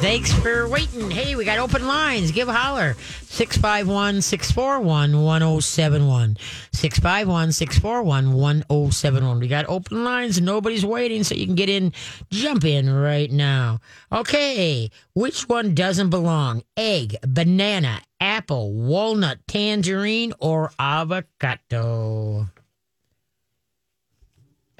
Thanks 0.00 0.32
for 0.32 0.68
waiting. 0.68 1.10
Hey, 1.10 1.34
we 1.34 1.44
got 1.44 1.58
open 1.58 1.88
lines. 1.88 2.30
Give 2.30 2.48
a 2.48 2.52
holler. 2.52 2.94
651 3.22 4.22
641 4.22 5.24
1071. 5.24 6.36
651 6.72 7.50
641 7.52 8.30
1071. 8.32 9.40
We 9.40 9.48
got 9.48 9.68
open 9.68 10.04
lines. 10.04 10.40
Nobody's 10.40 10.86
waiting, 10.86 11.24
so 11.24 11.34
you 11.34 11.46
can 11.46 11.56
get 11.56 11.68
in, 11.68 11.92
jump 12.30 12.64
in 12.64 12.88
right 12.88 13.30
now. 13.30 13.80
Okay, 14.12 14.88
which 15.14 15.48
one 15.48 15.74
doesn't 15.74 16.10
belong? 16.10 16.62
Egg, 16.76 17.16
banana, 17.26 18.00
apple, 18.20 18.72
walnut, 18.72 19.40
tangerine, 19.48 20.32
or 20.38 20.70
avocado? 20.78 22.46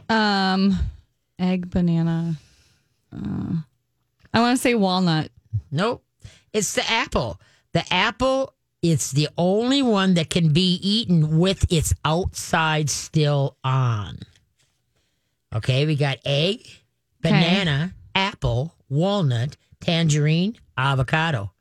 Um, 0.09 0.79
egg, 1.41 1.71
banana. 1.71 2.37
Uh, 3.13 3.57
I 4.39 4.41
want 4.41 4.57
to 4.57 4.63
say 4.63 4.75
walnut. 4.77 5.33
Nope. 5.73 6.05
It's 6.53 6.75
the 6.75 6.89
apple. 6.89 7.41
The 7.73 7.83
apple, 7.93 8.55
it's 8.83 9.11
the 9.11 9.29
only 9.37 9.83
one 9.83 10.15
that 10.15 10.31
can 10.31 10.53
be 10.53 10.75
eaten 10.81 11.39
with 11.41 11.73
its 11.73 11.93
outside 12.05 12.89
still 12.89 13.57
on. 13.65 14.21
Okay, 15.53 15.87
we 15.87 15.97
got 15.97 16.19
egg, 16.25 16.69
banana, 17.21 17.93
apple, 18.15 18.73
walnut, 18.89 19.57
tangerine, 19.81 20.57
avocado. 20.77 21.53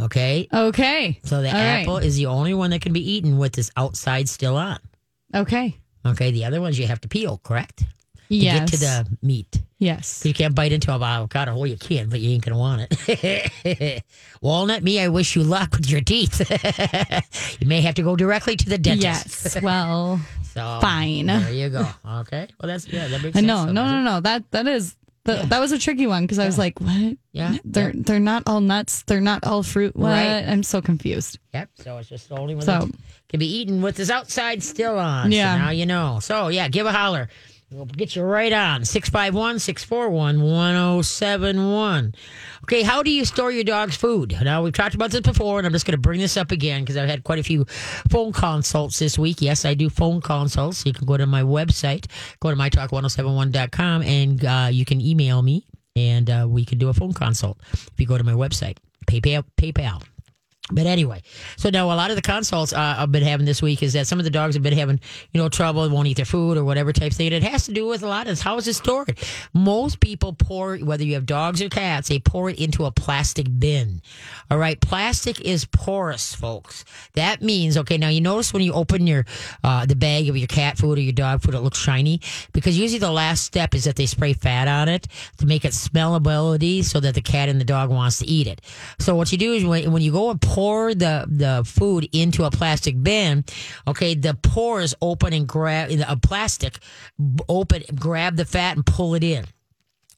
Okay, 0.00 0.48
Okay. 0.52 1.20
so 1.22 1.42
the 1.42 1.48
All 1.48 1.52
right. 1.54 1.82
apple 1.82 1.98
is 1.98 2.16
the 2.16 2.26
only 2.26 2.54
one 2.54 2.70
that 2.70 2.80
can 2.80 2.94
be 2.94 3.12
eaten 3.12 3.36
with 3.36 3.58
its 3.58 3.70
outside 3.76 4.26
still 4.30 4.56
on. 4.56 4.78
Okay. 5.34 5.76
Okay, 6.06 6.30
the 6.30 6.46
other 6.46 6.62
ones 6.62 6.78
you 6.78 6.86
have 6.86 7.00
to 7.02 7.08
peel, 7.08 7.38
correct? 7.44 7.84
To 8.28 8.34
Yes. 8.34 8.58
get 8.58 8.68
to 8.68 8.76
the 8.78 9.16
meat. 9.22 9.62
yes. 9.78 10.24
You 10.24 10.32
can't 10.32 10.54
bite 10.54 10.72
into 10.72 10.94
an 10.94 11.02
avocado. 11.02 11.54
Well, 11.56 11.66
you 11.66 11.76
can, 11.76 12.08
but 12.08 12.20
you 12.20 12.30
ain't 12.30 12.44
gonna 12.44 12.58
want 12.58 12.86
it. 12.90 14.02
Walnut, 14.40 14.82
me, 14.82 14.98
I 15.00 15.08
wish 15.08 15.36
you 15.36 15.42
luck 15.42 15.72
with 15.76 15.90
your 15.90 16.00
teeth. 16.00 16.40
you 17.60 17.66
may 17.68 17.80
have 17.82 17.94
to 17.96 18.02
go 18.02 18.16
directly 18.16 18.56
to 18.56 18.68
the 18.68 18.78
dentist. 18.78 19.44
Yes. 19.44 19.62
Well, 19.62 20.20
So 20.54 20.78
Fine. 20.80 21.26
There 21.26 21.52
you 21.52 21.68
go. 21.68 21.84
Okay. 22.20 22.46
Well, 22.60 22.68
that's 22.68 22.86
yeah. 22.86 23.08
That 23.08 23.22
makes 23.22 23.36
uh, 23.36 23.40
sense. 23.40 23.46
no, 23.46 23.64
no, 23.66 23.86
no, 23.90 24.02
no. 24.02 24.20
That 24.20 24.48
that 24.52 24.68
is 24.68 24.94
the, 25.24 25.34
that 25.48 25.58
was 25.58 25.72
a 25.72 25.78
tricky 25.78 26.06
one 26.06 26.22
because 26.22 26.38
I 26.38 26.46
was 26.46 26.56
like, 26.58 26.80
what? 26.80 27.16
Yeah. 27.32 27.56
They're 27.64 27.90
they're 27.92 28.20
not 28.20 28.44
all 28.46 28.60
nuts. 28.60 29.02
They're 29.02 29.20
not 29.20 29.44
all 29.44 29.64
fruit. 29.64 29.96
What? 29.96 30.10
Right. 30.10 30.44
I'm 30.46 30.62
so 30.62 30.80
confused. 30.80 31.40
Yep. 31.54 31.70
So 31.82 31.98
it's 31.98 32.08
just 32.08 32.28
the 32.28 32.36
only 32.38 32.54
one 32.54 32.64
So- 32.64 32.86
that 32.86 32.94
can 33.28 33.40
be 33.40 33.46
eaten 33.58 33.82
with 33.82 33.96
his 33.96 34.10
outside 34.12 34.62
still 34.62 34.96
on. 34.96 35.32
So 35.32 35.36
Yeah. 35.36 35.56
now 35.58 35.70
you 35.70 35.86
know. 35.86 36.20
So 36.22 36.48
yeah, 36.48 36.68
give 36.68 36.86
a 36.86 36.92
holler. 36.92 37.28
We'll 37.74 37.86
get 37.86 38.14
you 38.14 38.22
right 38.22 38.52
on 38.52 38.84
651 38.84 39.58
641 39.58 40.40
1071. 40.40 42.14
Okay, 42.62 42.82
how 42.82 43.02
do 43.02 43.10
you 43.10 43.24
store 43.24 43.50
your 43.50 43.64
dog's 43.64 43.96
food? 43.96 44.38
Now, 44.44 44.62
we've 44.62 44.72
talked 44.72 44.94
about 44.94 45.10
this 45.10 45.22
before, 45.22 45.58
and 45.58 45.66
I'm 45.66 45.72
just 45.72 45.84
going 45.84 45.96
to 45.96 46.00
bring 46.00 46.20
this 46.20 46.36
up 46.36 46.52
again 46.52 46.82
because 46.82 46.96
I've 46.96 47.08
had 47.08 47.24
quite 47.24 47.40
a 47.40 47.42
few 47.42 47.64
phone 48.08 48.32
consults 48.32 49.00
this 49.00 49.18
week. 49.18 49.42
Yes, 49.42 49.64
I 49.64 49.74
do 49.74 49.90
phone 49.90 50.20
consults. 50.20 50.86
You 50.86 50.92
can 50.92 51.04
go 51.04 51.16
to 51.16 51.26
my 51.26 51.42
website, 51.42 52.06
go 52.38 52.48
to 52.48 52.56
mytalk1071.com, 52.56 54.02
and 54.02 54.44
uh, 54.44 54.68
you 54.70 54.84
can 54.84 55.00
email 55.00 55.42
me, 55.42 55.66
and 55.96 56.30
uh, 56.30 56.46
we 56.48 56.64
can 56.64 56.78
do 56.78 56.90
a 56.90 56.94
phone 56.94 57.12
consult 57.12 57.58
if 57.72 57.94
you 57.98 58.06
go 58.06 58.16
to 58.16 58.22
my 58.22 58.34
website, 58.34 58.76
PayPal. 59.08 59.42
PayPal. 59.56 60.00
But 60.72 60.86
anyway, 60.86 61.20
so 61.58 61.68
now 61.68 61.86
a 61.86 61.92
lot 61.92 62.08
of 62.08 62.16
the 62.16 62.22
consults 62.22 62.72
uh, 62.72 62.96
I've 62.98 63.12
been 63.12 63.22
having 63.22 63.44
this 63.44 63.60
week 63.60 63.82
is 63.82 63.92
that 63.92 64.06
some 64.06 64.18
of 64.18 64.24
the 64.24 64.30
dogs 64.30 64.54
have 64.54 64.62
been 64.62 64.72
having, 64.72 64.98
you 65.30 65.38
know, 65.38 65.50
trouble, 65.50 65.86
won't 65.90 66.08
eat 66.08 66.16
their 66.16 66.24
food 66.24 66.56
or 66.56 66.64
whatever 66.64 66.90
type 66.90 67.12
thing. 67.12 67.34
And 67.34 67.44
it 67.44 67.50
has 67.50 67.66
to 67.66 67.72
do 67.72 67.86
with 67.86 68.02
a 68.02 68.06
lot 68.06 68.28
of 68.28 68.40
how 68.40 68.56
is 68.56 68.66
it 68.66 68.72
stored. 68.72 69.18
Most 69.52 70.00
people 70.00 70.32
pour, 70.32 70.78
whether 70.78 71.04
you 71.04 71.14
have 71.14 71.26
dogs 71.26 71.60
or 71.60 71.68
cats, 71.68 72.08
they 72.08 72.18
pour 72.18 72.48
it 72.48 72.58
into 72.58 72.86
a 72.86 72.90
plastic 72.90 73.46
bin. 73.58 74.00
All 74.50 74.56
right, 74.56 74.80
plastic 74.80 75.38
is 75.42 75.66
porous, 75.66 76.34
folks. 76.34 76.86
That 77.12 77.42
means 77.42 77.76
okay. 77.76 77.98
Now 77.98 78.08
you 78.08 78.22
notice 78.22 78.54
when 78.54 78.62
you 78.62 78.72
open 78.72 79.06
your 79.06 79.26
uh, 79.62 79.84
the 79.84 79.96
bag 79.96 80.30
of 80.30 80.36
your 80.38 80.48
cat 80.48 80.78
food 80.78 80.96
or 80.96 81.02
your 81.02 81.12
dog 81.12 81.42
food, 81.42 81.54
it 81.54 81.60
looks 81.60 81.78
shiny 81.78 82.22
because 82.54 82.78
usually 82.78 83.00
the 83.00 83.12
last 83.12 83.44
step 83.44 83.74
is 83.74 83.84
that 83.84 83.96
they 83.96 84.06
spray 84.06 84.32
fat 84.32 84.66
on 84.66 84.88
it 84.88 85.08
to 85.36 85.46
make 85.46 85.66
it 85.66 85.72
smellability, 85.72 86.82
so 86.82 87.00
that 87.00 87.14
the 87.14 87.20
cat 87.20 87.50
and 87.50 87.60
the 87.60 87.66
dog 87.66 87.90
wants 87.90 88.20
to 88.20 88.26
eat 88.26 88.46
it. 88.46 88.62
So 88.98 89.14
what 89.14 89.30
you 89.30 89.36
do 89.36 89.52
is 89.52 89.62
when, 89.62 89.92
when 89.92 90.00
you 90.00 90.10
go 90.10 90.30
and 90.30 90.40
pour 90.40 90.53
the 90.94 91.26
the 91.28 91.62
food 91.64 92.08
into 92.12 92.44
a 92.44 92.50
plastic 92.50 93.02
bin, 93.02 93.44
okay, 93.86 94.14
the 94.14 94.34
pores 94.34 94.94
open 95.00 95.32
and 95.32 95.46
grab 95.46 95.90
a 95.90 96.16
plastic 96.16 96.78
open, 97.48 97.82
grab 97.94 98.36
the 98.36 98.44
fat 98.44 98.76
and 98.76 98.86
pull 98.86 99.14
it 99.14 99.24
in. 99.24 99.44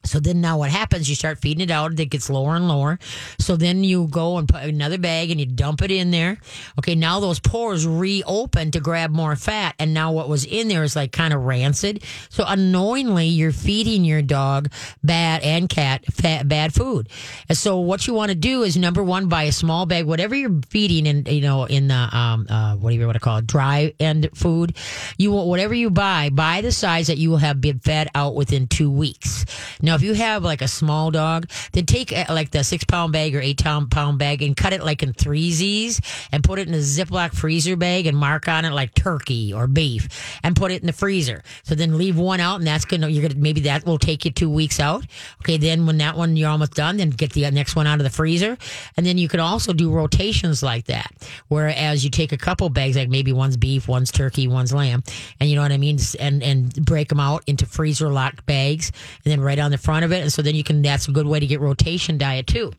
So 0.04 0.20
then 0.20 0.40
now 0.40 0.58
what 0.58 0.70
happens? 0.70 1.08
You 1.08 1.14
start 1.14 1.38
feeding 1.38 1.62
it 1.62 1.70
out. 1.70 1.98
It 1.98 2.06
gets 2.06 2.30
lower 2.30 2.56
and 2.56 2.68
lower. 2.68 2.98
So 3.38 3.56
then 3.56 3.84
you 3.84 4.06
go 4.08 4.38
and 4.38 4.48
put 4.48 4.62
another 4.62 4.98
bag 4.98 5.30
and 5.30 5.40
you 5.40 5.46
dump 5.46 5.82
it 5.82 5.90
in 5.90 6.10
there. 6.10 6.38
Okay. 6.78 6.94
Now 6.94 7.20
those 7.20 7.40
pores 7.40 7.86
reopen 7.86 8.70
to 8.72 8.80
grab 8.80 9.10
more 9.10 9.36
fat. 9.36 9.74
And 9.78 9.92
now 9.92 10.12
what 10.12 10.28
was 10.28 10.44
in 10.44 10.68
there 10.68 10.84
is 10.84 10.94
like 10.96 11.12
kind 11.12 11.34
of 11.34 11.42
rancid. 11.42 12.04
So 12.28 12.44
unknowingly 12.46 13.26
you're 13.26 13.52
feeding 13.52 14.04
your 14.04 14.22
dog 14.22 14.70
bad 15.02 15.42
and 15.42 15.68
cat 15.68 16.04
fat, 16.06 16.48
bad 16.48 16.72
food. 16.72 17.08
And 17.48 17.58
so 17.58 17.80
what 17.80 18.06
you 18.06 18.14
want 18.14 18.30
to 18.30 18.36
do 18.36 18.62
is 18.62 18.76
number 18.76 19.02
one, 19.02 19.28
buy 19.28 19.44
a 19.44 19.52
small 19.52 19.86
bag, 19.86 20.06
whatever 20.06 20.34
you're 20.34 20.60
feeding 20.68 21.06
in, 21.06 21.24
you 21.26 21.40
know, 21.40 21.64
in 21.64 21.88
the, 21.88 21.94
um, 22.16 22.46
uh, 22.48 22.76
what 22.76 22.90
do 22.90 22.96
you 22.96 23.04
want 23.04 23.16
to 23.16 23.20
call 23.20 23.38
it? 23.38 23.46
Dry 23.46 23.92
end 23.98 24.28
food. 24.34 24.76
You 25.18 25.32
want 25.32 25.48
whatever 25.48 25.74
you 25.74 25.90
buy, 25.90 26.30
buy 26.30 26.60
the 26.60 26.72
size 26.72 27.08
that 27.08 27.18
you 27.18 27.30
will 27.30 27.36
have 27.38 27.60
been 27.60 27.78
fed 27.80 28.08
out 28.14 28.34
within 28.34 28.66
two 28.68 28.90
weeks. 28.90 29.44
Now, 29.82 29.95
if 29.96 30.02
you 30.02 30.14
have 30.14 30.44
like 30.44 30.62
a 30.62 30.68
small 30.68 31.10
dog, 31.10 31.48
then 31.72 31.86
take 31.86 32.12
uh, 32.12 32.26
like 32.28 32.50
the 32.50 32.62
six 32.62 32.84
pound 32.84 33.12
bag 33.12 33.34
or 33.34 33.40
eight 33.40 33.62
pound 33.62 33.90
pound 33.90 34.18
bag 34.18 34.42
and 34.42 34.56
cut 34.56 34.72
it 34.72 34.84
like 34.84 35.02
in 35.02 35.12
three 35.12 35.50
Z's 35.50 36.00
and 36.30 36.44
put 36.44 36.58
it 36.58 36.68
in 36.68 36.74
a 36.74 36.78
Ziploc 36.78 37.34
freezer 37.34 37.76
bag 37.76 38.06
and 38.06 38.16
mark 38.16 38.48
on 38.48 38.64
it 38.64 38.70
like 38.70 38.94
turkey 38.94 39.52
or 39.52 39.66
beef 39.66 40.38
and 40.42 40.54
put 40.54 40.70
it 40.70 40.80
in 40.80 40.86
the 40.86 40.92
freezer. 40.92 41.42
So 41.64 41.74
then 41.74 41.98
leave 41.98 42.16
one 42.16 42.40
out 42.40 42.56
and 42.56 42.66
that's 42.66 42.84
gonna 42.84 43.08
you're 43.08 43.26
gonna 43.28 43.40
maybe 43.40 43.62
that 43.62 43.84
will 43.84 43.98
take 43.98 44.24
you 44.24 44.30
two 44.30 44.50
weeks 44.50 44.78
out. 44.80 45.04
Okay, 45.42 45.56
then 45.56 45.86
when 45.86 45.98
that 45.98 46.16
one 46.16 46.36
you're 46.36 46.50
almost 46.50 46.74
done, 46.74 46.98
then 46.98 47.10
get 47.10 47.32
the 47.32 47.50
next 47.50 47.74
one 47.74 47.86
out 47.86 47.98
of 47.98 48.04
the 48.04 48.10
freezer, 48.10 48.56
and 48.96 49.06
then 49.06 49.18
you 49.18 49.28
can 49.28 49.40
also 49.40 49.72
do 49.72 49.90
rotations 49.90 50.62
like 50.62 50.86
that. 50.86 51.10
Whereas 51.48 52.04
you 52.04 52.10
take 52.10 52.32
a 52.32 52.36
couple 52.36 52.68
bags, 52.68 52.96
like 52.96 53.08
maybe 53.08 53.32
one's 53.32 53.56
beef, 53.56 53.88
one's 53.88 54.10
turkey, 54.10 54.46
one's 54.48 54.72
lamb, 54.72 55.02
and 55.40 55.48
you 55.48 55.56
know 55.56 55.62
what 55.62 55.72
I 55.72 55.78
mean, 55.78 55.98
and 56.20 56.42
and 56.42 56.74
break 56.84 57.08
them 57.08 57.20
out 57.20 57.42
into 57.46 57.66
freezer 57.66 58.10
locked 58.10 58.44
bags, 58.46 58.92
and 59.24 59.32
then 59.32 59.40
right 59.40 59.58
on 59.58 59.70
the 59.70 59.75
front 59.78 60.04
of 60.04 60.12
it, 60.12 60.22
and 60.22 60.32
so 60.32 60.42
then 60.42 60.54
you 60.54 60.64
can. 60.64 60.82
That's 60.82 61.09
a 61.09 61.12
good 61.12 61.26
way 61.26 61.41
to 61.41 61.47
get 61.47 61.60
rotation 61.60 62.19
diet 62.19 62.47
too. 62.47 62.72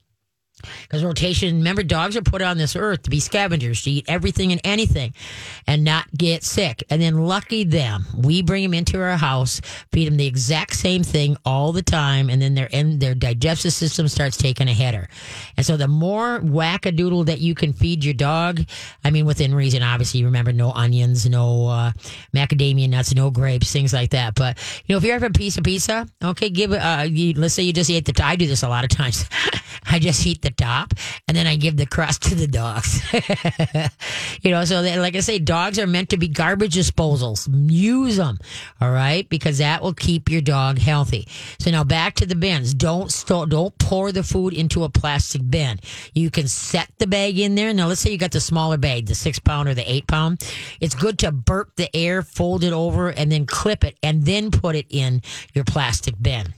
Because 0.82 1.04
rotation, 1.04 1.58
remember, 1.58 1.84
dogs 1.84 2.18
are 2.18 2.22
put 2.22 2.42
on 2.42 2.58
this 2.58 2.76
earth 2.76 3.04
to 3.04 3.10
be 3.10 3.20
scavengers, 3.20 3.84
to 3.84 3.92
eat 3.92 4.06
everything 4.08 4.52
and 4.52 4.60
anything 4.64 5.14
and 5.68 5.84
not 5.84 6.06
get 6.18 6.44
sick. 6.44 6.84
And 6.90 7.02
then, 7.02 7.20
lucky 7.20 7.64
them, 7.64 8.06
we 8.18 8.42
bring 8.42 8.64
them 8.64 8.74
into 8.74 9.00
our 9.00 9.18
house, 9.18 9.62
feed 9.92 10.08
them 10.08 10.18
the 10.18 10.26
exact 10.26 10.76
same 10.76 11.04
thing 11.04 11.38
all 11.46 11.72
the 11.72 11.84
time, 11.84 12.30
and 12.30 12.42
then 12.42 12.56
their 12.56 12.70
and 12.74 13.00
their 13.00 13.14
digestive 13.14 13.74
system 13.74 14.08
starts 14.08 14.38
taking 14.38 14.68
a 14.68 14.74
header. 14.74 15.10
And 15.58 15.66
so, 15.66 15.78
the 15.78 15.88
more 15.88 16.40
wackadoodle 16.40 17.28
that 17.28 17.40
you 17.40 17.54
can 17.54 17.74
feed 17.74 18.04
your 18.04 18.16
dog, 18.16 18.62
I 19.04 19.12
mean, 19.12 19.26
within 19.26 19.54
reason, 19.54 19.84
obviously, 19.84 20.24
remember, 20.24 20.52
no 20.52 20.72
onions, 20.72 21.30
no 21.30 21.68
uh, 21.68 21.92
macadamia 22.36 22.90
nuts, 22.90 23.14
no 23.14 23.30
grapes, 23.30 23.72
things 23.72 23.94
like 23.94 24.12
that. 24.12 24.36
But, 24.36 24.58
you 24.86 24.94
know, 24.94 24.98
if 24.98 25.04
you're 25.04 25.14
having 25.14 25.30
a 25.30 25.34
piece 25.34 25.58
of 25.58 25.64
pizza, 25.64 26.08
okay, 26.24 26.50
give 26.50 26.72
it, 26.72 26.78
uh, 26.78 27.04
you, 27.04 27.34
let's 27.34 27.54
say 27.54 27.64
you 27.64 27.74
just 27.74 27.90
eat 27.90 28.06
the, 28.06 28.24
I 28.24 28.36
do 28.36 28.48
this 28.48 28.64
a 28.64 28.70
lot 28.70 28.84
of 28.84 28.90
times. 28.90 29.28
I 29.90 30.00
just 30.00 30.26
eat 30.26 30.42
the 30.42 30.47
top 30.52 30.94
and 31.28 31.36
then 31.36 31.48
I 31.48 31.56
give 31.56 31.78
the 31.78 31.86
crust 31.86 32.24
to 32.24 32.36
the 32.36 32.48
dogs. 32.48 33.02
you 34.42 34.52
know, 34.52 34.64
so 34.66 34.82
like 34.82 35.16
I 35.16 35.20
say, 35.20 35.40
dogs 35.40 35.80
are 35.80 35.88
meant 35.88 36.10
to 36.10 36.18
be 36.18 36.28
garbage 36.28 36.76
disposals. 36.76 37.48
Use 37.70 38.18
them, 38.18 38.38
all 38.80 38.92
right, 38.92 39.28
because 39.30 39.58
that 39.58 39.82
will 39.82 39.94
keep 39.94 40.30
your 40.30 40.42
dog 40.42 40.78
healthy. 40.80 41.28
So 41.60 41.72
now 41.72 41.84
back 41.84 42.16
to 42.16 42.26
the 42.26 42.36
bins. 42.36 42.74
Don't 42.74 43.12
store, 43.12 43.46
don't 43.46 43.78
pour 43.78 44.12
the 44.12 44.24
food 44.24 44.54
into 44.54 44.84
a 44.84 44.90
plastic 44.90 45.42
bin. 45.50 45.80
You 46.14 46.30
can 46.30 46.48
set 46.48 46.90
the 46.98 47.08
bag 47.08 47.40
in 47.40 47.56
there. 47.56 47.74
Now 47.74 47.88
let's 47.88 48.02
say 48.02 48.12
you 48.12 48.18
got 48.18 48.32
the 48.32 48.40
smaller 48.40 48.78
bag, 48.78 49.08
the 49.08 49.16
six 49.16 49.40
pound 49.40 49.70
or 49.70 49.74
the 49.74 49.90
eight 49.92 50.08
pound. 50.08 50.42
It's 50.80 50.96
good 50.96 51.20
to 51.20 51.32
burp 51.32 51.76
the 51.76 51.94
air, 51.96 52.22
fold 52.22 52.64
it 52.64 52.74
over, 52.74 53.10
and 53.10 53.32
then 53.32 53.46
clip 53.46 53.84
it, 53.84 53.98
and 54.04 54.24
then 54.24 54.52
put 54.52 54.76
it 54.76 54.86
in 54.90 55.22
your 55.54 55.66
plastic 55.66 56.16
bin 56.22 56.54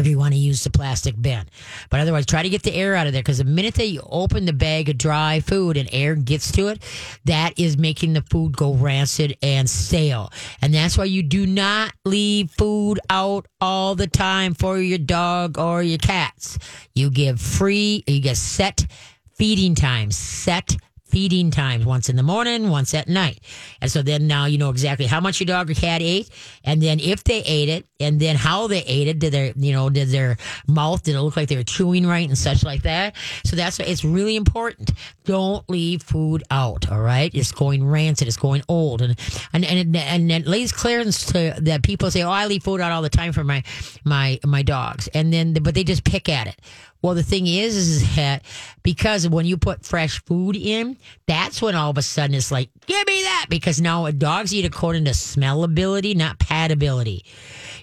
if 0.00 0.06
you 0.06 0.18
want 0.18 0.34
to 0.34 0.40
use 0.40 0.64
the 0.64 0.70
plastic 0.70 1.20
bin. 1.20 1.46
But 1.90 2.00
otherwise, 2.00 2.26
try 2.26 2.42
to 2.42 2.48
get 2.48 2.62
the 2.62 2.74
air 2.74 2.94
out 2.94 3.06
of 3.06 3.12
there 3.12 3.22
because 3.22 3.38
the 3.38 3.44
minute 3.44 3.74
that 3.74 3.88
you 3.88 4.02
open 4.08 4.44
the 4.44 4.52
bag 4.52 4.88
of 4.88 4.98
dry 4.98 5.40
food 5.40 5.76
and 5.76 5.88
air 5.92 6.14
gets 6.14 6.52
to 6.52 6.68
it, 6.68 6.82
that 7.24 7.58
is 7.58 7.76
making 7.76 8.12
the 8.12 8.22
food 8.22 8.56
go 8.56 8.74
rancid 8.74 9.36
and 9.42 9.68
stale. 9.68 10.30
And 10.62 10.74
that's 10.74 10.98
why 10.98 11.04
you 11.04 11.22
do 11.22 11.46
not 11.46 11.92
leave 12.04 12.50
food 12.50 13.00
out 13.10 13.46
all 13.60 13.94
the 13.94 14.06
time 14.06 14.54
for 14.54 14.78
your 14.78 14.98
dog 14.98 15.58
or 15.58 15.82
your 15.82 15.98
cats. 15.98 16.58
You 16.94 17.10
give 17.10 17.40
free, 17.40 18.04
you 18.06 18.20
get 18.20 18.36
set 18.36 18.86
feeding 19.34 19.74
times, 19.74 20.16
set 20.16 20.76
feeding 21.08 21.50
times 21.50 21.84
once 21.84 22.08
in 22.08 22.16
the 22.16 22.22
morning, 22.22 22.70
once 22.70 22.94
at 22.94 23.08
night. 23.08 23.40
And 23.80 23.90
so 23.90 24.02
then 24.02 24.26
now 24.26 24.46
you 24.46 24.58
know 24.58 24.70
exactly 24.70 25.06
how 25.06 25.20
much 25.20 25.40
your 25.40 25.46
dog 25.46 25.70
or 25.70 25.74
cat 25.74 26.02
ate, 26.02 26.30
and 26.64 26.82
then 26.82 27.00
if 27.00 27.24
they 27.24 27.42
ate 27.42 27.68
it, 27.68 27.86
and 28.00 28.20
then 28.20 28.36
how 28.36 28.66
they 28.68 28.82
ate 28.84 29.08
it. 29.08 29.18
Did 29.18 29.32
their, 29.32 29.52
you 29.56 29.72
know, 29.72 29.90
did 29.90 30.08
their 30.08 30.36
mouth, 30.66 31.02
did 31.02 31.16
it 31.16 31.20
look 31.20 31.36
like 31.36 31.48
they 31.48 31.56
were 31.56 31.64
chewing 31.64 32.06
right 32.06 32.28
and 32.28 32.38
such 32.38 32.62
like 32.62 32.82
that? 32.82 33.16
So 33.44 33.56
that's, 33.56 33.78
why 33.78 33.86
it's 33.86 34.04
really 34.04 34.36
important. 34.36 34.92
Don't 35.24 35.68
leave 35.68 36.02
food 36.02 36.44
out, 36.50 36.90
all 36.90 37.00
right? 37.00 37.34
It's 37.34 37.52
going 37.52 37.84
rancid, 37.86 38.28
it's 38.28 38.36
going 38.36 38.62
old. 38.68 39.02
And, 39.02 39.18
and, 39.52 39.64
and, 39.64 39.96
and, 39.96 40.30
and 40.30 40.46
lays 40.46 40.72
clearance 40.72 41.26
to 41.26 41.54
that 41.60 41.82
people 41.82 42.10
say, 42.10 42.22
oh, 42.22 42.30
I 42.30 42.46
leave 42.46 42.62
food 42.62 42.80
out 42.80 42.92
all 42.92 43.02
the 43.02 43.08
time 43.10 43.32
for 43.32 43.44
my, 43.44 43.62
my, 44.04 44.38
my 44.44 44.62
dogs. 44.62 45.08
And 45.08 45.32
then, 45.32 45.54
but 45.54 45.74
they 45.74 45.84
just 45.84 46.04
pick 46.04 46.28
at 46.28 46.46
it. 46.46 46.60
Well, 47.00 47.14
the 47.14 47.22
thing 47.22 47.46
is, 47.46 47.76
is 47.76 48.16
that 48.16 48.42
because 48.82 49.28
when 49.28 49.46
you 49.46 49.56
put 49.56 49.84
fresh 49.84 50.22
food 50.24 50.56
in, 50.56 50.96
that's 51.26 51.62
when 51.62 51.76
all 51.76 51.90
of 51.90 51.98
a 51.98 52.02
sudden 52.02 52.34
it's 52.34 52.50
like, 52.50 52.70
give 52.86 53.06
me 53.06 53.22
that. 53.22 53.46
Because 53.48 53.80
now 53.80 54.10
dogs 54.10 54.52
eat 54.52 54.64
according 54.64 55.04
to 55.04 55.12
smellability, 55.12 56.16
not 56.16 56.38
patability. 56.38 57.22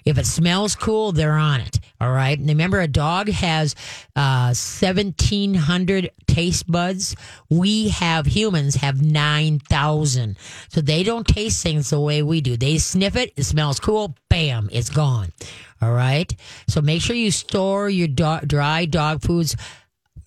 If 0.06 0.18
it 0.18 0.26
smells 0.26 0.76
cool, 0.76 1.10
they're 1.10 1.32
on 1.32 1.60
it. 1.60 1.80
All 2.00 2.12
right. 2.12 2.38
And 2.38 2.48
remember, 2.48 2.80
a 2.80 2.86
dog 2.86 3.28
has 3.28 3.74
uh, 4.14 4.54
1,700 4.54 6.10
taste 6.28 6.70
buds. 6.70 7.16
We 7.50 7.88
have 7.88 8.24
humans 8.24 8.76
have 8.76 9.02
9,000. 9.02 10.36
So 10.68 10.80
they 10.80 11.02
don't 11.02 11.26
taste 11.26 11.62
things 11.62 11.90
the 11.90 12.00
way 12.00 12.22
we 12.22 12.40
do. 12.40 12.56
They 12.56 12.78
sniff 12.78 13.16
it, 13.16 13.32
it 13.36 13.44
smells 13.44 13.80
cool, 13.80 14.14
bam, 14.30 14.68
it's 14.70 14.90
gone. 14.90 15.32
All 15.82 15.92
right. 15.92 16.32
So 16.68 16.80
make 16.80 17.02
sure 17.02 17.16
you 17.16 17.32
store 17.32 17.90
your 17.90 18.08
do- 18.08 18.46
dry 18.46 18.84
dog 18.86 19.22
foods 19.22 19.56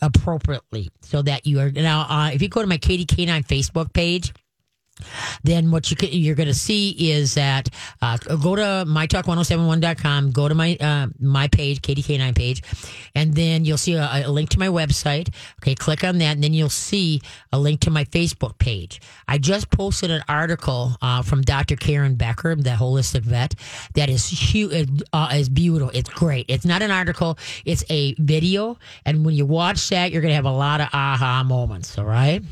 appropriately 0.02 0.90
so 1.02 1.22
that 1.22 1.48
you 1.48 1.60
are 1.60 1.72
now, 1.72 2.02
uh, 2.02 2.32
if 2.34 2.42
you 2.42 2.50
go 2.50 2.62
to 2.62 2.68
my 2.68 2.78
Katie 2.78 3.06
K9 3.06 3.46
Facebook 3.48 3.94
page, 3.94 4.34
then 5.44 5.72
what 5.72 5.90
you 5.90 5.98
can, 5.98 6.10
you're 6.12 6.36
going 6.36 6.48
to 6.48 6.54
see 6.54 7.12
is 7.12 7.36
that 7.36 7.70
uh, 8.02 8.18
go 8.18 8.56
to 8.56 8.86
mytalk1071.com, 8.88 10.32
go 10.32 10.48
to 10.48 10.56
my 10.56 10.76
uh, 10.80 11.08
my 11.20 11.48
page, 11.48 11.82
Katie 11.82 12.04
K9 12.04 12.36
page, 12.36 12.64
and 13.16 13.34
then 13.34 13.66
you'll 13.66 13.78
see 13.78 13.94
a, 13.94 14.28
a, 14.28 14.30
link 14.30 14.50
to 14.52 14.60
my 14.60 14.68
website. 14.68 15.34
Okay, 15.62 15.76
click 15.76 16.04
on 16.04 16.18
that, 16.20 16.34
and 16.34 16.44
then 16.44 16.54
you'll 16.54 16.70
see 16.70 17.22
a 17.52 17.60
link 17.60 17.82
to 17.82 17.92
my 17.92 18.06
Facebook 18.06 18.58
page. 18.58 19.02
I 19.28 19.38
just 19.38 19.70
posted 19.72 20.12
an 20.12 20.24
article 20.28 20.96
uh, 21.02 21.22
from 21.22 21.42
Dr. 21.42 21.76
Karen 21.76 22.16
Becker, 22.16 22.56
the 22.56 22.72
holistic 22.72 23.22
vet, 23.22 23.56
that 23.96 24.10
is 24.10 24.28
huge, 24.28 25.04
uh, 25.14 25.30
is 25.34 25.50
beautiful. 25.50 25.92
It's 25.94 26.10
great. 26.10 26.46
It's 26.48 26.66
not 26.66 26.82
an 26.82 26.92
article; 26.92 27.38
it's 27.66 27.84
a 27.90 28.14
video, 28.16 28.78
and 29.06 29.26
when 29.26 29.36
you 29.36 29.46
watch 29.46 29.90
that, 29.90 30.12
you're 30.12 30.22
going 30.22 30.32
to 30.32 30.36
have 30.36 30.46
a 30.46 30.52
lot 30.52 30.82
of 30.82 30.90
aha 30.94 31.44
moments. 31.44 31.98
All 31.98 32.06
right. 32.06 32.44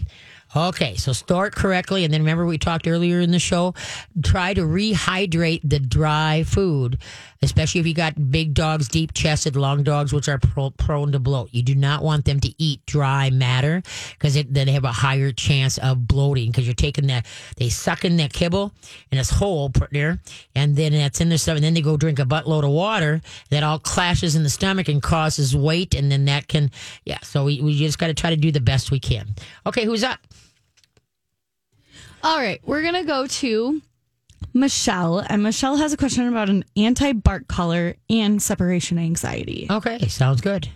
Okay, 0.57 0.95
so 0.95 1.13
store 1.13 1.45
it 1.45 1.53
correctly. 1.53 2.03
And 2.03 2.11
then 2.11 2.21
remember, 2.21 2.43
we 2.43 2.57
talked 2.57 2.87
earlier 2.87 3.19
in 3.19 3.29
the 3.29 3.37
show 3.37 3.75
try 4.23 4.55
to 4.55 4.61
rehydrate 4.61 5.61
the 5.63 5.79
dry 5.79 6.43
food, 6.47 6.97
especially 7.43 7.79
if 7.79 7.85
you 7.85 7.93
got 7.93 8.31
big 8.31 8.55
dogs, 8.55 8.87
deep 8.87 9.13
chested, 9.13 9.55
long 9.55 9.83
dogs, 9.83 10.11
which 10.11 10.27
are 10.27 10.39
pro- 10.39 10.71
prone 10.71 11.11
to 11.11 11.19
bloat. 11.19 11.49
You 11.51 11.61
do 11.61 11.75
not 11.75 12.01
want 12.01 12.25
them 12.25 12.39
to 12.39 12.51
eat 12.57 12.83
dry 12.87 13.29
matter 13.29 13.83
because 14.13 14.33
then 14.33 14.65
they 14.65 14.71
have 14.71 14.83
a 14.83 14.91
higher 14.91 15.31
chance 15.31 15.77
of 15.77 16.07
bloating 16.07 16.49
because 16.49 16.65
you're 16.65 16.73
taking 16.73 17.05
that, 17.05 17.27
they 17.57 17.69
suck 17.69 18.03
in 18.03 18.17
that 18.17 18.33
kibble 18.33 18.73
and 19.11 19.19
it's 19.19 19.29
whole 19.29 19.71
there, 19.91 20.19
and 20.55 20.75
then 20.75 20.91
that's 20.91 21.21
in 21.21 21.29
their 21.29 21.37
stomach. 21.37 21.57
And 21.57 21.65
then 21.65 21.75
they 21.75 21.81
go 21.81 21.97
drink 21.97 22.17
a 22.17 22.25
buttload 22.25 22.63
of 22.63 22.71
water 22.71 23.21
that 23.51 23.61
all 23.61 23.77
clashes 23.77 24.35
in 24.35 24.41
the 24.41 24.49
stomach 24.49 24.87
and 24.87 25.03
causes 25.03 25.55
weight. 25.55 25.93
And 25.93 26.11
then 26.11 26.25
that 26.25 26.47
can, 26.47 26.71
yeah, 27.05 27.19
so 27.21 27.45
we, 27.45 27.61
we 27.61 27.77
just 27.77 27.99
got 27.99 28.07
to 28.07 28.15
try 28.15 28.31
to 28.31 28.35
do 28.35 28.51
the 28.51 28.59
best 28.59 28.89
we 28.89 28.99
can. 28.99 29.35
Okay, 29.67 29.85
who's 29.85 30.03
up? 30.03 30.17
All 32.23 32.37
right, 32.39 32.59
we're 32.65 32.81
gonna 32.81 33.03
go 33.03 33.27
to 33.27 33.81
Michelle, 34.53 35.19
and 35.19 35.43
Michelle 35.43 35.77
has 35.77 35.93
a 35.93 35.97
question 35.97 36.27
about 36.27 36.49
an 36.49 36.65
anti-bark 36.75 37.47
collar 37.47 37.95
and 38.09 38.41
separation 38.41 38.97
anxiety. 38.97 39.67
Okay, 39.69 40.07
sounds 40.07 40.41
good. 40.41 40.67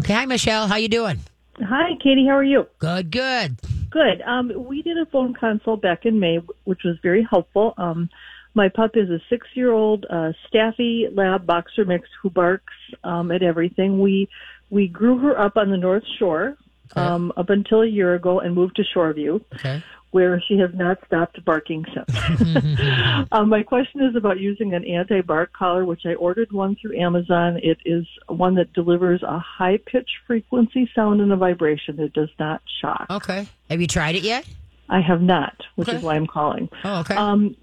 Okay, 0.00 0.12
hi 0.12 0.26
Michelle, 0.26 0.66
how 0.66 0.76
you 0.76 0.88
doing? 0.88 1.20
Hi, 1.58 1.90
Katie. 2.02 2.26
How 2.28 2.36
are 2.36 2.44
you? 2.44 2.66
Good, 2.78 3.10
good, 3.10 3.56
good. 3.90 4.20
Um, 4.22 4.52
we 4.66 4.82
did 4.82 4.98
a 4.98 5.06
phone 5.06 5.34
consult 5.34 5.80
back 5.80 6.04
in 6.04 6.20
May, 6.20 6.40
which 6.64 6.80
was 6.84 6.96
very 7.02 7.26
helpful. 7.28 7.72
Um, 7.78 8.10
my 8.54 8.68
pup 8.68 8.92
is 8.94 9.08
a 9.08 9.20
six-year-old 9.30 10.04
uh, 10.10 10.32
Staffy 10.48 11.06
Lab 11.12 11.46
boxer 11.46 11.84
mix 11.84 12.08
who 12.22 12.28
barks 12.28 12.74
um, 13.04 13.30
at 13.30 13.42
everything. 13.42 14.00
We 14.00 14.28
we 14.68 14.88
grew 14.88 15.18
her 15.18 15.40
up 15.40 15.56
on 15.56 15.70
the 15.70 15.76
North 15.76 16.04
Shore 16.18 16.58
okay. 16.90 17.00
um, 17.00 17.32
up 17.36 17.50
until 17.50 17.82
a 17.82 17.86
year 17.86 18.14
ago 18.14 18.40
and 18.40 18.54
moved 18.54 18.76
to 18.76 18.82
Shoreview. 18.94 19.42
Okay 19.54 19.82
where 20.10 20.42
she 20.46 20.58
has 20.58 20.70
not 20.74 20.98
stopped 21.06 21.44
barking 21.44 21.84
since. 21.94 23.28
um, 23.32 23.48
my 23.48 23.62
question 23.62 24.02
is 24.02 24.16
about 24.16 24.38
using 24.38 24.72
an 24.72 24.84
anti-bark 24.84 25.52
collar, 25.52 25.84
which 25.84 26.02
I 26.06 26.14
ordered 26.14 26.52
one 26.52 26.76
through 26.76 26.98
Amazon. 26.98 27.58
It 27.62 27.78
is 27.84 28.06
one 28.28 28.54
that 28.54 28.72
delivers 28.72 29.22
a 29.22 29.38
high 29.38 29.78
pitch 29.84 30.08
frequency 30.26 30.90
sound 30.94 31.20
and 31.20 31.32
a 31.32 31.36
vibration 31.36 31.96
that 31.96 32.12
does 32.12 32.30
not 32.38 32.62
shock. 32.80 33.06
Okay. 33.10 33.46
Have 33.68 33.80
you 33.80 33.86
tried 33.86 34.14
it 34.14 34.22
yet? 34.22 34.46
I 34.88 35.00
have 35.00 35.20
not, 35.20 35.54
which 35.74 35.88
okay. 35.88 35.98
is 35.98 36.02
why 36.02 36.14
I'm 36.14 36.26
calling. 36.26 36.68
Oh, 36.84 37.00
okay. 37.00 37.16
Um, 37.16 37.56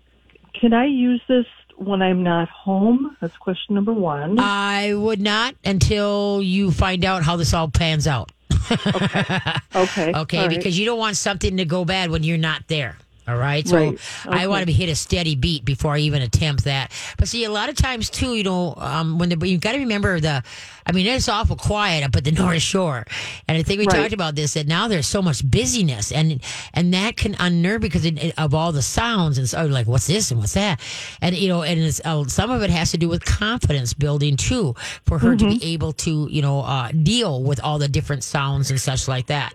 can 0.53 0.73
I 0.73 0.85
use 0.85 1.21
this 1.27 1.45
when 1.77 2.01
I'm 2.01 2.23
not 2.23 2.49
home? 2.49 3.15
That's 3.21 3.35
question 3.37 3.75
number 3.75 3.93
one. 3.93 4.37
I 4.39 4.93
would 4.93 5.21
not 5.21 5.55
until 5.63 6.41
you 6.41 6.71
find 6.71 7.05
out 7.05 7.23
how 7.23 7.35
this 7.37 7.53
all 7.53 7.69
pans 7.69 8.07
out 8.07 8.31
okay. 9.75 10.11
Okay. 10.13 10.13
okay. 10.15 10.47
because 10.47 10.77
you 10.77 10.85
don't 10.85 10.99
want 10.99 11.17
something 11.17 11.57
to 11.57 11.65
go 11.65 11.85
bad 11.85 12.09
when 12.11 12.23
you're 12.23 12.37
not 12.37 12.67
there. 12.67 12.97
All 13.27 13.37
right. 13.37 13.65
So 13.65 13.77
right. 13.77 13.99
Okay. 14.25 14.43
I 14.43 14.47
want 14.47 14.67
to 14.67 14.73
hit 14.73 14.89
a 14.89 14.95
steady 14.95 15.35
beat 15.35 15.63
before 15.63 15.93
I 15.93 15.99
even 15.99 16.21
attempt 16.21 16.65
that. 16.65 16.91
But 17.17 17.27
see, 17.29 17.45
a 17.45 17.49
lot 17.49 17.69
of 17.69 17.75
times 17.75 18.09
too, 18.09 18.35
you 18.35 18.43
know, 18.43 18.73
um, 18.77 19.17
when 19.17 19.29
the, 19.29 19.47
you 19.47 19.57
got 19.57 19.73
to 19.73 19.79
remember 19.79 20.19
the, 20.19 20.43
I 20.85 20.91
mean, 20.91 21.07
it's 21.07 21.29
awful 21.29 21.55
quiet 21.55 22.03
up 22.03 22.15
at 22.17 22.25
the 22.25 22.31
North 22.43 22.61
Shore. 22.61 23.05
And 23.47 23.57
I 23.57 23.63
think 23.63 23.79
we 23.79 23.87
right. 23.87 23.95
talked 23.95 24.13
about 24.13 24.35
this 24.35 24.55
that 24.55 24.67
now 24.67 24.89
there's 24.89 25.07
so 25.07 25.21
much 25.21 25.49
busyness 25.49 26.11
and, 26.11 26.41
and 26.73 26.93
that 26.93 27.15
can 27.15 27.35
unnerve 27.39 27.81
because 27.81 28.03
it, 28.03 28.37
of 28.37 28.53
all 28.53 28.73
the 28.73 28.81
sounds 28.81 29.37
and 29.37 29.47
so 29.47 29.65
like, 29.67 29.87
what's 29.87 30.07
this 30.07 30.29
and 30.31 30.39
what's 30.39 30.53
that? 30.53 30.81
And, 31.21 31.35
you 31.35 31.47
know, 31.47 31.63
and 31.63 31.79
it's, 31.79 32.01
uh, 32.03 32.25
some 32.25 32.51
of 32.51 32.61
it 32.61 32.69
has 32.69 32.91
to 32.91 32.97
do 32.97 33.07
with 33.07 33.23
confidence 33.23 33.93
building 33.93 34.35
too, 34.35 34.75
for 35.05 35.19
her 35.19 35.35
mm-hmm. 35.35 35.49
to 35.49 35.59
be 35.59 35.65
able 35.73 35.93
to, 35.93 36.27
you 36.29 36.41
know, 36.41 36.59
uh, 36.59 36.91
deal 36.91 37.41
with 37.41 37.63
all 37.63 37.79
the 37.79 37.87
different 37.87 38.23
sounds 38.25 38.69
and 38.69 38.81
such 38.81 39.07
like 39.07 39.27
that. 39.27 39.53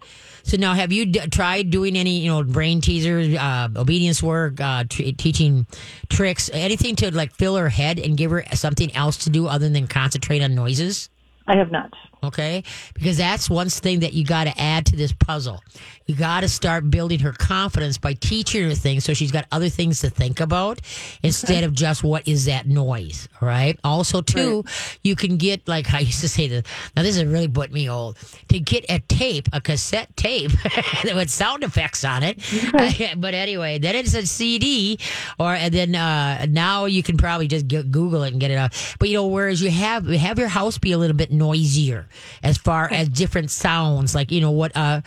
So 0.49 0.57
now, 0.57 0.73
have 0.73 0.93
you 0.93 1.05
d- 1.05 1.21
tried 1.31 1.69
doing 1.69 1.95
any, 1.95 2.21
you 2.21 2.31
know, 2.31 2.43
brain 2.43 2.81
teasers, 2.81 3.37
uh, 3.37 3.69
obedience 3.77 4.23
work, 4.23 4.59
uh, 4.63 4.85
t- 4.89 5.13
teaching 5.13 5.67
tricks, 6.09 6.49
anything 6.55 6.97
to 6.97 7.15
like 7.15 7.35
fill 7.35 7.57
her 7.57 7.69
head 7.69 7.99
and 7.99 8.17
give 8.17 8.31
her 8.31 8.43
something 8.55 8.91
else 8.97 9.19
to 9.25 9.31
do 9.31 9.47
other 9.47 9.69
than 9.69 9.87
concentrate 9.87 10.43
on 10.43 10.55
noises? 10.55 11.11
I 11.47 11.57
have 11.57 11.71
not. 11.71 11.93
Okay. 12.23 12.65
Because 12.95 13.17
that's 13.17 13.49
one 13.49 13.69
thing 13.69 14.01
that 14.01 14.13
you 14.13 14.25
got 14.25 14.45
to 14.45 14.61
add 14.61 14.87
to 14.87 14.97
this 14.97 15.13
puzzle. 15.13 15.63
You 16.07 16.15
got 16.15 16.41
to 16.41 16.49
start 16.49 16.91
building 16.91 17.21
her 17.21 17.33
confidence 17.33 17.99
by 17.99 18.15
teaching 18.15 18.65
her 18.65 18.75
things 18.75 19.05
so 19.05 19.15
she's 19.15 19.31
got 19.31 19.47
other 19.53 19.69
things 19.69 20.01
to 20.01 20.11
think 20.11 20.41
about 20.41 20.81
instead 21.23 21.59
okay. 21.59 21.65
of 21.65 21.75
just 21.75 22.03
what 22.03 22.27
is 22.27 22.47
that 22.47 22.67
noise. 22.67 23.29
All 23.41 23.49
right. 23.49 23.79
Also, 23.85 24.23
too, 24.23 24.63
right. 24.63 24.99
you 25.05 25.15
can 25.15 25.37
get, 25.37 25.69
like 25.69 25.93
I 25.95 26.01
used 26.01 26.21
to 26.23 26.29
say 26.29 26.49
this, 26.49 26.65
now 26.97 27.03
this 27.03 27.17
is 27.17 27.25
really 27.25 27.49
put 27.49 27.71
me 27.71 27.89
old, 27.89 28.17
to 28.49 28.59
get 28.59 28.87
a 28.89 29.01
tape, 29.01 29.49
a 29.53 29.61
cassette 29.61 30.17
tape 30.17 30.51
that 31.05 31.15
with 31.15 31.31
sound 31.31 31.63
effects 31.63 32.05
on 32.05 32.23
it. 32.23 32.39
Okay. 32.79 33.15
but 33.17 33.35
anyway, 33.35 33.79
then 33.79 33.97
it's 33.97 34.15
a 34.15 34.27
CD, 34.27 34.99
or 35.39 35.53
and 35.53 35.73
then 35.73 35.95
uh, 35.95 36.47
now 36.49 36.85
you 36.85 37.03
can 37.03 37.17
probably 37.17 37.49
just 37.49 37.67
Google 37.67 38.23
it 38.23 38.33
and 38.33 38.41
get 38.41 38.51
it 38.51 38.57
out. 38.57 38.73
But, 38.99 39.09
you 39.09 39.15
know, 39.15 39.27
whereas 39.27 39.61
you 39.61 39.71
have, 39.71 40.07
have 40.07 40.39
your 40.39 40.49
house 40.49 40.79
be 40.79 40.93
a 40.93 40.99
little 40.99 41.17
bit 41.17 41.31
noisier 41.33 42.08
as 42.43 42.59
far 42.59 42.89
as 42.93 43.09
different 43.09 43.51
sounds, 43.51 44.15
like 44.15 44.31
you 44.31 44.41
know 44.41 44.51
what 44.51 44.77
uh 44.77 45.01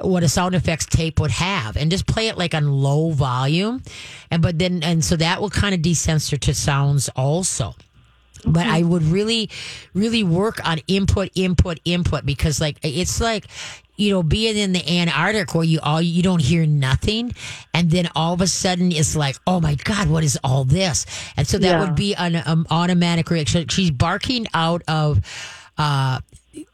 what 0.00 0.22
a 0.22 0.28
sound 0.28 0.54
effects 0.54 0.86
tape 0.86 1.20
would 1.20 1.30
have, 1.30 1.76
and 1.76 1.90
just 1.90 2.06
play 2.06 2.28
it 2.28 2.38
like 2.38 2.54
on 2.54 2.70
low 2.70 3.10
volume, 3.10 3.82
and 4.30 4.42
but 4.42 4.58
then 4.58 4.82
and 4.82 5.04
so 5.04 5.16
that 5.16 5.40
will 5.40 5.50
kind 5.50 5.74
of 5.74 5.80
desensor 5.80 6.38
to 6.38 6.54
sounds 6.54 7.08
also. 7.10 7.74
But 8.46 8.68
I 8.68 8.82
would 8.82 9.02
really, 9.02 9.50
really 9.94 10.22
work 10.22 10.64
on 10.64 10.78
input, 10.86 11.30
input, 11.34 11.80
input 11.84 12.24
because 12.24 12.60
like 12.60 12.78
it's 12.84 13.20
like 13.20 13.46
you 13.98 14.12
know, 14.12 14.22
being 14.22 14.56
in 14.56 14.72
the 14.72 15.00
Antarctic 15.00 15.54
where 15.54 15.64
you 15.64 15.80
all 15.82 16.00
you 16.00 16.22
don't 16.22 16.40
hear 16.40 16.64
nothing, 16.64 17.34
and 17.74 17.90
then 17.90 18.08
all 18.14 18.32
of 18.32 18.40
a 18.40 18.46
sudden 18.46 18.92
it's 18.92 19.16
like, 19.16 19.36
oh 19.46 19.60
my 19.60 19.74
god, 19.74 20.08
what 20.08 20.22
is 20.24 20.38
all 20.42 20.64
this? 20.64 21.04
And 21.36 21.46
so 21.46 21.58
that 21.58 21.66
yeah. 21.66 21.80
would 21.80 21.96
be 21.96 22.14
an 22.14 22.40
um, 22.46 22.66
automatic 22.70 23.28
reaction. 23.28 23.66
She's 23.66 23.90
barking 23.90 24.46
out 24.54 24.82
of 24.86 25.20
uh, 25.76 26.20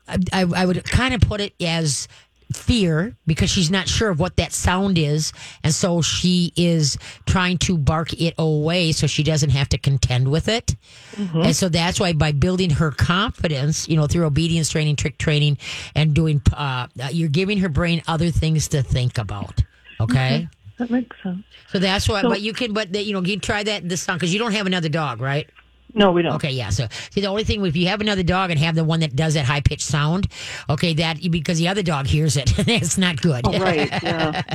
I, 0.09 0.43
I 0.55 0.67
would 0.67 0.85
kind 0.85 1.15
of 1.15 1.21
put 1.21 1.41
it 1.41 1.55
as 1.61 2.09
fear 2.53 3.17
because 3.27 3.49
she's 3.51 3.71
not 3.71 3.89
sure 3.89 4.11
of 4.11 4.21
what 4.21 4.37
that 4.37 4.53
sound 4.53 4.99
is. 4.99 5.33
And 5.65 5.75
so 5.75 6.03
she 6.03 6.53
is 6.57 6.99
trying 7.27 7.59
to 7.59 7.79
bark 7.79 8.13
it 8.13 8.35
away 8.39 8.93
so 8.93 9.07
she 9.07 9.23
doesn't 9.23 9.51
have 9.51 9.69
to 9.71 9.79
contend 9.79 10.31
with 10.31 10.49
it. 10.49 10.77
And 11.17 11.57
so 11.57 11.69
that's 11.69 11.99
why 11.99 12.13
by 12.13 12.33
building 12.33 12.71
her 12.71 12.91
confidence, 12.91 13.89
you 13.89 13.97
know, 13.97 14.07
through 14.07 14.25
obedience 14.27 14.69
training, 14.69 14.97
trick 14.97 15.17
training, 15.19 15.59
and 15.95 16.15
doing, 16.15 16.43
uh, 16.53 16.87
you're 17.11 17.29
giving 17.31 17.59
her 17.59 17.69
brain 17.71 18.03
other 18.07 18.31
things 18.31 18.69
to 18.69 18.83
think 18.83 19.17
about. 19.19 19.63
Okay. 20.01 20.47
That 20.79 20.91
makes 20.91 21.17
sense. 21.23 21.45
So 21.71 21.79
that's 21.79 22.09
why, 22.09 22.23
So- 22.23 22.29
but 22.29 22.41
you 22.43 22.53
can, 22.53 22.73
but 22.73 22.95
you 22.95 23.15
know, 23.15 23.23
you 23.23 23.39
try 23.41 23.63
that 23.63 23.89
this 23.89 24.03
song 24.03 24.17
because 24.17 24.33
you 24.33 24.39
don't 24.39 24.53
have 24.53 24.67
another 24.67 24.89
dog, 24.91 25.21
right? 25.21 25.49
No, 25.95 26.13
we 26.13 26.23
don't. 26.23 26.35
Okay, 26.35 26.51
yeah. 26.51 26.71
So, 26.71 26.89
see, 27.11 27.21
the 27.21 27.29
only 27.29 27.45
thing 27.45 27.65
if 27.65 27.77
you 27.77 27.87
have 27.89 28.01
another 28.01 28.23
dog 28.23 28.51
and 28.51 28.59
have 28.59 28.75
the 28.75 28.85
one 28.85 29.01
that 29.01 29.15
does 29.15 29.35
that 29.35 29.45
high 29.45 29.61
pitched 29.61 29.83
sound, 29.87 30.27
okay, 30.69 30.93
that 30.95 31.19
because 31.31 31.59
the 31.59 31.69
other 31.69 31.83
dog 31.83 32.07
hears 32.07 32.37
it, 32.37 32.53
it's 32.69 32.99
not 32.99 33.21
good. 33.23 33.43
Oh, 33.47 33.59
right. 33.59 33.89
Yeah. 34.03 34.43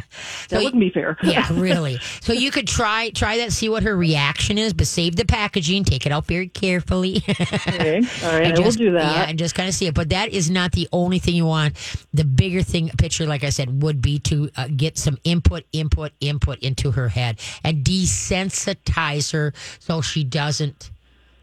That 0.49 0.57
So- 0.59 0.63
wouldn't 0.63 0.79
be 0.81 0.89
fair. 0.89 1.17
yeah, 1.23 1.47
really. 1.51 1.97
So 2.21 2.33
you 2.33 2.51
could 2.51 2.67
try 2.67 3.09
try 3.11 3.37
that, 3.37 3.51
see 3.53 3.69
what 3.69 3.83
her 3.83 3.95
reaction 3.95 4.57
is, 4.57 4.73
but 4.73 4.87
save 4.87 5.15
the 5.15 5.25
packaging, 5.25 5.83
take 5.83 6.05
it 6.05 6.11
out 6.11 6.25
very 6.25 6.47
carefully. 6.49 7.23
okay. 7.29 7.97
All 8.23 8.31
right. 8.31 8.43
and 8.45 8.53
I 8.53 8.57
will 8.59 8.63
just- 8.65 8.77
do 8.77 8.91
that. 8.93 9.15
Yeah, 9.15 9.29
and 9.29 9.37
just 9.39 9.55
kind 9.55 9.69
of 9.69 9.75
see 9.75 9.87
it. 9.87 9.93
But 9.93 10.09
that 10.09 10.29
is 10.29 10.49
not 10.49 10.71
the 10.73 10.87
only 10.91 11.19
thing 11.19 11.35
you 11.35 11.45
want. 11.45 11.75
The 12.13 12.23
bigger 12.25 12.63
thing, 12.63 12.89
picture, 12.97 13.25
like 13.25 13.43
I 13.43 13.49
said, 13.49 13.81
would 13.83 14.01
be 14.01 14.19
to 14.19 14.49
uh, 14.57 14.67
get 14.75 14.97
some 14.97 15.17
input, 15.23 15.63
input, 15.71 16.11
input 16.19 16.59
into 16.59 16.91
her 16.91 17.07
head 17.09 17.39
and 17.63 17.83
desensitize 17.85 19.31
her 19.33 19.53
so 19.79 20.01
she 20.01 20.23
doesn't. 20.23 20.91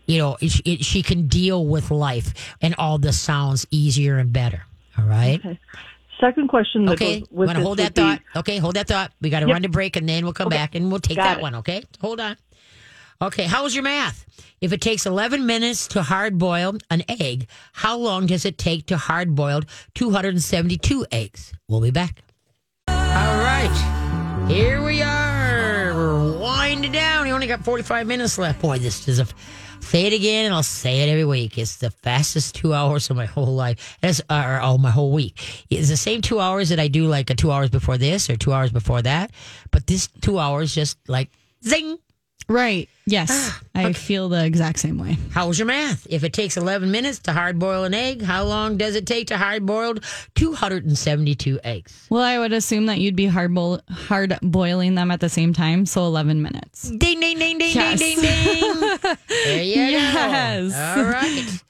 You 0.07 0.19
know, 0.19 0.37
it, 0.41 0.61
it, 0.65 0.85
she 0.85 1.03
can 1.03 1.27
deal 1.27 1.67
with 1.67 1.91
life 1.91 2.55
and 2.61 2.75
all 2.79 2.99
the 2.99 3.13
sounds 3.13 3.67
easier 3.71 4.19
and 4.19 4.33
better. 4.33 4.63
All 4.99 5.05
right. 5.05 5.41
Okay. 5.41 5.59
Second 6.21 6.49
question 6.49 6.87
that 6.87 6.93
Okay, 6.93 7.21
goes 7.21 7.29
with 7.31 7.47
want 7.49 7.59
to 7.59 7.65
hold 7.65 7.79
that 7.79 7.95
be- 7.95 8.01
thought? 8.01 8.21
Okay, 8.37 8.57
hold 8.59 8.77
that 8.77 8.89
thought. 8.89 9.13
We 9.21 9.29
got 9.31 9.41
to 9.41 9.47
Yep. 9.47 9.53
run 9.53 9.63
to 9.63 9.69
break 9.69 9.97
and 9.97 10.09
then 10.09 10.25
we'll 10.25 10.33
come 10.33 10.47
Okay. 10.47 10.57
back 10.57 10.75
and 10.75 10.91
we'll 10.91 11.01
take 11.01 11.17
Got 11.19 11.25
that 11.25 11.39
it. 11.39 11.43
one. 11.43 11.55
Okay, 11.57 11.83
hold 12.01 12.21
on. 12.21 12.37
Okay, 13.21 13.45
how 13.45 13.65
was 13.65 13.75
your 13.75 13.83
math? 13.85 14.25
If 14.61 14.73
it 14.73 14.81
takes 14.81 15.05
11 15.07 15.45
minutes 15.45 15.89
to 15.89 16.03
hard 16.03 16.39
boil 16.39 16.77
an 16.91 17.03
egg, 17.09 17.49
how 17.73 17.99
long 17.99 18.27
does 18.27 18.45
it 18.47 18.57
take 18.59 18.87
to 18.87 18.97
hard 18.97 19.35
boil 19.35 19.61
272 19.95 21.05
eggs? 21.13 21.53
We'll 21.69 21.81
be 21.83 21.91
back. 21.91 22.23
All 22.89 22.95
right, 22.97 24.45
here 24.49 24.83
we 24.83 25.03
are. 25.03 25.95
We're 25.95 26.39
winding 26.39 26.93
down. 26.93 27.25
We 27.25 27.33
only 27.33 27.47
got 27.47 27.65
45 27.65 28.07
minutes 28.07 28.39
left. 28.39 28.61
Boy, 28.63 28.79
this 28.79 29.07
is 29.09 29.19
a. 29.19 29.27
Say 29.87 30.07
it 30.07 30.13
again, 30.13 30.47
and 30.47 30.53
I'll 30.53 30.65
say 30.65 31.03
it 31.03 31.09
every 31.09 31.25
week. 31.25 31.57
It's 31.59 31.77
the 31.77 31.93
fastest 31.93 32.57
two 32.57 32.75
hours 32.75 33.09
of 33.09 33.17
my 33.17 33.27
whole 33.27 33.55
life. 33.55 33.97
It's, 34.03 34.21
uh, 34.29 34.43
or 34.45 34.61
oh, 34.61 34.79
my 34.79 34.91
whole 34.91 35.13
week. 35.13 35.65
It's 35.71 35.89
the 35.89 35.97
same 35.97 36.23
two 36.23 36.41
hours 36.41 36.71
that 36.71 36.81
I 36.81 36.89
do, 36.89 37.07
like 37.07 37.31
a 37.31 37.37
two 37.37 37.53
hours 37.53 37.71
before 37.71 37.97
this 37.97 38.29
or 38.29 38.37
two 38.37 38.53
hours 38.53 38.73
before 38.73 39.01
that. 39.03 39.31
But 39.71 39.87
this 39.87 40.09
two 40.09 40.41
hours 40.41 40.75
just 40.75 40.99
like 41.07 41.31
zing. 41.65 41.99
Right. 42.49 42.89
Yes. 43.07 43.29
Ah, 43.33 43.61
I 43.75 43.93
feel 43.93 44.29
the 44.29 44.45
exact 44.45 44.79
same 44.79 44.99
way. 44.99 45.17
How 45.33 45.49
was 45.49 45.59
your 45.59 45.67
math? 45.67 46.07
If 46.09 46.23
it 46.23 46.33
takes 46.33 46.57
11 46.57 46.91
minutes 46.93 47.19
to 47.21 47.33
hard 47.33 47.59
boil 47.59 47.83
an 47.85 47.93
egg, 47.95 48.23
how 48.23 48.45
long 48.45 48.77
does 48.77 48.95
it 48.95 49.05
take 49.07 49.27
to 49.29 49.37
hard 49.37 49.67
boil 49.67 49.95
272 50.37 51.59
eggs? 51.65 52.07
Well, 52.11 52.23
I 52.23 52.39
would 52.39 52.53
assume 52.53 52.87
that 52.87 52.99
you'd 52.99 53.17
be 53.17 53.27
hard, 53.27 53.55
boil- 53.55 53.81
hard 53.91 54.39
boiling 54.43 54.95
them 54.95 55.11
at 55.11 55.21
the 55.21 55.29
same 55.29 55.53
time. 55.53 55.87
So 55.87 56.05
11 56.07 56.41
minutes. 56.43 56.89
Ding, 56.89 57.21
ding, 57.21 57.39
ding, 57.39 57.59
ding, 57.59 57.75
Yes. 57.75 57.99
ding, 57.99 58.21
ding, 58.21 58.45
ding. 58.45 59.17
There 59.29 59.63
you 59.63 59.75
Yes. 59.83 60.73
go. 60.73 61.01
All 61.03 61.09
right. 61.09 61.63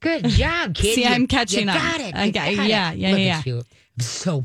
Good 0.00 0.28
job, 0.28 0.74
kid. 0.74 0.94
See, 0.94 1.02
You- 1.04 1.08
I'm 1.08 1.26
catching 1.26 1.64
you 1.64 1.70
up. 1.70 1.76
Got 1.76 2.00
it. 2.00 2.06
You 2.26 2.32
got- 2.32 2.56
got 2.56 2.66
yeah, 2.66 2.92
it. 2.92 2.98
yeah, 2.98 3.10
Look 3.10 3.18
yeah, 3.20 3.38
at 3.38 3.46
you. 3.46 3.62
So, 3.98 4.42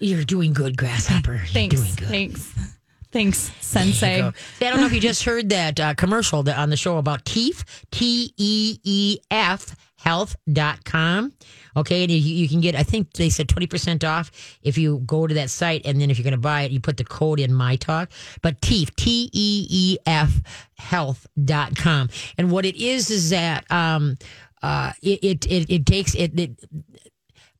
you're 0.00 0.24
doing 0.24 0.52
good, 0.52 0.76
Grasshopper. 0.76 1.34
You're 1.36 1.46
Thanks. 1.46 1.76
doing 1.76 1.94
good. 1.96 2.08
Thanks. 2.08 2.52
Thanks, 3.10 3.50
Sensei. 3.60 4.30
See, 4.58 4.66
I 4.66 4.70
don't 4.70 4.80
know 4.80 4.86
if 4.86 4.92
you 4.92 5.00
just 5.00 5.24
heard 5.24 5.48
that 5.48 5.80
uh, 5.80 5.94
commercial 5.94 6.42
that 6.42 6.58
on 6.58 6.68
the 6.68 6.76
show 6.76 6.98
about 6.98 7.24
Teef, 7.24 7.64
T 7.90 8.32
E 8.36 8.78
E 8.82 9.18
F 9.30 9.74
health.com. 9.98 11.32
Okay. 11.76 12.02
And 12.02 12.12
you, 12.12 12.18
you 12.18 12.48
can 12.48 12.60
get, 12.60 12.74
I 12.74 12.82
think 12.82 13.12
they 13.14 13.28
said 13.30 13.48
20% 13.48 14.08
off 14.08 14.30
if 14.62 14.78
you 14.78 14.98
go 15.06 15.26
to 15.26 15.34
that 15.34 15.50
site. 15.50 15.82
And 15.84 16.00
then 16.00 16.10
if 16.10 16.18
you're 16.18 16.24
going 16.24 16.32
to 16.32 16.38
buy 16.38 16.62
it, 16.62 16.70
you 16.70 16.80
put 16.80 16.96
the 16.96 17.04
code 17.04 17.40
in 17.40 17.52
my 17.52 17.76
talk. 17.76 18.10
But 18.40 18.60
Teef, 18.62 18.94
T 18.96 19.28
E 19.32 19.66
E 19.68 19.98
F 20.06 20.40
health.com. 20.76 22.08
And 22.38 22.50
what 22.50 22.64
it 22.64 22.76
is 22.76 23.10
is 23.10 23.30
that, 23.30 23.70
um, 23.70 24.16
uh, 24.62 24.92
it, 25.02 25.22
it, 25.22 25.46
it, 25.46 25.70
it 25.70 25.86
takes 25.86 26.14
it, 26.14 26.38
it 26.38 26.58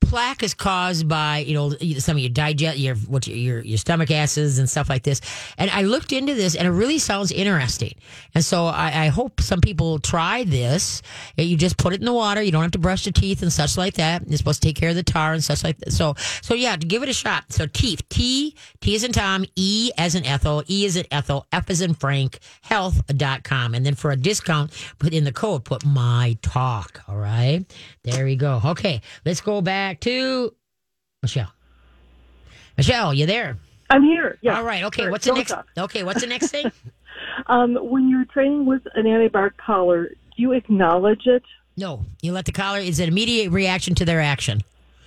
plaque 0.01 0.43
is 0.43 0.55
caused 0.55 1.09
by 1.09 1.39
you 1.39 1.55
know 1.55 1.71
some 1.99 2.17
of 2.17 2.21
your 2.21 2.31
digest 2.31 2.79
your 2.79 2.95
what 2.97 3.27
your, 3.27 3.61
your 3.61 3.79
stomach 3.79 4.11
acids 4.11 4.59
and 4.59 4.69
stuff 4.69 4.89
like 4.89 5.03
this. 5.03 5.21
And 5.59 5.71
i 5.71 5.83
looked 5.83 6.13
into 6.13 6.35
this 6.35 6.55
and 6.55 6.67
it 6.67 6.71
really 6.71 6.99
sounds 6.99 7.31
interesting. 7.31 7.95
And 8.35 8.45
so 8.45 8.67
i, 8.67 9.05
I 9.05 9.07
hope 9.09 9.41
some 9.41 9.61
people 9.61 9.99
try 9.99 10.45
this. 10.45 11.03
You 11.37 11.57
just 11.57 11.77
put 11.77 11.93
it 11.93 12.01
in 12.01 12.07
the 12.07 12.13
water. 12.13 12.43
You 12.43 12.53
don't 12.53 12.63
have 12.63 12.71
to 12.73 12.79
brush 12.79 13.07
your 13.07 13.13
teeth 13.13 13.43
and 13.43 13.53
such 13.53 13.77
like 13.77 13.95
that. 13.95 14.23
It's 14.23 14.39
supposed 14.39 14.63
to 14.63 14.69
take 14.69 14.77
care 14.77 14.91
of 14.91 14.97
the 14.97 15.03
tar 15.03 15.33
and 15.33 15.45
such 15.45 15.65
like 15.65 15.79
that. 15.79 15.93
So 15.93 16.15
so 16.43 16.55
yeah 16.55 16.77
give 16.77 17.03
it 17.03 17.09
a 17.09 17.15
shot. 17.15 17.53
So 17.53 17.67
teeth 17.67 18.03
t 18.09 18.55
t 18.81 18.95
as 18.95 19.05
in 19.05 19.13
tom 19.13 19.45
e 19.57 19.91
as 19.99 20.15
in 20.15 20.25
ethel 20.25 20.63
e 20.69 20.87
as 20.87 20.97
in 20.97 21.05
ethel 21.11 21.47
f 21.53 21.69
as 21.71 21.81
in 21.81 21.95
frank 21.95 22.39
health.com 22.63 23.75
and 23.75 23.85
then 23.85 23.95
for 23.95 24.11
a 24.11 24.17
discount 24.17 24.73
put 24.99 25.13
in 25.13 25.25
the 25.25 25.33
code 25.33 25.65
put 25.65 25.85
my 25.85 26.37
talk 26.43 27.03
all 27.09 27.17
right 27.17 27.65
there 28.11 28.25
we 28.25 28.37
go 28.37 28.61
okay 28.65 29.01
let's 29.25 29.41
go 29.41 29.61
back 29.61 30.01
to 30.01 30.55
michelle 31.23 31.53
michelle 32.77 33.13
you 33.15 33.27
there 33.27 33.57
I'm 33.91 34.03
here. 34.05 34.37
Yeah. 34.43 34.59
all 34.59 34.65
right 34.65 34.85
okay 34.85 35.03
Sure. 35.03 35.11
what's 35.11 35.25
the 35.25 35.31
Don't 35.31 35.39
next 35.39 35.51
talk. 35.51 35.67
okay 35.79 36.03
what's 36.05 36.21
the 36.21 36.27
next 36.27 36.49
thing 36.51 36.71
Um, 37.47 37.75
when 37.77 38.09
you're 38.09 38.25
training 38.27 38.65
with 38.67 38.83
an 38.95 39.07
anti-bark 39.07 39.57
collar, 39.57 40.07
do 40.09 40.15
you 40.43 40.53
acknowledge 40.53 41.27
it? 41.27 41.43
no 41.77 42.05
you 42.23 42.33
let 42.33 42.45
the 42.45 42.53
collar 42.53 42.79
it's 42.79 42.99
an 42.99 43.09
immediate 43.09 43.51
reaction 43.51 43.95
to 43.97 44.05
their 44.05 44.21
action 44.21 44.61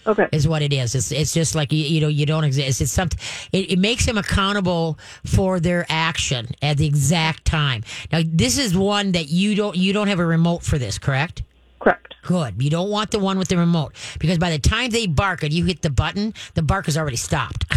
Okay. 0.08 0.28
is 0.32 0.48
what 0.48 0.64
it 0.64 0.74
is. 0.74 0.96
It's 0.96 1.12
it's 1.12 1.32
just 1.32 1.54
like 1.54 1.72
you, 1.72 1.78
you 1.86 2.02
know 2.02 2.08
you 2.08 2.26
don't 2.26 2.44
exist. 2.44 2.82
It's 2.82 2.92
something. 2.92 3.20
It, 3.52 3.74
it 3.74 3.78
makes 3.78 4.08
them 4.08 4.18
accountable 4.18 4.98
for 5.24 5.60
their 5.60 5.86
action 5.90 6.48
at 6.64 6.78
the 6.78 6.88
exact 6.88 7.46
time. 7.46 7.84
Now 8.12 8.22
this 8.26 8.58
is 8.58 8.76
one 8.76 9.12
that 9.12 9.30
you 9.30 9.54
don't 9.54 9.76
you 9.78 9.94
don't 9.94 10.08
have 10.08 10.18
a 10.20 10.26
remote 10.26 10.64
for 10.64 10.80
this, 10.80 10.98
correct? 10.98 11.44
Correct. 11.82 12.14
Good. 12.24 12.62
You 12.62 12.70
don't 12.70 12.90
want 12.92 13.10
the 13.10 13.18
one 13.18 13.40
with 13.40 13.48
the 13.48 13.58
remote 13.58 13.96
because 14.20 14.38
by 14.38 14.52
the 14.52 14.60
time 14.60 14.92
they 14.92 15.08
bark 15.08 15.42
and 15.42 15.52
you 15.52 15.66
hit 15.66 15.82
the 15.82 15.90
button, 15.90 16.34
the 16.54 16.62
bark 16.62 16.86
has 16.86 16.96
already 16.98 17.18
stopped. 17.18 17.66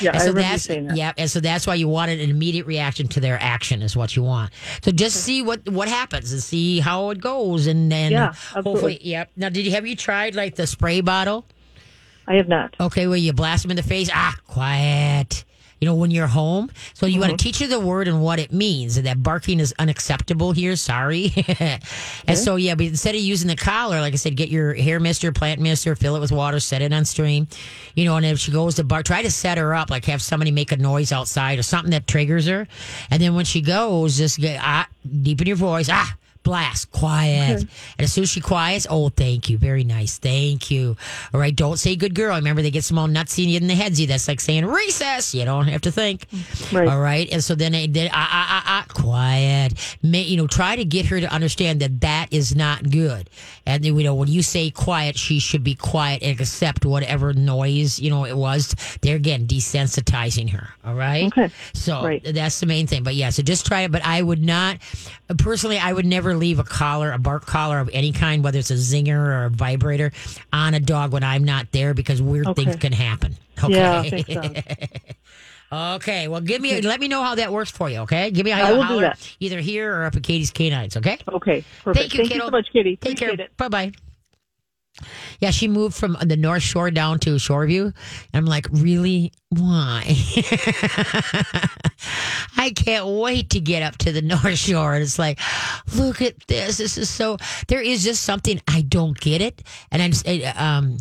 Yeah, 0.00 0.12
And 0.12 0.16
I 0.16 0.18
so 0.18 0.28
remember 0.28 0.40
that's 0.40 0.62
saying 0.62 0.86
that. 0.86 0.96
yeah, 0.96 1.12
and 1.18 1.30
so 1.30 1.40
that's 1.40 1.66
why 1.66 1.74
you 1.74 1.86
wanted 1.86 2.20
an 2.20 2.30
immediate 2.30 2.64
reaction 2.66 3.06
to 3.08 3.20
their 3.20 3.36
action 3.38 3.82
is 3.82 3.94
what 3.94 4.16
you 4.16 4.22
want. 4.22 4.50
So 4.82 4.90
just 4.92 5.16
see 5.22 5.42
what 5.42 5.68
what 5.68 5.88
happens 5.88 6.32
and 6.32 6.42
see 6.42 6.80
how 6.80 7.10
it 7.10 7.20
goes, 7.20 7.66
and 7.66 7.92
then 7.92 8.12
Yeah, 8.12 8.32
hopefully, 8.32 8.98
yep. 9.02 9.30
Now, 9.36 9.50
did 9.50 9.66
you 9.66 9.72
have 9.72 9.86
you 9.86 9.94
tried 9.94 10.34
like 10.34 10.54
the 10.54 10.66
spray 10.66 11.02
bottle? 11.02 11.44
I 12.26 12.36
have 12.36 12.48
not. 12.48 12.74
Okay, 12.80 13.06
well, 13.06 13.16
you 13.18 13.34
blast 13.34 13.62
them 13.62 13.70
in 13.72 13.76
the 13.76 13.82
face. 13.82 14.08
Ah, 14.12 14.34
quiet. 14.46 15.44
You 15.80 15.86
know, 15.86 15.94
when 15.94 16.10
you're 16.10 16.26
home. 16.26 16.70
So 16.94 17.06
you 17.06 17.20
want 17.20 17.38
to 17.38 17.42
teach 17.42 17.58
her 17.60 17.66
the 17.66 17.80
word 17.80 18.06
and 18.06 18.22
what 18.22 18.38
it 18.38 18.52
means, 18.52 18.96
and 18.96 19.06
that 19.06 19.22
barking 19.22 19.60
is 19.60 19.74
unacceptable 19.78 20.52
here. 20.52 20.76
Sorry. 20.76 21.32
and 22.26 22.38
so, 22.38 22.56
yeah, 22.56 22.74
but 22.74 22.86
instead 22.86 23.14
of 23.14 23.20
using 23.20 23.48
the 23.48 23.56
collar, 23.56 24.00
like 24.00 24.12
I 24.12 24.16
said, 24.16 24.36
get 24.36 24.50
your 24.50 24.74
hair 24.74 25.00
mister, 25.00 25.32
plant 25.32 25.60
mister, 25.60 25.94
fill 25.96 26.16
it 26.16 26.20
with 26.20 26.32
water, 26.32 26.60
set 26.60 26.82
it 26.82 26.92
on 26.92 27.04
stream. 27.04 27.48
You 27.94 28.04
know, 28.04 28.16
and 28.16 28.26
if 28.26 28.38
she 28.38 28.52
goes 28.52 28.74
to 28.76 28.84
bark, 28.84 29.06
try 29.06 29.22
to 29.22 29.30
set 29.30 29.58
her 29.58 29.74
up, 29.74 29.90
like 29.90 30.04
have 30.04 30.22
somebody 30.22 30.50
make 30.50 30.72
a 30.72 30.76
noise 30.76 31.12
outside 31.12 31.58
or 31.58 31.62
something 31.62 31.92
that 31.92 32.06
triggers 32.06 32.46
her. 32.46 32.66
And 33.10 33.22
then 33.22 33.34
when 33.34 33.44
she 33.44 33.60
goes, 33.62 34.18
just 34.18 34.38
get, 34.38 34.60
ah, 34.62 34.86
deepen 35.22 35.46
your 35.46 35.56
voice. 35.56 35.88
Ah, 35.90 36.14
blast, 36.42 36.90
quiet. 36.92 37.60
And 37.62 37.68
as 37.98 38.12
soon 38.12 38.22
as 38.24 38.30
she 38.30 38.40
quiets, 38.40 38.86
oh, 38.88 39.08
thank 39.10 39.48
you, 39.50 39.58
very 39.58 39.84
nice, 39.84 40.18
thank 40.18 40.70
you. 40.70 40.96
All 41.34 41.40
right, 41.40 41.54
don't 41.54 41.78
say 41.78 41.96
good 41.96 42.14
girl. 42.14 42.32
I 42.32 42.38
remember, 42.38 42.62
they 42.62 42.70
get 42.70 42.84
some 42.84 42.98
all 42.98 43.08
nutsy 43.08 43.54
in 43.54 43.66
the 43.66 43.74
headsy. 43.74 44.06
That's 44.06 44.26
like 44.28 44.40
saying 44.40 44.66
recess. 44.66 45.34
You 45.34 45.44
don't 45.44 45.68
have 45.68 45.82
to 45.82 45.92
think. 45.92 46.26
Right. 46.72 46.88
All 46.88 47.00
right, 47.00 47.28
and 47.30 47.42
so 47.42 47.54
then, 47.54 47.72
then 47.92 48.10
ah 48.12 48.28
ah 48.30 48.46
ah 48.50 48.64
ah, 48.66 48.92
quiet. 48.92 49.74
May, 50.02 50.22
you 50.22 50.36
know, 50.36 50.46
try 50.46 50.76
to 50.76 50.84
get 50.84 51.06
her 51.06 51.20
to 51.20 51.32
understand 51.32 51.80
that 51.80 52.00
that 52.00 52.28
is 52.32 52.54
not 52.56 52.90
good. 52.90 53.28
And 53.66 53.84
you 53.84 53.92
know, 54.02 54.14
when 54.14 54.28
you 54.28 54.42
say 54.42 54.70
quiet, 54.70 55.16
she 55.16 55.38
should 55.38 55.62
be 55.62 55.74
quiet 55.74 56.22
and 56.22 56.38
accept 56.40 56.84
whatever 56.84 57.32
noise 57.34 57.98
you 58.00 58.10
know 58.10 58.24
it 58.24 58.36
was. 58.36 58.74
There 59.02 59.16
again, 59.16 59.46
desensitizing 59.46 60.50
her. 60.50 60.68
All 60.84 60.94
right. 60.94 61.26
Okay. 61.26 61.50
So 61.74 62.02
Right. 62.02 62.22
that's 62.24 62.60
the 62.60 62.66
main 62.66 62.86
thing. 62.86 63.02
But 63.02 63.14
yeah, 63.14 63.30
so 63.30 63.42
just 63.42 63.66
try 63.66 63.82
it. 63.82 63.92
But 63.92 64.04
I 64.04 64.22
would 64.22 64.42
not, 64.42 64.78
personally, 65.38 65.78
I 65.78 65.92
would 65.92 66.06
never 66.06 66.29
leave 66.34 66.58
a 66.58 66.64
collar, 66.64 67.12
a 67.12 67.18
bark 67.18 67.46
collar 67.46 67.78
of 67.78 67.90
any 67.92 68.12
kind, 68.12 68.42
whether 68.44 68.58
it's 68.58 68.70
a 68.70 68.74
zinger 68.74 69.16
or 69.18 69.44
a 69.46 69.50
vibrator, 69.50 70.12
on 70.52 70.74
a 70.74 70.80
dog 70.80 71.12
when 71.12 71.24
I'm 71.24 71.44
not 71.44 71.72
there 71.72 71.94
because 71.94 72.20
weird 72.22 72.46
Okay. 72.48 72.64
things 72.64 72.76
can 72.76 72.92
happen. 72.92 73.36
Okay. 73.62 73.74
Yeah, 73.74 74.02
sense. 74.42 74.58
okay. 75.72 76.28
Well, 76.28 76.40
give 76.40 76.62
me, 76.62 76.80
let 76.80 76.98
me 77.00 77.08
know 77.08 77.22
how 77.22 77.34
that 77.34 77.52
works 77.52 77.70
for 77.70 77.88
you. 77.90 77.98
Okay. 78.00 78.30
Give 78.30 78.44
me 78.44 78.50
how 78.52 78.64
I 78.64 78.68
you 78.70 78.76
do 78.76 78.82
holler 78.82 79.00
that. 79.02 79.36
either 79.40 79.60
here 79.60 79.94
or 79.94 80.04
up 80.04 80.16
at 80.16 80.22
Katie's 80.22 80.50
Canines. 80.50 80.96
Okay. 80.96 81.18
Okay. 81.28 81.64
Perfect. 81.84 82.12
Thank 82.12 82.14
you, 82.14 82.28
kiddo. 82.28 82.46
so 82.46 82.50
much, 82.50 82.68
Kitty. 82.72 82.96
Take 82.96 83.18
care. 83.18 83.28
Appreciate 83.28 83.44
it. 83.46 83.56
Bye 83.56 83.68
bye. 83.68 83.92
Yeah, 85.40 85.50
she 85.50 85.68
moved 85.68 85.94
from 85.96 86.16
the 86.22 86.36
North 86.36 86.62
Shore 86.62 86.90
down 86.90 87.18
to 87.20 87.36
Shoreview. 87.36 87.84
And 87.84 87.94
I'm 88.34 88.46
like, 88.46 88.66
really? 88.70 89.32
Why? 89.50 90.04
I 92.56 92.70
can't 92.74 93.06
wait 93.06 93.50
to 93.50 93.60
get 93.60 93.82
up 93.82 93.98
to 93.98 94.12
the 94.12 94.22
North 94.22 94.58
Shore. 94.58 94.94
And 94.94 95.02
it's 95.02 95.18
like, 95.18 95.38
look 95.94 96.22
at 96.22 96.46
this. 96.46 96.78
This 96.78 96.98
is 96.98 97.08
so. 97.08 97.36
There 97.68 97.80
is 97.80 98.04
just 98.04 98.22
something 98.22 98.60
I 98.68 98.82
don't 98.82 99.18
get 99.18 99.40
it, 99.40 99.62
and 99.90 100.02
I'm. 100.02 100.12
Um, 100.56 100.98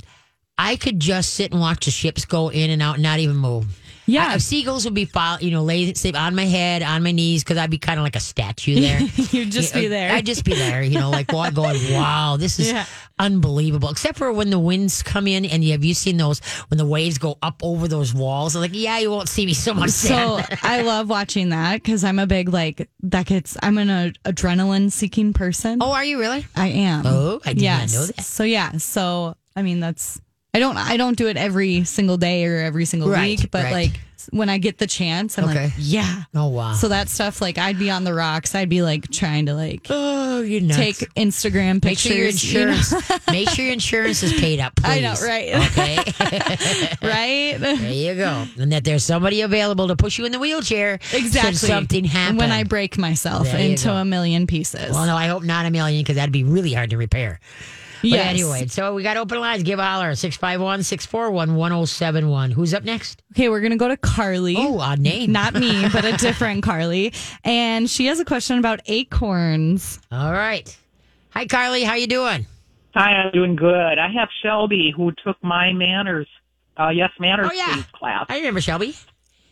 I 0.58 0.76
could 0.76 1.00
just 1.00 1.36
sit 1.36 1.52
and 1.52 1.62
watch 1.62 1.86
the 1.86 1.92
ships 1.92 2.26
go 2.26 2.50
in 2.50 2.70
and 2.70 2.82
out, 2.82 2.96
and 2.96 3.04
not 3.04 3.20
even 3.20 3.38
move. 3.38 3.66
Yeah. 4.10 4.28
I- 4.34 4.38
seagulls 4.38 4.86
would 4.86 4.94
be, 4.94 5.06
fol- 5.06 5.40
you 5.40 5.52
know, 5.52 5.64
lay 5.64 5.94
sleep 5.94 6.20
on 6.20 6.36
my 6.36 6.46
head, 6.46 6.82
on 6.84 7.04
my 7.04 7.12
knees, 7.12 7.44
because 7.44 7.58
I'd 7.58 7.70
be 7.70 7.78
kind 7.78 8.00
of 8.00 8.04
like 8.04 8.16
a 8.16 8.20
statue 8.20 8.80
there. 8.80 9.00
You'd 9.32 9.52
just 9.52 9.74
Yeah, 9.76 9.82
be 9.82 9.88
there. 9.88 10.12
I'd 10.12 10.26
just 10.26 10.44
be 10.44 10.54
there, 10.54 10.82
you 10.82 11.00
know, 11.00 11.10
like 11.10 11.32
wa- 11.32 11.50
going, 11.52 11.80
wow, 11.94 12.38
this 12.38 12.60
is 12.60 12.72
Yeah. 12.72 12.86
unbelievable. 13.20 13.90
Except 13.90 14.18
for 14.18 14.32
when 14.34 14.50
the 14.50 14.60
winds 14.60 15.04
come 15.04 15.28
in, 15.28 15.46
and 15.46 15.64
you, 15.64 15.72
have 15.74 15.84
you 15.84 15.94
seen 15.94 16.18
those 16.18 16.40
when 16.70 16.78
the 16.78 16.86
waves 16.86 17.18
go 17.18 17.38
up 17.42 17.62
over 17.64 17.88
those 17.88 18.14
walls? 18.14 18.56
I'm 18.56 18.62
like, 18.62 18.72
yeah, 18.74 18.98
you 19.00 19.12
won't 19.12 19.30
see 19.30 19.46
me 19.46 19.54
so 19.54 19.74
much. 19.74 19.90
So. 19.92 20.40
I 20.64 20.82
love 20.82 21.10
watching 21.10 21.50
that 21.50 21.76
because 21.84 22.04
I'm 22.04 22.20
a 22.20 22.28
big 22.28 22.50
like 22.50 22.90
that 23.04 23.26
gets. 23.26 23.58
I'm 23.62 23.78
an 23.78 23.90
uh, 23.90 24.12
adrenaline 24.26 24.92
seeking 24.92 25.34
person. 25.34 25.80
oh, 25.82 25.92
are 25.92 26.04
you 26.04 26.20
really? 26.20 26.46
I 26.56 26.68
am. 26.68 27.06
Oh, 27.06 27.42
I 27.46 27.54
did 27.54 27.62
yes. 27.62 27.94
know 27.94 28.06
that. 28.06 28.22
So 28.24 28.44
yeah. 28.44 28.74
So 28.78 29.36
I 29.56 29.62
mean, 29.62 29.80
that's 29.80 30.20
I 30.54 30.60
don't 30.60 30.78
I 30.78 30.98
don't 30.98 31.18
do 31.18 31.28
it 31.28 31.38
every 31.38 31.84
single 31.84 32.18
day 32.18 32.46
or 32.46 32.58
every 32.58 32.86
single 32.86 33.10
Right, 33.10 33.40
week, 33.40 33.52
but 33.52 33.66
right. 33.66 33.72
like 33.74 34.00
when 34.32 34.50
I 34.50 34.58
get 34.58 34.78
the 34.78 34.86
chance, 34.86 35.38
I'm 35.38 35.46
Okay. 35.46 35.66
like, 35.66 35.74
yeah. 35.78 36.24
Oh, 36.36 36.48
wow. 36.50 36.74
So 36.74 36.90
that 36.90 37.08
stuff, 37.10 37.42
like 37.42 37.58
I'd 37.58 37.80
be 37.80 37.90
on 37.90 38.04
the 38.04 38.14
rocks. 38.14 38.54
I'd 38.54 38.68
be 38.70 38.82
like 38.82 39.10
trying 39.10 39.46
to 39.46 39.54
like 39.54 39.88
oh, 39.90 40.42
you're 40.42 40.68
take 40.70 40.98
Instagram 41.16 41.84
Make 41.84 41.98
sure 42.00 42.16
your 42.16 42.28
pictures. 42.32 42.54
you 42.54 42.66
know? 42.66 42.82
make 43.32 43.50
sure 43.50 43.66
your 43.66 43.74
insurance 43.74 44.22
is 44.24 44.34
paid 44.34 44.60
up. 44.60 44.76
Please. 44.76 44.88
I 44.88 45.00
know, 45.02 45.16
right? 45.24 45.56
Okay. 45.70 45.98
right? 47.08 47.58
there 47.60 47.92
you 47.94 48.16
go. 48.16 48.46
And 48.60 48.72
that 48.72 48.84
there's 48.84 49.04
somebody 49.06 49.42
available 49.42 49.88
to 49.88 49.96
push 49.96 50.18
you 50.18 50.26
in 50.26 50.32
the 50.32 50.40
wheelchair. 50.40 50.96
Exactly. 51.14 51.52
Should 51.54 51.68
something 51.68 52.04
happen. 52.06 52.38
when 52.38 52.52
I 52.52 52.64
break 52.64 52.98
myself 52.98 53.46
There 53.46 53.60
into 53.60 53.92
a 53.92 54.04
million 54.04 54.48
pieces. 54.48 54.92
Well, 54.94 55.06
no, 55.06 55.16
I 55.16 55.28
hope 55.28 55.44
not 55.44 55.66
a 55.66 55.70
million 55.72 56.02
because 56.02 56.16
that'd 56.16 56.34
be 56.34 56.44
really 56.44 56.74
hard 56.74 56.90
to 56.90 56.98
repair. 56.98 57.40
But 58.02 58.14
anyway, 58.14 58.68
so 58.68 58.94
we 58.94 59.04
got 59.04 59.18
open 59.18 59.40
lines. 59.40 59.64
Give 59.64 59.80
a 59.80 59.84
holler 59.84 60.16
651 60.16 60.84
641 60.84 61.56
1071. 61.56 62.52
Who's 62.52 62.74
up 62.74 62.84
next? 62.84 63.22
Okay, 63.34 63.50
we're 63.50 63.62
gonna 63.62 63.78
go 63.78 63.88
to 63.88 63.98
Carly. 63.98 64.56
Oh, 64.58 64.80
odd 64.80 65.00
name. 65.00 65.32
Not 65.32 65.54
me, 65.54 65.88
but 65.92 66.06
a 66.06 66.12
different 66.18 66.64
Carly. 66.64 67.14
And 67.44 67.90
she 67.90 68.06
has 68.08 68.20
a 68.20 68.26
question 68.26 68.58
about 68.58 68.80
acorns. 68.88 70.00
All 70.12 70.32
right. 70.32 70.76
Hi, 71.32 71.46
Carly. 71.46 71.84
How 71.84 71.96
you 71.96 72.08
doing? 72.08 72.46
Hi, 72.96 73.12
I'm 73.12 73.32
doing 73.32 73.56
good. 73.56 74.00
I 74.00 74.12
have 74.14 74.30
Shelby 74.44 74.92
who 74.96 75.12
took 75.24 75.38
my 75.44 75.72
manners, 75.74 76.28
uh, 76.80 76.90
yes, 76.90 77.12
manners 77.20 77.48
Oh, 77.52 77.54
yeah. 77.54 77.84
class. 77.94 78.26
I 78.30 78.38
remember 78.38 78.62
Shelby. 78.62 78.96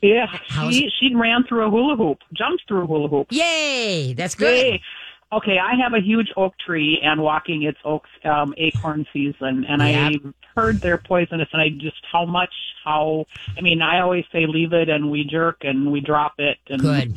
Yeah, 0.02 0.28
How's 0.48 0.76
she 0.76 0.92
she 1.00 1.16
ran 1.16 1.44
through 1.44 1.66
a 1.66 1.70
hula 1.72 1.96
hoop, 1.96 2.20
jumped 2.32 2.64
through 2.68 2.84
a 2.84 2.86
hula 2.86 3.08
hoop. 3.08 3.28
Yay! 3.32 4.14
That's 4.14 4.36
good. 4.36 4.56
Yay. 4.56 4.82
Okay, 5.32 5.58
I 5.60 5.76
have 5.84 5.94
a 5.94 6.00
huge 6.00 6.30
oak 6.38 6.54
tree, 6.58 7.00
and 7.04 7.22
walking 7.22 7.64
it's 7.64 7.78
oak 7.84 8.06
um, 8.24 8.54
acorn 8.58 9.06
season, 9.12 9.66
and 9.68 9.84
I 9.84 10.10
Yep. 10.12 10.22
heard 10.56 10.80
they're 10.80 10.98
poisonous, 10.98 11.50
and 11.52 11.62
I 11.62 11.68
just 11.70 11.98
how 12.10 12.26
much 12.26 12.54
how 12.86 13.26
I 13.58 13.62
mean 13.62 13.82
I 13.82 14.00
always 14.00 14.24
say 14.32 14.46
leave 14.46 14.72
it, 14.72 14.88
and 14.88 15.12
we 15.12 15.26
jerk 15.26 15.58
and 15.62 15.92
we 15.92 16.00
drop 16.00 16.36
it, 16.38 16.58
and 16.70 16.82
Good. 16.82 17.16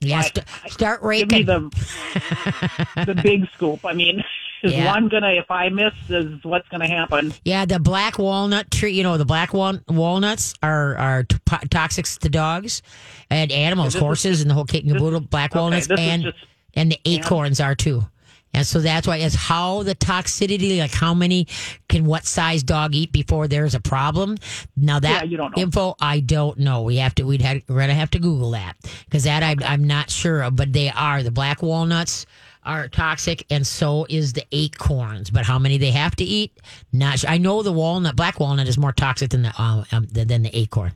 Yeah, 0.00 0.22
st- 0.22 0.46
start 0.68 1.00
give 1.02 1.30
me 1.30 1.44
raking. 1.44 1.46
the 1.46 3.04
the 3.06 3.20
big 3.22 3.46
scoop. 3.54 3.84
I 3.84 3.92
mean, 3.92 4.24
is 4.64 4.72
Yeah. 4.72 4.86
one 4.86 5.08
gonna 5.08 5.32
if 5.34 5.50
I 5.50 5.68
miss 5.68 5.92
is 6.08 6.42
what's 6.44 6.66
gonna 6.70 6.88
happen? 6.88 7.34
Yeah, 7.44 7.66
the 7.66 7.78
black 7.78 8.18
walnut 8.18 8.70
tree. 8.70 8.92
You 8.94 9.02
know, 9.02 9.18
the 9.18 9.24
black 9.26 9.52
wal- 9.52 9.78
walnuts 9.88 10.54
are 10.62 10.96
are 10.96 11.22
t- 11.24 11.36
po- 11.44 11.58
toxic 11.70 12.06
to 12.06 12.28
dogs 12.30 12.80
and 13.30 13.52
animals, 13.52 13.88
this 13.88 13.94
is 13.96 14.00
horses, 14.00 14.40
and 14.40 14.50
the 14.50 14.54
whole 14.54 14.64
kit 14.64 14.84
and 14.84 14.92
caboodle. 14.94 15.20
Black 15.20 15.52
okay, 15.52 15.60
walnuts 15.60 15.88
and 15.90 16.22
just- 16.22 16.38
and 16.74 16.92
the 16.92 16.98
acorns 17.04 17.60
are 17.60 17.74
too. 17.74 18.04
And 18.54 18.66
so 18.66 18.80
that's 18.80 19.06
why 19.06 19.16
it's 19.16 19.34
how 19.34 19.82
the 19.82 19.94
toxicity, 19.94 20.78
like 20.78 20.92
how 20.92 21.14
many 21.14 21.46
can 21.88 22.04
what 22.04 22.26
size 22.26 22.62
dog 22.62 22.94
eat 22.94 23.10
before 23.10 23.48
there's 23.48 23.74
a 23.74 23.80
problem. 23.80 24.36
Now 24.76 25.00
that 25.00 25.24
Yeah, 25.24 25.30
you 25.30 25.36
don't 25.38 25.56
know. 25.56 25.62
info, 25.62 25.94
I 26.00 26.20
don't 26.20 26.58
know. 26.58 26.82
We 26.82 26.96
have 26.96 27.14
to, 27.14 27.22
we'd 27.24 27.40
have, 27.40 27.62
we're 27.66 27.80
gonna 27.80 27.94
have 27.94 28.10
to 28.10 28.18
Google 28.18 28.50
that 28.50 28.74
because 29.06 29.24
that 29.24 29.42
I, 29.42 29.56
I'm 29.64 29.84
not 29.84 30.10
sure 30.10 30.42
of. 30.42 30.54
But 30.54 30.72
they 30.74 30.90
are 30.90 31.22
the 31.22 31.30
black 31.30 31.62
walnuts 31.62 32.26
are 32.64 32.88
toxic, 32.88 33.44
and 33.50 33.66
so 33.66 34.06
is 34.08 34.34
the 34.34 34.44
acorns. 34.52 35.30
But 35.30 35.44
how 35.46 35.58
many 35.58 35.78
they 35.78 35.90
have 35.90 36.14
to 36.16 36.24
eat, 36.24 36.52
not 36.92 37.20
sure. 37.20 37.30
I 37.30 37.38
know 37.38 37.62
the 37.62 37.72
walnut, 37.72 38.16
black 38.16 38.38
walnut, 38.38 38.68
is 38.68 38.78
more 38.78 38.92
toxic 38.92 39.30
than 39.30 39.42
the 39.42 39.52
uh, 39.58 39.84
um, 39.92 40.06
than 40.12 40.42
the 40.42 40.56
acorn. 40.56 40.92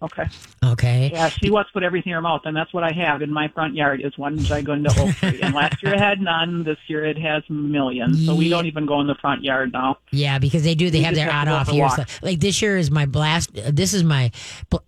Okay. 0.00 0.24
Okay. 0.64 1.10
Yeah, 1.12 1.28
she 1.28 1.50
wants 1.50 1.70
to 1.70 1.72
put 1.72 1.82
everything 1.82 2.10
in 2.10 2.14
her 2.14 2.20
mouth, 2.22 2.42
and 2.44 2.56
that's 2.56 2.72
what 2.72 2.84
I 2.84 2.92
have 2.92 3.20
in 3.22 3.32
my 3.32 3.48
front 3.48 3.74
yard 3.74 4.00
is 4.00 4.16
one 4.16 4.38
gigantic 4.38 4.96
oak 4.98 5.10
tree. 5.16 5.40
And 5.42 5.54
last 5.54 5.82
year 5.82 5.94
it 5.94 6.00
had 6.00 6.20
none. 6.20 6.62
This 6.64 6.78
year 6.86 7.04
it 7.04 7.18
has 7.18 7.42
millions. 7.48 8.24
So 8.24 8.34
we 8.34 8.48
don't 8.48 8.66
even 8.66 8.86
go 8.86 9.00
in 9.00 9.06
the 9.08 9.14
front 9.16 9.42
yard 9.42 9.72
now. 9.72 9.98
Yeah, 10.12 10.38
because 10.38 10.62
they 10.62 10.74
do. 10.74 10.90
They 10.90 10.98
You 10.98 11.04
have 11.06 11.14
their 11.14 11.30
have 11.30 11.48
on 11.48 11.54
off 11.54 11.66
for 11.66 11.72
a 11.72 11.76
years. 11.76 11.92
walk. 11.98 12.08
Like 12.22 12.38
this 12.40 12.60
year 12.62 12.76
is 12.76 12.90
my 12.90 13.06
blast. 13.06 13.50
This 13.54 13.92
is 13.94 14.04
my 14.04 14.30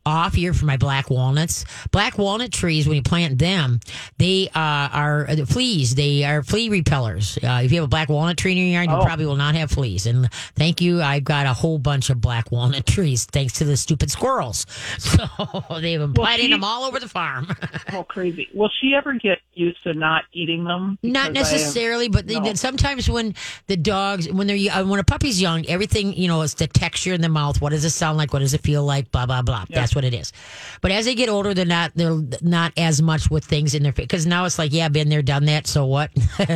off 0.06 0.36
year 0.36 0.54
for 0.54 0.64
my 0.66 0.76
black 0.76 1.10
walnuts. 1.10 1.64
Black 1.90 2.16
walnut 2.18 2.52
trees, 2.52 2.86
when 2.86 2.96
you 2.96 3.02
plant 3.02 3.38
them, 3.38 3.80
they 4.18 4.48
uh, 4.54 4.88
are 4.92 5.28
uh, 5.28 5.44
fleas. 5.46 5.94
They 5.96 6.24
are 6.24 6.42
flea 6.42 6.68
repellers. 6.68 7.36
Uh, 7.42 7.62
if 7.64 7.72
you 7.72 7.78
have 7.78 7.84
a 7.86 7.88
black 7.88 8.08
walnut 8.08 8.36
tree 8.36 8.52
in 8.52 8.58
your 8.58 8.68
yard, 8.68 8.88
you 8.90 8.94
Oh. 8.96 9.04
probably 9.04 9.26
will 9.26 9.36
not 9.36 9.54
have 9.56 9.70
fleas. 9.70 10.06
And 10.06 10.30
thank 10.56 10.80
you. 10.80 11.00
I've 11.02 11.24
got 11.24 11.46
a 11.46 11.52
whole 11.52 11.78
bunch 11.78 12.10
of 12.10 12.20
black 12.20 12.50
walnut 12.52 12.86
trees 12.94 13.24
thanks 13.24 13.54
to 13.54 13.64
the 13.64 13.76
stupid 13.76 14.10
squirrels. 14.10 14.66
So 15.70 15.80
they've 15.80 15.98
been 15.98 16.12
Well, 16.14 16.36
she- 16.36 16.48
them 16.50 16.64
all 16.64 16.84
over 16.84 16.98
the 17.00 17.08
farm. 17.08 17.48
Oh, 17.92 18.04
crazy. 18.04 18.48
Will 18.54 18.70
she 18.80 18.94
ever 18.94 19.14
get 19.14 19.38
used 19.54 19.82
to 19.82 19.94
not 19.94 20.22
eating 20.32 20.62
them? 20.64 20.96
Not 21.02 21.32
Because 21.32 21.48
I 21.48 21.50
have- 21.52 21.60
necessarily, 21.60 22.08
but 22.08 22.26
they, 22.28 22.38
No. 22.38 22.54
sometimes 22.54 23.10
when 23.10 23.34
the 23.66 23.76
dogs, 23.76 24.30
when 24.30 24.46
they're 24.46 24.70
uh, 24.72 24.84
when 24.84 25.00
a 25.00 25.04
puppy's 25.04 25.40
young, 25.40 25.66
everything 25.66 26.12
you 26.14 26.28
know, 26.28 26.42
it's 26.42 26.54
the 26.54 26.66
texture 26.68 27.12
in 27.14 27.20
the 27.20 27.28
mouth. 27.28 27.60
What 27.60 27.70
does 27.70 27.84
it 27.84 27.90
sound 27.90 28.16
like? 28.16 28.32
What 28.32 28.38
does 28.40 28.54
it 28.54 28.60
feel 28.62 28.84
like? 28.84 29.10
Blah 29.10 29.26
blah 29.26 29.42
blah. 29.42 29.64
That's 29.68 29.94
what 29.94 30.04
it 30.04 30.14
is. 30.14 30.32
But 30.82 30.92
as 30.92 31.04
they 31.06 31.14
get 31.16 31.28
older, 31.28 31.52
they're 31.52 31.64
not 31.64 31.92
they're 31.96 32.20
not 32.42 32.72
as 32.76 33.02
much 33.02 33.28
with 33.30 33.44
things 33.44 33.74
in 33.74 33.82
their 33.82 33.92
face 33.92 34.04
because 34.04 34.26
now 34.26 34.44
it's 34.44 34.58
like, 34.58 34.72
yeah, 34.72 34.88
been 34.88 35.08
there, 35.08 35.22
done 35.22 35.46
that. 35.46 35.66
So 35.66 35.84
what? 35.86 36.10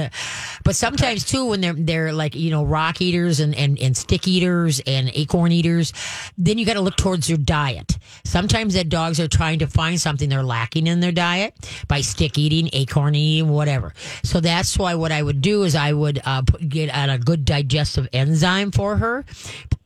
but 0.65 0.77
sometimes 0.77 1.25
too, 1.25 1.47
when 1.47 1.61
they're 1.61 1.73
they're 1.75 2.13
like 2.13 2.35
you 2.35 2.51
know 2.51 2.65
rock 2.65 3.01
eaters 3.01 3.41
and 3.41 3.55
and 3.57 3.79
and 3.81 3.97
stick 3.97 4.29
eaters 4.29 4.81
and 4.87 5.11
acorn 5.15 5.53
eaters, 5.53 5.93
then 6.39 6.59
you 6.59 6.67
got 6.67 6.75
to 6.75 6.81
look 6.81 6.97
towards 6.97 7.29
your 7.29 7.39
diet. 7.39 7.99
Sometimes 8.35 8.75
that 8.75 8.89
dogs 8.89 9.21
are 9.21 9.29
trying 9.29 9.61
to 9.61 9.69
find 9.69 10.01
something 10.01 10.29
they're 10.29 10.43
lacking 10.43 10.89
in 10.89 10.99
their 10.99 11.13
diet 11.13 11.55
by 11.87 12.01
stick 12.01 12.37
eating, 12.37 12.69
acorn 12.73 13.15
eating, 13.15 13.49
whatever. 13.49 13.95
So 14.25 14.41
that's 14.41 14.77
why 14.77 14.97
what 14.97 15.13
I 15.13 15.23
would 15.23 15.41
do 15.41 15.63
is 15.63 15.77
I 15.77 15.93
would 15.93 16.21
uh, 16.25 16.43
put, 16.43 16.69
get 16.69 16.91
a 16.93 17.17
good 17.17 17.45
digestive 17.45 18.09
enzyme 18.13 18.73
for 18.73 18.97
her, 18.97 19.25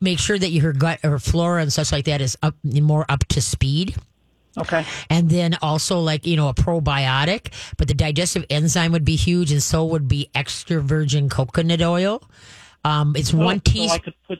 make 0.01 0.17
sure 0.17 0.39
that 0.39 0.51
her 0.51 0.73
gut, 0.73 0.99
her 1.03 1.19
flora 1.19 1.61
and 1.61 1.71
such 1.71 1.91
like 1.91 2.05
that 2.05 2.21
is 2.21 2.39
up 2.41 2.55
more 2.63 3.05
up 3.07 3.23
to 3.25 3.39
speed 3.39 3.95
Okay. 4.57 4.83
and 5.11 5.29
then 5.29 5.55
also 5.61 5.99
like 5.99 6.25
you 6.25 6.35
know 6.35 6.49
a 6.49 6.55
probiotic 6.55 7.53
but 7.77 7.87
the 7.87 7.93
digestive 7.93 8.45
enzyme 8.49 8.91
would 8.93 9.05
be 9.05 9.15
huge 9.15 9.51
and 9.51 9.61
so 9.61 9.85
would 9.85 10.07
be 10.07 10.27
extra 10.33 10.81
virgin 10.81 11.29
coconut 11.29 11.83
oil 11.83 12.23
um 12.83 13.13
it's 13.15 13.31
one 13.31 13.61
So 13.63 13.71
I 13.71 13.71
teaspoon 13.71 14.13
put 14.27 14.39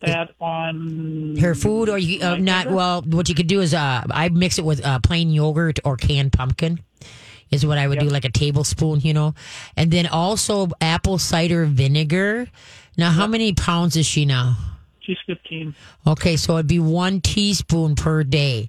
that 0.00 0.30
on 0.40 1.36
her 1.40 1.54
food 1.54 1.88
or 1.88 1.98
you 1.98 2.22
uh, 2.22 2.36
not 2.36 2.70
well 2.70 3.02
what 3.02 3.28
you 3.28 3.34
could 3.34 3.48
do 3.48 3.60
is 3.60 3.74
uh 3.74 4.02
i 4.10 4.28
mix 4.28 4.58
it 4.58 4.64
with 4.64 4.84
uh, 4.84 4.98
plain 5.00 5.30
yogurt 5.30 5.80
or 5.84 5.96
canned 5.96 6.32
pumpkin 6.32 6.78
is 7.50 7.66
what 7.66 7.78
i 7.78 7.88
would 7.88 7.98
do 7.98 8.08
like 8.08 8.24
a 8.24 8.30
tablespoon 8.30 9.00
you 9.00 9.12
know 9.12 9.34
and 9.76 9.90
then 9.90 10.06
also 10.06 10.68
apple 10.80 11.18
cider 11.18 11.64
vinegar 11.64 12.46
now 12.96 13.10
how 13.10 13.26
many 13.26 13.52
pounds 13.52 13.96
is 13.96 14.06
she 14.06 14.24
now 14.24 14.56
She's 15.08 15.16
15. 15.26 15.74
Okay, 16.06 16.36
so 16.36 16.56
it'd 16.56 16.66
be 16.66 16.78
one 16.78 17.22
teaspoon 17.22 17.94
per 17.94 18.24
day. 18.24 18.68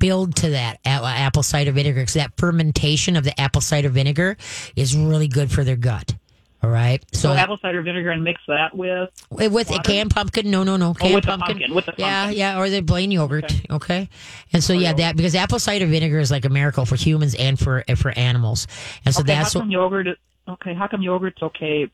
Build 0.00 0.34
to 0.36 0.50
that 0.50 0.80
apple 0.84 1.44
cider 1.44 1.70
vinegar 1.70 2.00
because 2.00 2.14
that 2.14 2.32
fermentation 2.36 3.14
of 3.16 3.22
the 3.22 3.40
apple 3.40 3.60
cider 3.60 3.88
vinegar 3.88 4.36
is 4.74 4.96
really 4.96 5.28
good 5.28 5.50
for 5.50 5.62
their 5.62 5.76
gut. 5.76 6.16
All 6.62 6.70
right. 6.70 7.04
So, 7.12 7.28
So, 7.28 7.32
apple 7.34 7.58
cider 7.58 7.82
vinegar 7.82 8.10
and 8.10 8.24
mix 8.24 8.40
that 8.48 8.74
with. 8.76 9.10
with 9.30 9.52
with 9.52 9.70
a 9.70 9.78
canned 9.82 10.10
pumpkin, 10.10 10.50
no, 10.50 10.62
no, 10.64 10.76
no, 10.76 10.94
canned 10.94 11.12
Oh, 11.12 11.14
with 11.16 11.24
the 11.24 11.30
pumpkin. 11.30 11.54
pumpkin, 11.58 11.74
with 11.74 11.86
the 11.86 11.94
yeah, 11.98 12.22
pumpkin. 12.24 12.38
yeah, 12.38 12.58
or 12.58 12.70
the 12.70 12.82
plain 12.82 13.10
yogurt. 13.10 13.44
Okay. 13.44 13.62
Okay. 13.70 14.08
And 14.52 14.64
so 14.64 14.72
yeah, 14.72 14.88
yogurt. 14.88 14.96
that 14.98 15.16
because 15.16 15.34
apple 15.34 15.58
cider 15.58 15.86
vinegar 15.86 16.18
is 16.18 16.30
like 16.30 16.44
a 16.44 16.48
miracle 16.48 16.86
for 16.86 16.96
humans 16.96 17.34
and 17.34 17.58
for 17.58 17.84
for 17.96 18.10
animals. 18.18 18.66
And 19.04 19.14
so 19.14 19.20
okay, 19.20 19.34
that's 19.34 19.52
how 19.52 19.60
what 19.60 19.64
come 19.64 19.70
yogurt? 19.70 20.08
Is, 20.08 20.16
okay, 20.48 20.74
how 20.74 20.86
come 20.88 21.02
yogurt's 21.02 21.42
okay? 21.42 21.90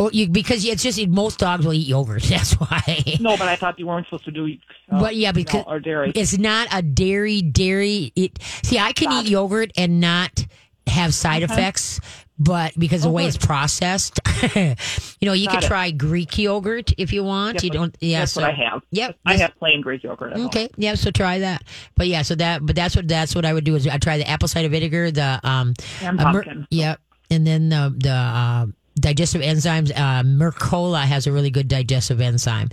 oh, 0.00 0.10
you, 0.12 0.28
because 0.28 0.64
it's 0.64 0.82
just 0.82 1.04
most 1.08 1.38
dogs 1.40 1.66
will 1.66 1.74
eat 1.74 1.86
yogurt. 1.88 2.22
That's 2.28 2.52
why. 2.54 3.02
No, 3.18 3.36
but 3.36 3.48
I 3.48 3.56
thought 3.56 3.80
you 3.80 3.86
weren't 3.88 4.06
supposed 4.06 4.26
to 4.26 4.30
do. 4.30 4.46
Uh, 4.92 5.00
But 5.00 5.16
yeah, 5.16 5.32
because 5.32 5.64
or 5.66 5.80
dairy. 5.80 6.12
it's 6.14 6.38
not 6.38 6.68
a 6.72 6.82
dairy 6.82 7.42
dairy. 7.42 8.12
It 8.14 8.38
see, 8.62 8.78
I 8.78 8.92
can 8.92 9.10
eat 9.12 9.28
yogurt 9.28 9.72
and 9.76 10.00
not 10.00 10.46
have 10.86 11.12
side 11.14 11.42
effects 11.42 12.00
but 12.38 12.72
because 12.78 13.02
the 13.02 13.08
Oh, 13.08 13.12
way 13.12 13.24
good. 13.24 13.34
it's 13.34 13.46
processed, 13.46 14.20
you 14.54 14.74
know, 15.22 15.32
you 15.32 15.46
Got 15.46 15.54
could 15.56 15.64
it. 15.64 15.66
try 15.66 15.90
Greek 15.90 16.38
yogurt 16.38 16.92
if 16.98 17.12
you 17.12 17.24
want. 17.24 17.54
Yep, 17.56 17.62
you 17.64 17.70
don't, 17.70 17.96
yeah. 18.00 18.20
That's 18.20 18.32
so, 18.32 18.42
what 18.42 18.50
I 18.50 18.54
have. 18.54 18.82
Yep. 18.90 19.16
I 19.26 19.36
have 19.38 19.54
plain 19.58 19.80
Greek 19.80 20.02
yogurt. 20.04 20.32
At 20.32 20.36
home. 20.38 20.46
Okay, 20.46 20.68
yeah, 20.76 20.94
so 20.94 21.10
try 21.10 21.40
that. 21.40 21.62
But 21.96 22.06
yeah, 22.06 22.22
so 22.22 22.34
that, 22.36 22.64
but 22.64 22.76
that's 22.76 22.94
what 22.96 23.08
that's 23.08 23.34
what 23.34 23.44
I 23.44 23.52
would 23.52 23.64
do 23.64 23.74
is 23.74 23.86
I 23.86 23.98
try 23.98 24.18
the 24.18 24.28
apple 24.28 24.48
cider 24.48 24.68
vinegar, 24.68 25.10
the 25.10 25.40
um, 25.42 25.74
And 26.02 26.20
uh, 26.20 26.32
mer- 26.32 26.42
pumpkin. 26.44 26.66
yep, 26.70 27.00
and 27.30 27.46
then 27.46 27.68
the 27.70 27.94
the 27.98 28.10
uh, 28.10 28.66
digestive 29.00 29.42
enzymes. 29.42 29.90
Uh, 29.94 30.22
Mercola 30.22 31.02
has 31.02 31.26
a 31.26 31.32
really 31.32 31.50
good 31.50 31.68
digestive 31.68 32.20
enzyme, 32.20 32.68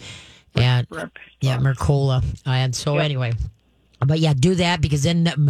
and 0.55 0.85
Rip. 0.89 1.11
yeah, 1.41 1.57
Mercola. 1.57 2.23
And 2.45 2.75
so 2.75 2.95
Yep. 2.95 3.03
anyway. 3.05 3.33
But 4.05 4.19
yeah, 4.19 4.33
do 4.33 4.55
that 4.55 4.81
because 4.81 5.03
then 5.03 5.27
um, 5.27 5.49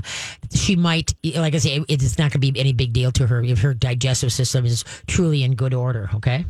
she 0.54 0.76
might, 0.76 1.14
like 1.36 1.54
I 1.56 1.58
say, 1.58 1.78
it- 1.88 2.04
it's 2.04 2.18
not 2.18 2.32
going 2.32 2.42
to 2.42 2.52
be 2.52 2.60
any 2.60 2.74
big 2.74 2.94
deal 2.94 3.12
to 3.14 3.28
her 3.28 3.44
if 3.44 3.60
her 3.62 3.74
digestive 3.74 4.32
system 4.32 4.66
is 4.66 4.84
truly 5.08 5.44
in 5.44 5.56
good 5.56 5.74
order. 5.74 6.10
Okay. 6.16 6.46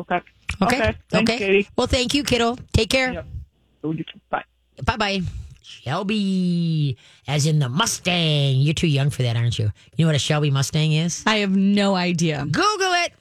Okay. 0.00 0.20
Okay. 0.62 0.76
Okay. 0.78 0.94
Thanks, 1.10 1.32
Katie. 1.32 1.68
Well, 1.76 1.86
thank 1.86 2.14
you, 2.14 2.22
kiddo. 2.22 2.56
Take 2.72 2.90
care. 2.90 3.12
Yep. 3.12 3.26
Bye. 4.30 4.44
Bye 4.84 4.96
bye. 4.96 5.20
Shelby, 5.66 6.96
as 7.26 7.44
in 7.44 7.58
the 7.58 7.68
Mustang. 7.68 8.60
You're 8.60 8.72
too 8.74 8.86
young 8.86 9.10
for 9.10 9.22
that, 9.22 9.36
aren't 9.36 9.58
you? 9.58 9.72
You 9.96 10.04
know 10.04 10.08
what 10.08 10.14
a 10.14 10.20
Shelby 10.20 10.50
Mustang 10.50 10.92
is? 10.92 11.24
I 11.26 11.38
have 11.38 11.56
no 11.56 11.96
idea. 11.96 12.44
Google 12.44 12.92
it. 12.92 13.12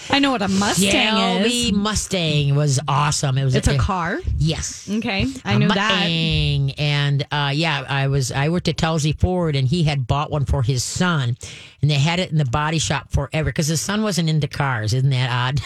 I 0.10 0.18
know 0.20 0.30
what 0.30 0.40
a 0.40 0.48
Mustang 0.48 0.86
is. 0.86 0.92
Shelby 0.92 1.68
is. 1.68 1.72
Mustang 1.72 2.54
was 2.54 2.80
awesome. 2.88 3.36
It 3.36 3.44
was 3.44 3.54
It's 3.54 3.68
a 3.68 3.76
car. 3.76 4.20
Yes. 4.38 4.88
Okay, 4.90 5.26
I 5.44 5.52
a 5.52 5.58
knew 5.58 5.68
that. 5.68 6.02
And 6.78 7.26
uh, 7.30 7.52
yeah, 7.54 7.84
I 7.86 8.06
was 8.08 8.32
I 8.32 8.48
worked 8.48 8.68
at 8.68 8.76
Tulsey 8.76 9.18
Ford, 9.18 9.54
and 9.54 9.68
he 9.68 9.82
had 9.84 10.06
bought 10.06 10.30
one 10.30 10.46
for 10.46 10.62
his 10.62 10.82
son, 10.82 11.36
and 11.80 11.90
they 11.90 11.94
had 11.94 12.18
it 12.18 12.30
in 12.30 12.38
the 12.38 12.44
body 12.44 12.78
shop 12.78 13.10
forever 13.10 13.50
because 13.50 13.68
his 13.68 13.80
son 13.80 14.02
wasn't 14.02 14.28
into 14.28 14.48
cars. 14.48 14.92
Isn't 14.92 15.10
that 15.10 15.30
odd? 15.30 15.60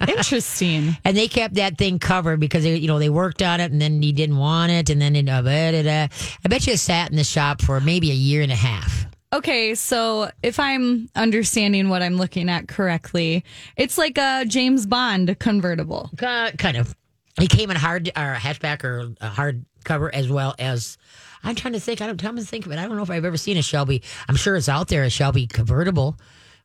Interesting. 0.08 0.96
and 1.04 1.16
they 1.16 1.28
kept 1.28 1.54
that 1.54 1.78
thing 1.78 1.98
covered 1.98 2.38
because 2.40 2.64
they, 2.64 2.76
you 2.76 2.86
know, 2.88 2.98
they 2.98 3.08
worked 3.08 3.42
on 3.42 3.60
it, 3.60 3.72
and 3.72 3.80
then 3.80 4.02
he 4.02 4.12
didn't 4.12 4.36
want 4.36 4.72
it, 4.72 4.90
and 4.90 5.00
then 5.00 5.16
it, 5.16 5.28
uh, 5.28 5.42
da, 5.42 5.72
da, 5.72 5.82
da. 5.82 6.08
I 6.44 6.48
bet 6.48 6.66
you 6.66 6.74
it 6.74 6.78
sat 6.78 7.10
in 7.10 7.16
the 7.16 7.24
shop 7.24 7.62
for 7.62 7.80
maybe 7.80 8.10
a 8.10 8.14
year 8.14 8.42
and 8.42 8.52
a 8.52 8.56
half. 8.56 9.06
Okay, 9.32 9.74
so 9.74 10.30
if 10.42 10.58
I'm 10.58 11.10
understanding 11.14 11.90
what 11.90 12.02
I'm 12.02 12.16
looking 12.16 12.48
at 12.48 12.66
correctly, 12.66 13.44
it's 13.76 13.98
like 13.98 14.16
a 14.16 14.44
James 14.46 14.86
Bond 14.86 15.38
convertible. 15.38 16.10
Uh, 16.20 16.50
kind 16.56 16.76
of. 16.78 16.94
It 17.40 17.50
came 17.50 17.70
in 17.70 17.76
hard 17.76 18.08
or 18.08 18.34
hatchback 18.34 18.82
or 18.84 19.12
a 19.20 19.28
hard 19.28 19.64
cover 19.84 20.12
as 20.14 20.28
well 20.28 20.54
as. 20.58 20.96
I'm 21.44 21.54
trying 21.54 21.74
to 21.74 21.80
think. 21.80 22.00
I 22.00 22.06
don't. 22.06 22.12
I'm 22.12 22.18
trying 22.18 22.36
to 22.36 22.44
think 22.44 22.66
of 22.66 22.72
it. 22.72 22.78
I 22.78 22.86
don't 22.86 22.96
know 22.96 23.02
if 23.02 23.10
I've 23.10 23.24
ever 23.24 23.36
seen 23.36 23.56
a 23.56 23.62
Shelby. 23.62 24.02
I'm 24.28 24.36
sure 24.36 24.56
it's 24.56 24.68
out 24.68 24.88
there 24.88 25.04
a 25.04 25.10
Shelby 25.10 25.46
convertible, 25.46 26.16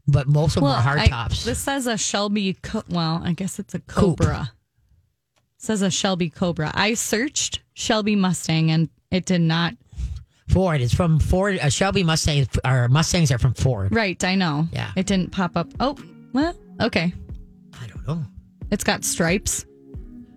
but 0.07 0.27
most 0.27 0.55
of 0.57 0.63
them 0.63 0.71
are 0.71 0.81
hard 0.81 0.99
I- 0.99 1.07
tops. 1.07 1.43
This 1.45 1.59
says 1.59 1.87
a 1.87 1.97
Shelby. 1.97 2.53
Co- 2.61 2.83
well, 2.89 3.21
I 3.23 3.33
guess 3.33 3.59
it's 3.59 3.73
a 3.75 3.79
Cobra. 3.79 4.51
says 5.57 5.81
a 5.81 5.91
Shelby 5.91 6.29
Cobra. 6.29 6.71
I 6.73 6.93
searched 6.95 7.61
Shelby 7.73 8.15
Mustang 8.15 8.71
and 8.71 8.89
it 9.11 9.25
did 9.25 9.41
not. 9.41 9.75
Ford. 10.49 10.81
It's 10.81 10.93
from 10.93 11.19
Ford. 11.19 11.57
A 11.61 11.71
Shelby 11.71 12.03
Mustang. 12.03 12.45
Or 12.65 12.87
Mustangs 12.89 13.31
are 13.31 13.37
from 13.37 13.53
Ford. 13.53 13.95
Right, 13.95 14.21
I 14.23 14.35
know. 14.35 14.67
Yeah. 14.73 14.91
It 14.95 15.05
didn't 15.05 15.31
pop 15.31 15.55
up. 15.55 15.69
Oh, 15.79 15.97
well, 16.33 16.53
okay. 16.81 17.13
I 17.81 17.87
don't 17.87 18.05
know. 18.07 18.23
It's 18.71 18.83
got 18.83 19.05
stripes. 19.05 19.65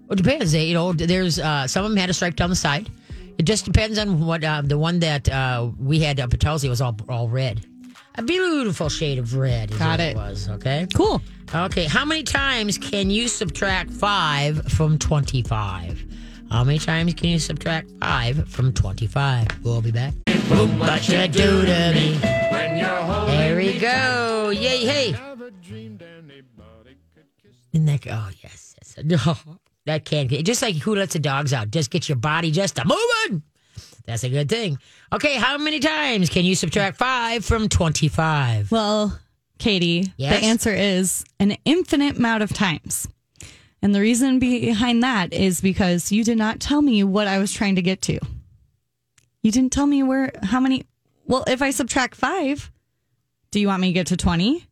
Well, 0.07 0.13
it 0.13 0.17
depends. 0.23 0.53
They, 0.53 0.67
you 0.67 0.75
know, 0.75 0.93
there's 0.93 1.41
uh, 1.41 1.67
some 1.67 1.85
of 1.85 1.91
them 1.91 1.97
had 1.99 2.09
a 2.11 2.15
stripe 2.15 2.37
down 2.37 2.51
the 2.51 2.57
side. 2.57 2.89
It 3.39 3.45
just 3.45 3.65
depends 3.65 3.99
on 3.99 4.25
what 4.27 4.43
uh, 4.45 4.63
the 4.65 4.79
one 4.79 4.99
that 5.01 5.29
uh, 5.29 5.71
we 5.79 6.01
had 6.01 6.19
up 6.21 6.33
at 6.33 6.41
Tulsi 6.41 6.69
was 6.69 6.81
all 6.81 6.97
all 7.09 7.29
red. 7.29 7.65
A 8.19 8.23
beautiful 8.23 8.89
shade 8.89 9.19
of 9.19 9.35
red. 9.37 9.71
Is 9.73 9.79
Got 9.79 9.99
what 9.99 10.01
it. 10.01 10.17
was 10.17 10.49
okay. 10.49 10.87
Cool. 10.95 11.21
Okay. 11.55 11.85
How 11.85 12.05
many 12.05 12.23
times 12.23 12.79
can 12.79 13.11
you 13.11 13.29
subtract 13.29 13.91
five 13.91 14.65
from 14.73 14.99
twenty-five? 14.99 16.03
How 16.51 16.65
many 16.65 16.79
times 16.79 17.13
can 17.15 17.29
you 17.29 17.39
subtract 17.39 17.91
five 18.01 18.49
from 18.49 18.73
twenty-five? 18.73 19.47
We'll 19.63 19.83
be 19.83 19.91
back. 19.93 20.15
Boom, 20.49 20.79
what 20.79 21.07
you 21.09 21.29
do 21.29 21.67
to 21.67 21.93
me? 21.95 22.19
There 22.23 23.57
we 23.57 23.79
go. 23.79 24.51
Yay! 24.51 24.85
Hey. 24.87 25.17
Isn't 27.73 27.87
that 27.87 28.07
oh 28.11 28.31
yes, 28.43 28.75
yes. 28.79 29.05
No, 29.05 29.19
that 29.87 30.05
can't 30.05 30.29
get 30.29 30.45
just 30.45 30.63
like 30.63 30.77
who 30.77 30.95
lets 30.95 31.15
the 31.15 31.19
dogs 31.19 31.53
out. 31.53 31.71
Just 31.71 31.91
get 31.91 32.09
your 32.09 32.17
body 32.17 32.51
just 32.51 32.79
a 32.79 32.85
moving. 32.85 33.43
That's 34.05 34.23
a 34.23 34.29
good 34.29 34.49
thing. 34.49 34.79
Okay, 35.13 35.35
how 35.37 35.59
many 35.59 35.81
times 35.81 36.29
can 36.29 36.45
you 36.45 36.55
subtract 36.55 36.97
five 36.99 37.45
from 37.45 37.69
twenty-five? 37.69 38.71
Well, 38.71 39.19
Katie, 39.59 40.13
Yes? 40.17 40.39
the 40.41 40.47
answer 40.47 40.73
is 40.75 41.25
an 41.41 41.57
infinite 41.65 42.17
amount 42.19 42.43
of 42.43 42.53
times. 42.53 43.09
And 43.83 43.95
the 43.95 44.01
reason 44.01 44.39
behind 44.39 45.03
that 45.03 45.33
is 45.33 45.61
because 45.61 46.11
you 46.13 46.25
did 46.25 46.39
not 46.39 46.61
tell 46.61 46.83
me 46.83 47.05
what 47.05 47.27
I 47.27 47.39
was 47.39 47.53
trying 47.53 47.77
to 47.77 47.83
get 47.83 48.03
to. 48.03 48.19
You 49.43 49.53
didn't 49.53 49.73
tell 49.73 49.87
me 49.87 50.03
where, 50.03 50.33
how 50.43 50.61
many. 50.61 50.85
Well, 51.27 51.45
if 51.47 51.63
I 51.63 51.71
subtract 51.71 52.15
five, 52.15 52.71
do 53.51 53.61
you 53.61 53.69
want 53.69 53.81
me 53.83 53.89
to 53.89 53.93
get 53.93 54.09
to 54.09 54.17
20? 54.17 54.67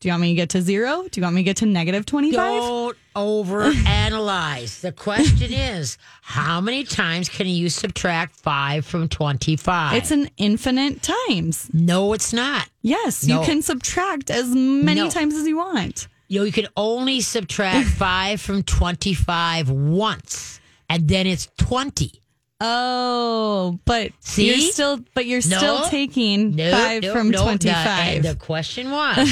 Do 0.00 0.08
you 0.08 0.12
want 0.12 0.22
me 0.22 0.28
to 0.30 0.34
get 0.34 0.50
to 0.50 0.62
zero? 0.62 1.04
Do 1.10 1.20
you 1.20 1.22
want 1.24 1.34
me 1.36 1.40
to 1.42 1.44
get 1.44 1.56
to 1.58 1.66
negative 1.66 2.06
25? 2.06 2.32
Don't 2.36 2.96
overanalyze. 3.14 4.80
the 4.80 4.92
question 4.92 5.52
is, 5.52 5.98
how 6.22 6.60
many 6.60 6.84
times 6.84 7.28
can 7.28 7.46
you 7.46 7.68
subtract 7.68 8.36
five 8.36 8.84
from 8.84 9.08
twenty-five? 9.08 9.96
It's 9.96 10.10
an 10.10 10.28
infinite 10.36 11.02
times. 11.02 11.68
no, 11.72 12.12
it's 12.12 12.32
not. 12.32 12.68
Yes, 12.82 13.24
No. 13.26 13.40
you 13.40 13.46
can 13.46 13.62
subtract 13.62 14.30
as 14.30 14.48
many 14.48 15.02
No. 15.02 15.10
times 15.10 15.34
as 15.34 15.46
you 15.46 15.56
want. 15.56 16.08
You 16.28 16.40
know, 16.40 16.44
you 16.44 16.52
can 16.52 16.66
only 16.76 17.20
subtract 17.20 17.88
five 18.04 18.40
from 18.40 18.62
twenty-five 18.62 19.70
once, 19.70 20.60
and 20.90 21.08
then 21.08 21.26
it's 21.26 21.48
twenty. 21.58 22.12
Oh, 22.60 23.78
but 23.84 24.10
See? 24.20 24.48
you're 24.48 24.58
still, 24.72 24.98
but 25.14 25.26
you're 25.26 25.40
No. 25.46 25.58
still 25.58 25.80
taking 25.90 26.56
No, 26.56 26.72
five 26.72 27.02
no, 27.04 27.12
from 27.12 27.30
no, 27.30 27.38
the- 27.38 27.44
twenty-five. 27.44 28.22
The, 28.24 28.34
question 28.34 28.90
was, 28.90 29.28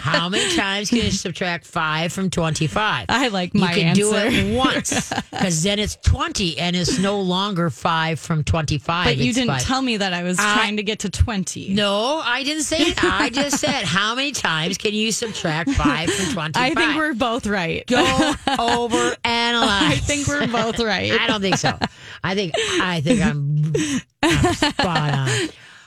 how 0.00 0.30
many 0.30 0.56
times 0.56 0.88
can 0.88 0.98
you 0.98 1.10
subtract 1.10 1.66
five 1.66 2.12
from 2.14 2.30
twenty-five? 2.30 3.06
I 3.10 3.28
like 3.28 3.54
my 3.54 3.74
you 3.74 3.82
can 3.82 3.94
do 3.94 4.12
it 4.14 4.56
once 4.56 5.12
because 5.30 5.62
then 5.62 5.78
it's 5.78 5.96
twenty, 5.96 6.58
and 6.58 6.74
it's 6.74 6.98
no 6.98 7.20
longer 7.20 7.68
five 7.68 8.18
from 8.18 8.42
twenty-five. 8.42 9.04
but 9.04 9.16
you 9.18 9.34
didn't 9.34 9.48
five. 9.50 9.62
tell 9.62 9.82
me 9.82 9.98
that 9.98 10.14
I 10.14 10.22
was 10.22 10.38
I- 10.38 10.54
trying 10.54 10.78
to 10.78 10.82
get 10.82 11.00
to 11.00 11.10
twenty. 11.10 11.74
No, 11.74 12.22
I 12.24 12.42
didn't 12.42 12.62
say 12.64 12.92
that. 12.92 13.04
I 13.20 13.28
just 13.28 13.58
said 13.58 13.84
how 13.84 14.14
many 14.14 14.32
times 14.32 14.78
can 14.78 14.94
you 14.94 15.12
subtract 15.12 15.70
five 15.72 16.10
from 16.10 16.32
twenty-five? 16.32 16.56
I 16.56 16.74
think 16.74 16.96
we're 16.96 17.12
both 17.14 17.46
right. 17.46 17.86
don't 17.86 18.38
over 18.58 19.14
analyze. 19.24 19.92
I 19.92 19.96
think 19.96 20.26
we're 20.26 20.46
both 20.46 20.78
right. 20.80 21.12
I 21.12 21.26
don't 21.26 21.42
think 21.42 21.56
so. 21.58 21.78
I 22.24 22.34
think 22.34 22.54
I 22.80 23.00
think 23.02 23.20
I'm, 23.20 23.72
I'm 24.22 24.54
spot 24.54 25.14
on. 25.14 25.28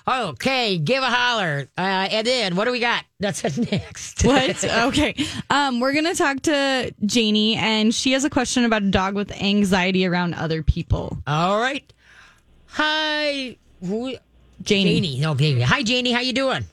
Okay, 0.08 0.78
give 0.78 1.02
a 1.02 1.10
holler, 1.10 1.68
uh, 1.76 1.82
and 1.82 2.28
then 2.28 2.56
what 2.56 2.66
do 2.66 2.72
we 2.72 2.80
got? 2.80 3.04
That's 3.20 3.58
next. 3.72 4.24
What? 4.24 4.64
Okay. 4.64 5.16
Um, 5.50 5.80
we're 5.80 5.94
gonna 5.94 6.14
talk 6.14 6.42
to 6.44 6.94
Janie, 7.04 7.56
and 7.56 7.94
she 7.94 8.12
has 8.12 8.24
a 8.24 8.30
question 8.30 8.66
about 8.66 8.84
a 8.84 8.92
dog 8.92 9.16
with 9.16 9.32
anxiety 9.32 10.06
around 10.06 10.36
other 10.36 10.62
people. 10.62 11.18
All 11.26 11.60
right. 11.60 11.92
Hi, 12.68 13.58
who? 13.84 14.16
Janie. 14.62 15.02
Janie. 15.02 15.26
Okay. 15.26 15.62
Hi, 15.62 15.82
Janie. 15.82 16.12
How 16.12 16.20
you 16.20 16.34
doing? 16.34 16.66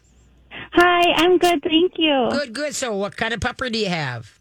Hi, 0.73 1.13
I'm 1.17 1.39
good, 1.39 1.63
thank 1.63 1.93
you. 1.97 2.29
Good. 2.31 2.53
Good. 2.53 2.75
So, 2.75 2.95
what 2.95 3.17
kind 3.17 3.33
of 3.33 3.41
pupper 3.41 3.73
do 3.73 3.79
you 3.79 3.89
have? 3.89 4.39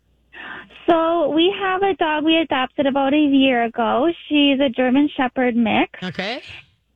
So 0.88 1.30
we 1.30 1.54
have 1.60 1.82
a 1.84 1.94
dog 1.96 2.24
we 2.24 2.38
adopted 2.38 2.86
about 2.86 3.14
a 3.14 3.18
year 3.18 3.64
ago. 3.64 4.08
She's 4.28 4.60
a 4.60 4.70
German 4.70 5.10
Shepherd 5.16 5.56
mix. 5.56 5.92
Okay. 6.04 6.42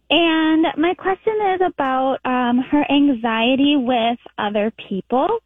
And 0.10 0.65
my 0.78 0.93
question 0.93 1.34
is 1.56 1.62
about 1.65 2.17
um, 2.25 2.60
her 2.60 2.86
anxiety 2.91 3.75
with 3.75 4.19
other 4.38 4.71
people. 4.88 5.39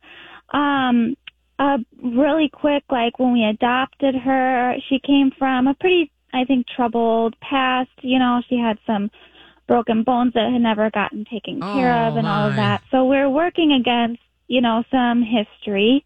Um, 0.50 1.16
uh, 1.58 1.78
really 2.04 2.50
quick, 2.50 2.84
like 2.90 3.20
when 3.20 3.34
we 3.34 3.44
adopted 3.44 4.16
her, 4.16 4.76
she 4.88 5.00
came 5.00 5.32
from 5.38 5.68
a 5.68 5.74
pretty, 5.74 6.12
I 6.34 6.46
think, 6.46 6.68
troubled 6.68 7.36
past. 7.40 7.90
You 8.02 8.20
know, 8.20 8.42
she 8.50 8.58
had 8.58 8.78
some 8.88 9.12
broken 9.68 10.04
bones 10.04 10.34
that 10.34 10.52
had 10.52 10.62
never 10.62 10.90
gotten 10.90 11.26
taken 11.26 11.62
care 11.62 11.94
Oh, 11.94 12.08
of 12.10 12.18
and 12.18 12.28
all 12.28 12.50
of 12.50 12.56
that. 12.56 12.82
So 12.92 13.06
we're 13.06 13.30
working 13.30 13.72
against, 13.72 14.22
you 14.48 14.62
know, 14.62 14.84
some 14.90 15.22
history. 15.24 16.04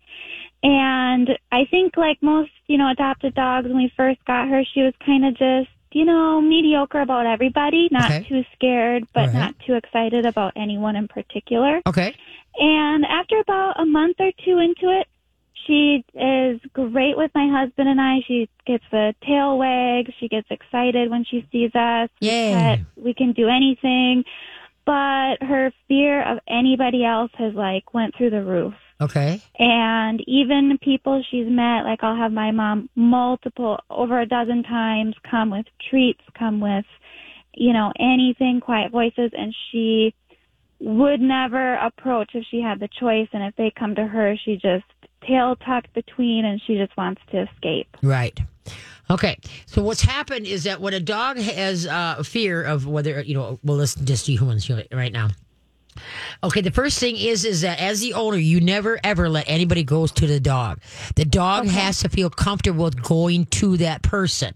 And 0.63 1.29
I 1.51 1.65
think 1.69 1.97
like 1.97 2.17
most, 2.21 2.51
you 2.67 2.77
know, 2.77 2.89
adopted 2.89 3.33
dogs, 3.35 3.67
when 3.67 3.77
we 3.77 3.91
first 3.97 4.23
got 4.25 4.47
her, 4.47 4.63
she 4.73 4.81
was 4.81 4.93
kind 5.05 5.25
of 5.25 5.33
just, 5.37 5.69
you 5.91 6.05
know, 6.05 6.39
mediocre 6.41 7.01
about 7.01 7.25
everybody, 7.25 7.89
not 7.91 8.09
Okay. 8.09 8.25
too 8.27 8.43
scared, 8.55 9.05
but 9.13 9.27
Right. 9.27 9.33
not 9.33 9.55
too 9.67 9.73
excited 9.75 10.25
about 10.25 10.53
anyone 10.55 10.95
in 10.95 11.07
particular. 11.07 11.81
Okay. 11.85 12.13
And 12.57 13.05
after 13.05 13.37
about 13.39 13.79
a 13.79 13.85
month 13.85 14.15
or 14.19 14.31
two 14.45 14.59
into 14.59 14.89
it, 14.89 15.07
she 15.65 16.03
is 16.13 16.59
great 16.73 17.15
with 17.17 17.31
my 17.35 17.47
husband 17.47 17.87
and 17.89 17.99
I. 18.01 18.19
She 18.27 18.49
gets 18.65 18.83
the 18.91 19.13
tail 19.25 19.57
wag. 19.57 20.11
She 20.19 20.27
gets 20.27 20.47
excited 20.49 21.09
when 21.09 21.23
she 21.25 21.45
sees 21.51 21.73
us. 21.75 22.09
Yay. 22.21 22.83
We 22.95 23.13
can 23.13 23.33
do 23.33 23.47
anything. 23.49 24.23
but 24.85 25.41
her 25.41 25.71
fear 25.87 26.21
of 26.23 26.39
anybody 26.45 27.05
else 27.05 27.31
has 27.35 27.53
like 27.53 27.93
went 27.93 28.13
through 28.17 28.29
the 28.31 28.43
roof. 28.43 28.73
Okay. 29.01 29.41
And 29.59 30.23
even 30.27 30.77
people 30.81 31.23
she's 31.29 31.47
met, 31.47 31.83
like 31.83 32.03
I'll 32.03 32.15
have 32.15 32.31
my 32.31 32.51
mom 32.51 32.89
multiple, 32.95 33.79
over 33.89 34.19
a 34.19 34.25
dozen 34.25 34.63
times 34.63 35.15
come 35.29 35.51
with 35.51 35.65
treats, 35.89 36.21
come 36.37 36.59
with, 36.59 36.85
you 37.53 37.73
know, 37.73 37.91
anything, 37.99 38.61
quiet 38.61 38.91
voices, 38.91 39.31
and 39.33 39.53
she 39.71 40.13
would 40.79 41.21
never 41.21 41.75
approach 41.75 42.31
if 42.33 42.45
she 42.49 42.61
had 42.61 42.79
the 42.79 42.89
choice. 42.99 43.27
And 43.33 43.43
if 43.43 43.55
they 43.55 43.71
come 43.77 43.95
to 43.95 44.05
her, 44.05 44.35
she 44.43 44.55
just 44.55 44.85
tail 45.27 45.55
tucked 45.55 45.93
between 45.93 46.45
and 46.45 46.61
she 46.65 46.75
just 46.75 46.95
wants 46.97 47.21
to 47.31 47.43
escape. 47.43 47.87
Right. 48.01 48.37
Okay. 49.09 49.37
So 49.65 49.83
what's 49.83 50.01
happened 50.01 50.47
is 50.47 50.63
that 50.63 50.81
when 50.81 50.93
a 50.93 50.99
dog 50.99 51.37
has 51.37 51.85
uh, 51.85 52.23
fear 52.23 52.63
of 52.63 52.87
whether 52.87 53.21
you 53.21 53.33
know, 53.33 53.59
well, 53.63 53.77
let's 53.77 53.95
just 53.95 54.25
do 54.25 54.33
humans 54.33 54.69
right 54.69 55.11
now. 55.11 55.29
Okay, 56.43 56.61
the 56.61 56.71
first 56.71 56.99
thing 56.99 57.15
is 57.17 57.45
is 57.45 57.61
that 57.61 57.79
as 57.79 58.01
the 58.01 58.13
owner, 58.13 58.37
you 58.37 58.59
never 58.59 58.99
ever 59.03 59.29
let 59.29 59.45
anybody 59.47 59.83
go 59.83 60.07
to 60.07 60.27
the 60.27 60.39
dog. 60.39 60.79
The 61.15 61.25
dog 61.25 61.67
has 61.67 61.99
to 61.99 62.09
feel 62.09 62.29
comfortable 62.29 62.85
with 62.85 63.01
going 63.01 63.45
to 63.45 63.77
that 63.77 64.01
person. 64.01 64.53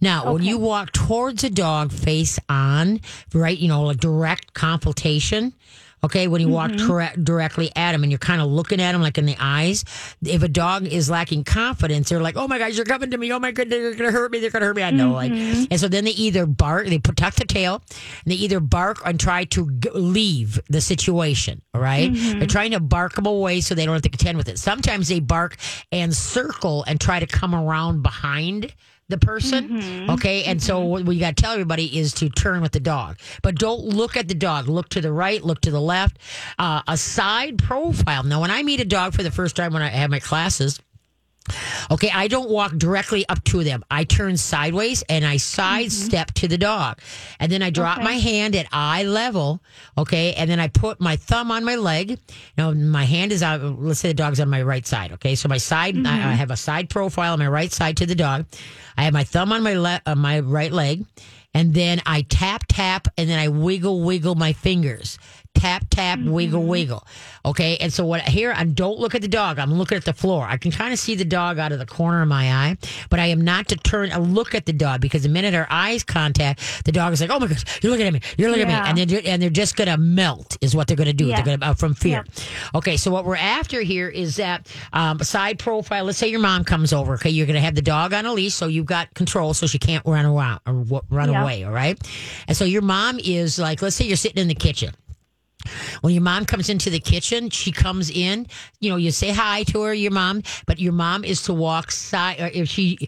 Now, 0.00 0.32
when 0.32 0.42
you 0.42 0.58
walk 0.58 0.92
towards 0.92 1.44
a 1.44 1.50
dog 1.50 1.92
face 1.92 2.38
on, 2.48 3.00
right, 3.34 3.56
you 3.56 3.68
know, 3.68 3.88
a 3.90 3.94
direct 3.94 4.54
confrontation. 4.54 5.54
Okay, 6.04 6.28
when 6.28 6.40
you 6.40 6.48
walk 6.48 6.70
mm-hmm. 6.70 6.86
direct, 6.86 7.24
directly 7.24 7.70
at 7.74 7.94
him 7.94 8.02
and 8.02 8.12
you're 8.12 8.18
kind 8.18 8.40
of 8.40 8.48
looking 8.48 8.80
at 8.80 8.94
him 8.94 9.02
like 9.02 9.18
in 9.18 9.26
the 9.26 9.36
eyes, 9.38 9.84
if 10.22 10.42
a 10.42 10.48
dog 10.48 10.86
is 10.86 11.10
lacking 11.10 11.44
confidence, 11.44 12.08
they're 12.08 12.20
like, 12.20 12.36
"Oh 12.36 12.48
my 12.48 12.58
gosh, 12.58 12.76
you're 12.76 12.84
coming 12.84 13.10
to 13.10 13.18
me! 13.18 13.32
Oh 13.32 13.38
my 13.38 13.52
goodness, 13.52 13.78
they're 13.78 13.94
gonna 13.94 14.10
hurt 14.10 14.30
me! 14.30 14.40
They're 14.40 14.50
gonna 14.50 14.66
hurt 14.66 14.76
me!" 14.76 14.82
I 14.82 14.90
know, 14.90 15.12
like, 15.12 15.32
mm-hmm. 15.32 15.64
and 15.70 15.80
so 15.80 15.88
then 15.88 16.04
they 16.04 16.12
either 16.12 16.46
bark, 16.46 16.86
they 16.86 16.98
tuck 16.98 17.34
the 17.34 17.44
tail, 17.44 17.82
and 18.24 18.32
they 18.32 18.36
either 18.36 18.60
bark 18.60 18.98
and 19.04 19.18
try 19.18 19.44
to 19.44 19.70
g- 19.70 19.90
leave 19.90 20.60
the 20.68 20.80
situation. 20.80 21.62
All 21.74 21.80
right? 21.80 22.12
Mm-hmm. 22.12 22.38
they're 22.38 22.48
trying 22.48 22.72
to 22.72 22.80
bark 22.80 23.14
them 23.14 23.26
away 23.26 23.60
so 23.60 23.74
they 23.74 23.84
don't 23.84 23.94
have 23.94 24.02
to 24.02 24.08
contend 24.08 24.38
with 24.38 24.48
it. 24.48 24.58
Sometimes 24.58 25.08
they 25.08 25.20
bark 25.20 25.56
and 25.92 26.14
circle 26.14 26.84
and 26.86 27.00
try 27.00 27.20
to 27.20 27.26
come 27.26 27.54
around 27.54 28.02
behind 28.02 28.74
the 29.08 29.18
person. 29.18 30.10
Okay. 30.10 30.44
And 30.44 30.62
so 30.62 30.80
what 30.80 31.04
we 31.04 31.18
got 31.18 31.36
to 31.36 31.42
tell 31.42 31.52
everybody 31.52 31.98
is 31.98 32.12
to 32.14 32.28
turn 32.28 32.60
with 32.60 32.72
the 32.72 32.80
dog, 32.80 33.18
but 33.42 33.54
don't 33.56 33.80
look 33.84 34.16
at 34.16 34.28
the 34.28 34.34
dog. 34.34 34.68
Look 34.68 34.90
to 34.90 35.00
the 35.00 35.12
right, 35.12 35.42
look 35.42 35.60
to 35.62 35.70
the 35.70 35.80
left. 35.80 36.18
Uh, 36.58 36.82
a 36.86 36.96
side 36.96 37.58
profile. 37.58 38.22
Now, 38.22 38.40
when 38.40 38.50
I 38.50 38.62
meet 38.62 38.80
a 38.80 38.84
dog 38.84 39.14
for 39.14 39.22
the 39.22 39.30
first 39.30 39.56
time 39.56 39.72
when 39.72 39.82
I 39.82 39.88
have 39.88 40.10
my 40.10 40.20
classes, 40.20 40.80
Okay, 41.90 42.10
I 42.12 42.28
don't 42.28 42.50
walk 42.50 42.76
directly 42.76 43.28
up 43.28 43.42
to 43.44 43.64
them. 43.64 43.84
I 43.90 44.04
turn 44.04 44.36
sideways 44.36 45.02
and 45.08 45.24
I 45.24 45.36
sidestep 45.36 46.32
to 46.34 46.48
the 46.48 46.58
dog. 46.58 46.98
And 47.40 47.50
then 47.50 47.62
I 47.62 47.70
drop 47.70 48.02
my 48.02 48.14
hand 48.14 48.56
at 48.56 48.66
eye 48.72 49.04
level. 49.04 49.60
Okay, 49.96 50.34
and 50.34 50.50
then 50.50 50.60
I 50.60 50.68
put 50.68 51.00
my 51.00 51.16
thumb 51.16 51.50
on 51.50 51.64
my 51.64 51.76
leg. 51.76 52.18
Now, 52.56 52.72
my 52.72 53.04
hand 53.04 53.32
is 53.32 53.42
out. 53.42 53.62
Let's 53.80 54.00
say 54.00 54.08
the 54.08 54.14
dog's 54.14 54.40
on 54.40 54.48
my 54.48 54.62
right 54.62 54.86
side. 54.86 55.12
Okay, 55.12 55.34
so 55.34 55.48
my 55.48 55.58
side, 55.58 55.96
I, 55.96 56.00
I 56.00 56.02
mm-hmm. 56.02 56.30
have 56.30 56.50
a 56.50 56.56
side 56.56 56.90
profile 56.90 57.32
on 57.32 57.38
my 57.38 57.48
right 57.48 57.72
side 57.72 57.96
to 57.98 58.06
the 58.06 58.14
dog. 58.14 58.46
I 58.96 59.04
have 59.04 59.12
my 59.12 59.24
thumb 59.24 59.52
on 59.52 59.62
my 59.62 59.74
le- 59.74 60.02
on 60.06 60.18
my 60.18 60.40
right 60.40 60.72
leg. 60.72 61.04
And 61.54 61.72
then 61.72 62.00
I 62.04 62.22
tap, 62.22 62.64
tap, 62.68 63.08
and 63.16 63.28
then 63.28 63.38
I 63.38 63.48
wiggle, 63.48 64.02
wiggle 64.02 64.34
my 64.34 64.52
fingers. 64.52 65.18
Tap, 65.58 65.84
tap, 65.90 66.20
wiggle, 66.20 66.62
wiggle. 66.62 67.04
Okay. 67.44 67.76
And 67.78 67.92
so 67.92 68.04
what 68.06 68.20
here, 68.22 68.52
I 68.56 68.62
don't 68.64 68.98
look 69.00 69.14
at 69.16 69.22
the 69.22 69.28
dog. 69.28 69.58
I'm 69.58 69.72
looking 69.74 69.96
at 69.96 70.04
the 70.04 70.12
floor. 70.12 70.46
I 70.46 70.56
can 70.56 70.70
kind 70.70 70.92
of 70.92 71.00
see 71.00 71.16
the 71.16 71.24
dog 71.24 71.58
out 71.58 71.72
of 71.72 71.80
the 71.80 71.86
corner 71.86 72.22
of 72.22 72.28
my 72.28 72.52
eye, 72.52 72.76
but 73.10 73.18
I 73.18 73.26
am 73.26 73.40
not 73.40 73.66
to 73.68 73.76
turn 73.76 74.12
a 74.12 74.20
look 74.20 74.54
at 74.54 74.66
the 74.66 74.72
dog 74.72 75.00
because 75.00 75.24
the 75.24 75.28
minute 75.28 75.54
our 75.54 75.66
eyes 75.68 76.04
contact, 76.04 76.84
the 76.84 76.92
dog 76.92 77.12
is 77.12 77.20
like, 77.20 77.30
"Oh 77.30 77.40
my 77.40 77.48
gosh, 77.48 77.64
you're 77.82 77.90
looking 77.90 78.06
at 78.06 78.12
me, 78.12 78.20
you're 78.36 78.50
looking 78.50 78.68
Yeah. 78.68 78.86
at 78.86 78.94
me," 78.94 79.02
and 79.02 79.10
they're 79.10 79.22
and 79.24 79.42
they're 79.42 79.50
just 79.50 79.74
gonna 79.74 79.96
melt, 79.98 80.56
is 80.60 80.76
what 80.76 80.86
they're 80.86 80.96
gonna 80.96 81.12
do. 81.12 81.26
Yeah. 81.26 81.42
They're 81.42 81.56
gonna 81.56 81.72
uh, 81.72 81.74
from 81.74 81.94
fear. 81.94 82.24
Okay. 82.74 82.96
So 82.96 83.10
what 83.10 83.24
we're 83.24 83.34
after 83.36 83.80
here 83.82 84.08
is 84.08 84.36
that 84.36 84.68
um, 84.92 85.18
side 85.20 85.58
profile. 85.58 86.04
Let's 86.04 86.18
say 86.18 86.28
your 86.28 86.40
mom 86.40 86.62
comes 86.64 86.92
over. 86.92 87.14
Okay, 87.14 87.30
you're 87.30 87.46
gonna 87.46 87.60
have 87.60 87.74
the 87.74 87.82
dog 87.82 88.12
on 88.14 88.26
a 88.26 88.32
leash, 88.32 88.54
so 88.54 88.68
you've 88.68 88.86
got 88.86 89.12
control, 89.14 89.54
so 89.54 89.66
she 89.66 89.78
can't 89.80 90.04
run 90.06 90.24
around 90.24 90.60
or 90.66 90.74
w- 90.84 91.02
run 91.10 91.32
Yeah. 91.32 91.42
away. 91.42 91.64
All 91.64 91.72
right. 91.72 91.98
And 92.46 92.56
so 92.56 92.64
your 92.64 92.82
mom 92.82 93.18
is 93.18 93.58
like, 93.58 93.82
let's 93.82 93.96
say 93.96 94.04
you're 94.06 94.16
sitting 94.16 94.40
in 94.40 94.46
the 94.48 94.54
kitchen. 94.54 94.92
When 96.00 96.14
your 96.14 96.22
mom 96.22 96.44
comes 96.44 96.68
into 96.68 96.90
the 96.90 97.00
kitchen, 97.00 97.50
she 97.50 97.72
comes 97.72 98.10
in, 98.10 98.46
you 98.80 98.90
know, 98.90 98.96
you 98.96 99.10
say 99.10 99.30
hi 99.30 99.62
to 99.64 99.82
her, 99.82 99.94
your 99.94 100.10
mom, 100.12 100.42
but 100.66 100.78
your 100.78 100.92
mom 100.92 101.24
is 101.24 101.42
to 101.44 101.54
walk 101.54 101.90
side, 101.90 102.40
or 102.40 102.46
if 102.46 102.68
she, 102.68 102.98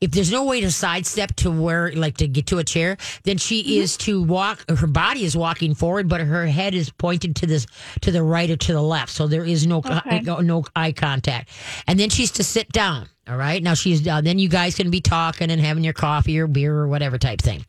if 0.00 0.10
there's 0.12 0.30
no 0.30 0.44
way 0.44 0.60
to 0.60 0.70
sidestep 0.70 1.34
to 1.36 1.50
where, 1.50 1.92
like 1.92 2.16
to 2.18 2.28
get 2.28 2.46
to 2.48 2.58
a 2.58 2.64
chair, 2.64 2.96
then 3.24 3.36
she 3.38 3.78
is 3.80 3.96
to 3.98 4.22
walk, 4.22 4.64
her 4.70 4.86
body 4.86 5.24
is 5.24 5.36
walking 5.36 5.74
forward, 5.74 6.08
but 6.08 6.20
her 6.20 6.46
head 6.46 6.74
is 6.74 6.90
pointed 6.90 7.36
to 7.36 7.46
this, 7.46 7.66
to 8.02 8.10
the 8.12 8.22
right 8.22 8.50
or 8.50 8.56
to 8.56 8.72
the 8.72 8.82
left. 8.82 9.12
So 9.12 9.26
there 9.26 9.44
is 9.44 9.66
no, 9.66 9.78
Okay. 9.78 10.20
no 10.20 10.64
eye 10.76 10.92
contact. 10.92 11.50
And 11.86 11.98
then 11.98 12.10
she's 12.10 12.30
to 12.32 12.44
sit 12.44 12.70
down. 12.72 13.08
All 13.28 13.36
right. 13.36 13.62
Now 13.62 13.74
she's 13.74 14.06
uh, 14.08 14.22
then 14.22 14.38
you 14.38 14.48
guys 14.48 14.74
can 14.74 14.90
be 14.90 15.02
talking 15.02 15.50
and 15.50 15.60
having 15.60 15.84
your 15.84 15.92
coffee 15.92 16.38
or 16.38 16.46
beer 16.46 16.74
or 16.74 16.88
whatever 16.88 17.18
type 17.18 17.42
thing. 17.42 17.62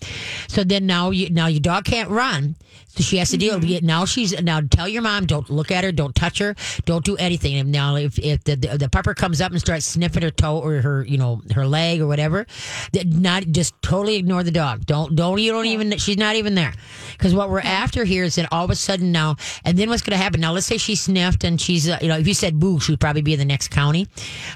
So 0.47 0.63
then 0.63 0.85
now 0.85 1.09
you 1.09 1.29
now 1.31 1.47
your 1.47 1.59
dog 1.59 1.83
can't 1.83 2.09
run, 2.09 2.55
so 2.89 3.03
she 3.03 3.17
has 3.17 3.29
to 3.29 3.37
deal 3.37 3.55
with 3.59 3.69
it. 3.69 3.83
Now 3.83 4.05
she's 4.05 4.39
now 4.41 4.61
tell 4.61 4.87
your 4.87 5.01
mom 5.01 5.25
don't 5.25 5.49
look 5.49 5.71
at 5.71 5.83
her, 5.83 5.91
don't 5.91 6.13
touch 6.15 6.39
her, 6.39 6.55
don't 6.85 7.05
do 7.05 7.15
anything. 7.17 7.55
And 7.55 7.71
now 7.71 7.95
if 7.95 8.17
if 8.19 8.43
the 8.43 8.55
the, 8.55 8.77
the 8.77 8.89
pupper 8.89 9.15
comes 9.15 9.41
up 9.41 9.51
and 9.51 9.59
starts 9.59 9.85
sniffing 9.85 10.23
her 10.23 10.31
toe 10.31 10.59
or 10.59 10.81
her 10.81 11.03
you 11.05 11.17
know 11.17 11.41
her 11.53 11.65
leg 11.65 12.01
or 12.01 12.07
whatever, 12.07 12.45
that 12.93 13.07
not 13.07 13.43
just 13.51 13.79
totally 13.81 14.15
ignore 14.15 14.43
the 14.43 14.51
dog. 14.51 14.85
Don't 14.85 15.15
don't 15.15 15.39
you 15.39 15.51
don't 15.51 15.67
even 15.67 15.97
she's 15.97 16.17
not 16.17 16.35
even 16.35 16.55
there 16.55 16.73
because 17.11 17.33
what 17.33 17.49
we're 17.49 17.59
after 17.61 18.03
here 18.05 18.23
is 18.23 18.35
that 18.35 18.47
all 18.51 18.65
of 18.65 18.71
a 18.71 18.75
sudden 18.75 19.11
now 19.11 19.35
and 19.63 19.77
then 19.77 19.89
what's 19.89 20.01
going 20.01 20.17
to 20.17 20.23
happen 20.23 20.41
now? 20.41 20.51
Let's 20.51 20.65
say 20.65 20.77
she 20.77 20.95
sniffed 20.95 21.43
and 21.43 21.61
she's 21.61 21.87
uh, 21.87 21.97
you 22.01 22.07
know 22.07 22.17
if 22.17 22.27
you 22.27 22.33
said 22.33 22.59
boo, 22.59 22.79
she'd 22.79 22.99
probably 22.99 23.21
be 23.21 23.33
in 23.33 23.39
the 23.39 23.45
next 23.45 23.69
county. 23.69 24.07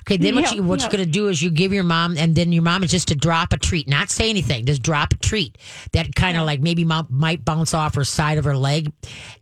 Okay, 0.02 0.17
then 0.17 0.36
what 0.36 0.46
Yeah, 0.46 0.54
you 0.54 0.63
what 0.63 0.80
yeah. 0.80 0.86
you're 0.86 0.91
going 0.91 1.06
to 1.06 1.12
do 1.12 1.28
is 1.28 1.41
you 1.41 1.52
give 1.52 1.72
your 1.72 1.84
mom 1.84 2.17
and 2.17 2.36
then 2.36 2.52
your 2.52 2.63
mom 2.63 2.84
is 2.84 2.91
just 2.91 3.08
to 3.10 3.15
drop 3.15 3.54
a 3.54 3.58
treat, 3.58 3.88
not 3.88 4.10
say 4.10 4.30
anything, 4.30 4.65
just 4.65 4.82
drop 4.82 5.13
a 5.13 5.17
treat 5.17 5.58
that 5.91 6.15
kind 6.15 6.38
of 6.38 6.46
like 6.46 6.60
maybe 6.62 6.84
mom 6.84 7.08
might 7.10 7.46
bounce 7.46 7.74
off 7.74 7.96
her 7.96 8.04
side 8.23 8.38
of 8.38 8.45
her 8.45 8.55
leg, 8.55 8.91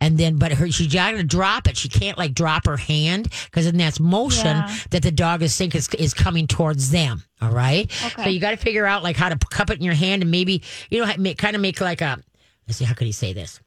and 0.00 0.18
then 0.18 0.36
but 0.36 0.52
her 0.52 0.70
she's 0.70 0.92
got 0.92 1.12
to 1.12 1.22
drop 1.22 1.68
it. 1.68 1.76
She 1.76 1.88
can't 1.88 2.18
like 2.18 2.34
drop 2.34 2.66
her 2.66 2.76
hand 2.76 3.28
because 3.44 3.66
then 3.66 3.76
that's 3.76 4.00
motion 4.00 4.56
Yeah. 4.56 4.76
that 4.90 5.02
the 5.02 5.12
dog 5.12 5.42
is 5.42 5.56
think 5.56 5.74
is, 5.74 5.88
is 5.90 6.14
coming 6.14 6.46
towards 6.46 6.90
them. 6.90 7.22
All 7.40 7.50
right, 7.50 7.90
so 8.16 8.28
you 8.28 8.40
got 8.40 8.52
to 8.52 8.56
figure 8.56 8.86
out 8.86 9.02
like 9.02 9.16
how 9.16 9.28
to 9.28 9.36
cup 9.36 9.70
it 9.70 9.78
in 9.78 9.84
your 9.84 9.94
hand 9.94 10.22
and 10.22 10.30
maybe 10.30 10.62
you 10.90 11.04
know 11.04 11.12
make, 11.18 11.38
kind 11.38 11.54
of 11.54 11.62
make 11.62 11.80
like 11.80 12.00
a 12.00 12.18
let's 12.66 12.78
see 12.78 12.84
how 12.84 12.94
could 12.94 13.06
he 13.06 13.12
say 13.12 13.32
this. 13.32 13.60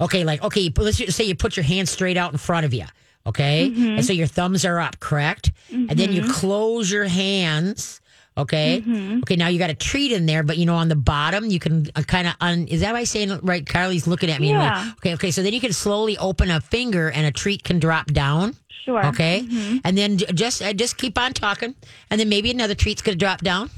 Okay, 0.00 0.24
like 0.24 0.42
okay, 0.42 0.72
let's 0.76 0.98
just 0.98 1.16
say 1.16 1.24
you 1.24 1.34
put 1.34 1.56
your 1.56 1.64
hand 1.64 1.88
straight 1.88 2.16
out 2.16 2.32
in 2.32 2.38
front 2.38 2.66
of 2.66 2.74
you. 2.74 2.86
Okay, 3.26 3.66
and 3.66 3.76
mm-hmm. 3.76 4.00
so 4.02 4.12
your 4.12 4.26
thumbs 4.26 4.64
are 4.64 4.78
up, 4.78 5.00
correct? 5.00 5.50
And 5.70 5.88
then 5.88 6.12
you 6.12 6.22
mm-hmm. 6.22 6.30
close 6.30 6.90
your 6.90 7.06
hands. 7.06 8.00
Okay. 8.36 8.82
Okay. 9.20 9.36
Now 9.36 9.48
you 9.48 9.58
got 9.58 9.70
a 9.70 9.74
treat 9.74 10.10
in 10.10 10.26
there, 10.26 10.42
but 10.42 10.58
you 10.58 10.66
know 10.66 10.74
on 10.74 10.88
the 10.88 10.96
bottom 10.96 11.46
you 11.46 11.60
can 11.60 11.86
uh, 11.94 12.02
kind 12.02 12.26
of 12.26 12.34
un. 12.40 12.66
Is 12.66 12.80
that 12.80 12.92
what 12.92 12.98
I'm 12.98 13.06
saying? 13.06 13.38
Right? 13.42 13.64
Carly's 13.64 14.06
looking 14.06 14.30
at 14.30 14.40
me. 14.40 14.50
Yeah. 14.50 14.84
like, 14.86 14.96
okay. 14.98 15.14
Okay. 15.14 15.30
So 15.30 15.42
then 15.42 15.52
you 15.52 15.60
can 15.60 15.72
slowly 15.72 16.18
open 16.18 16.50
a 16.50 16.60
finger 16.60 17.10
and 17.10 17.26
a 17.26 17.30
treat 17.30 17.62
can 17.62 17.78
drop 17.78 18.06
down. 18.06 18.56
Sure. 18.84 19.06
Okay. 19.06 19.46
And 19.84 19.96
then 19.96 20.18
just 20.18 20.62
uh, 20.62 20.72
just 20.72 20.98
keep 20.98 21.16
on 21.16 21.32
talking, 21.32 21.74
and 22.10 22.20
then 22.20 22.28
maybe 22.28 22.50
another 22.50 22.74
treat's 22.74 23.02
gonna 23.02 23.16
drop 23.16 23.40
down, 23.40 23.70